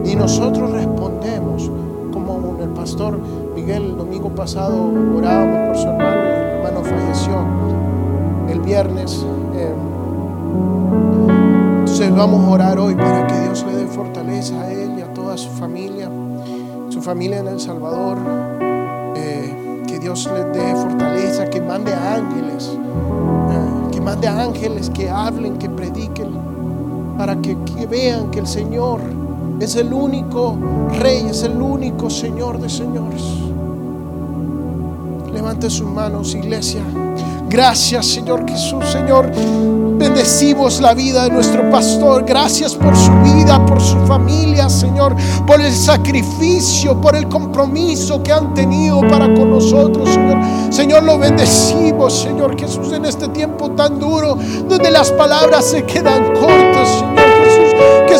Y 0.04 0.14
nosotros 0.14 0.70
respondemos 0.70 1.70
como 2.12 2.56
el 2.62 2.68
pastor 2.70 3.18
Miguel 3.54 3.84
el 3.84 3.96
domingo 3.96 4.30
pasado 4.30 4.90
orábamos 5.16 5.68
por 5.68 5.76
su 5.76 5.88
hermano 5.88 6.22
el 6.22 6.66
hermano 6.66 6.82
falleció 6.84 7.44
el 8.48 8.60
viernes. 8.60 9.24
Eh, 9.54 9.74
entonces 11.80 12.14
vamos 12.14 12.44
a 12.44 12.48
orar 12.48 12.78
hoy 12.78 12.94
para 12.94 13.26
que 13.26 13.40
Dios 13.40 13.64
le 13.66 13.76
dé 13.76 13.86
fortaleza 13.86 14.60
a 14.62 14.72
él 14.72 14.98
y 14.98 15.02
a 15.02 15.12
toda 15.12 15.36
su 15.36 15.50
familia, 15.50 16.10
su 16.88 17.02
familia 17.02 17.40
en 17.40 17.48
El 17.48 17.60
Salvador. 17.60 18.18
Eh, 19.16 19.82
que 19.86 19.98
Dios 19.98 20.28
le 20.32 20.44
dé 20.44 20.74
fortaleza, 20.74 21.50
que 21.50 21.60
mande 21.60 21.92
ángeles, 21.92 22.70
eh, 22.70 23.90
que 23.92 24.00
mande 24.00 24.28
ángeles 24.28 24.88
que 24.88 25.10
hablen, 25.10 25.58
que 25.58 25.68
prediquen, 25.68 26.30
para 27.18 27.36
que 27.36 27.54
vean 27.86 28.30
que 28.30 28.40
el 28.40 28.46
Señor 28.46 29.00
es 29.60 29.76
el 29.76 29.92
único 29.92 30.56
Rey, 30.98 31.26
es 31.30 31.42
el 31.42 31.60
único 31.60 32.10
Señor 32.10 32.60
de 32.60 32.68
señores. 32.68 33.22
Levante 35.32 35.70
sus 35.70 35.88
manos, 35.88 36.34
iglesia. 36.34 36.82
Gracias, 37.48 38.06
Señor 38.06 38.48
Jesús, 38.48 38.84
Señor. 38.86 39.30
Bendecimos 39.98 40.80
la 40.80 40.94
vida 40.94 41.24
de 41.24 41.30
nuestro 41.30 41.70
pastor. 41.70 42.24
Gracias 42.24 42.74
por 42.74 42.96
su 42.96 43.12
vida, 43.22 43.64
por 43.66 43.80
su 43.80 43.98
familia, 44.06 44.70
Señor. 44.70 45.14
Por 45.46 45.60
el 45.60 45.72
sacrificio, 45.72 47.00
por 47.00 47.14
el 47.14 47.28
compromiso 47.28 48.22
que 48.22 48.32
han 48.32 48.54
tenido 48.54 49.00
para 49.02 49.32
con 49.34 49.50
nosotros, 49.50 50.08
Señor. 50.08 50.38
Señor, 50.70 51.02
lo 51.02 51.18
bendecimos, 51.18 52.22
Señor 52.22 52.58
Jesús, 52.58 52.90
en 52.92 53.04
este 53.04 53.28
tiempo 53.28 53.70
tan 53.72 54.00
duro, 54.00 54.38
donde 54.66 54.90
las 54.90 55.10
palabras 55.12 55.66
se 55.66 55.84
quedan 55.84 56.32
cortas, 56.32 56.61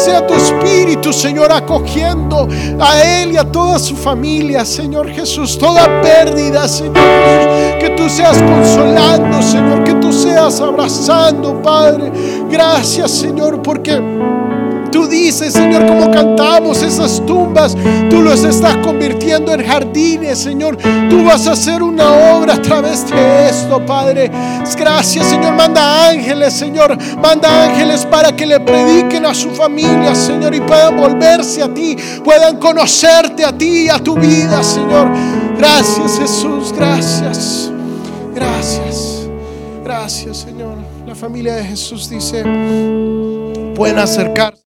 sea 0.02 0.26
tu 0.26 0.34
espíritu, 0.34 1.12
Señor, 1.12 1.52
acogiendo 1.52 2.48
a 2.80 3.02
él 3.02 3.32
y 3.32 3.36
a 3.36 3.44
toda 3.44 3.78
su 3.78 3.96
familia, 3.96 4.64
Señor 4.64 5.08
Jesús. 5.10 5.58
Toda 5.58 6.00
pérdida, 6.02 6.66
Señor. 6.68 6.94
Que 7.78 7.94
tú 7.96 8.08
seas 8.08 8.38
consolando 8.42 9.42
Señor, 9.42 9.84
que 9.84 9.94
tú 9.94 10.12
seas 10.12 10.60
abrazando, 10.60 11.60
Padre. 11.62 12.12
Gracias, 12.50 13.10
Señor, 13.10 13.62
porque 13.62 14.00
tú 14.92 15.08
dices, 15.08 15.52
Señor, 15.52 15.86
como 15.86 16.10
cantamos 16.10 16.82
esas 16.82 17.24
tumbas, 17.26 17.76
tú 18.10 18.22
los 18.22 18.44
estás 18.44 18.76
convirtiendo 18.76 19.52
en 19.52 19.66
jardines, 19.66 20.38
Señor. 20.38 20.76
Tú 21.10 21.24
vas 21.24 21.46
a 21.48 21.52
hacer 21.52 21.82
una 21.82 22.12
obra 22.36 22.54
a 22.54 22.62
través 22.62 23.08
de 23.10 23.48
esto, 23.48 23.84
Padre. 23.84 24.30
Gracias, 24.76 25.26
Señor. 25.26 25.54
Manda 25.54 26.08
ángeles, 26.08 26.52
Señor. 26.52 26.96
Manda 27.20 27.64
ángeles 27.64 28.06
para 28.06 28.34
que 28.36 28.46
le 28.46 28.60
prediquen 28.60 29.26
a 29.26 29.34
su 29.34 29.50
familia, 29.50 30.14
Señor, 30.14 30.54
y 30.54 30.60
puedan 30.60 30.96
volverse 30.96 31.62
a 31.62 31.72
ti, 31.72 31.96
puedan 32.22 32.58
conocerte 32.58 33.44
a 33.44 33.56
ti 33.56 33.86
y 33.86 33.88
a 33.88 33.98
tu 33.98 34.14
vida, 34.16 34.62
Señor. 34.62 35.10
Gracias, 35.56 36.18
Jesús. 36.18 36.72
Gracias. 36.76 37.70
Gracias. 38.34 39.28
Gracias, 39.82 40.38
Señor. 40.38 40.76
La 41.06 41.14
familia 41.14 41.54
de 41.54 41.64
Jesús 41.64 42.08
dice, 42.08 42.42
pueden 43.74 43.98
acercarse. 43.98 44.71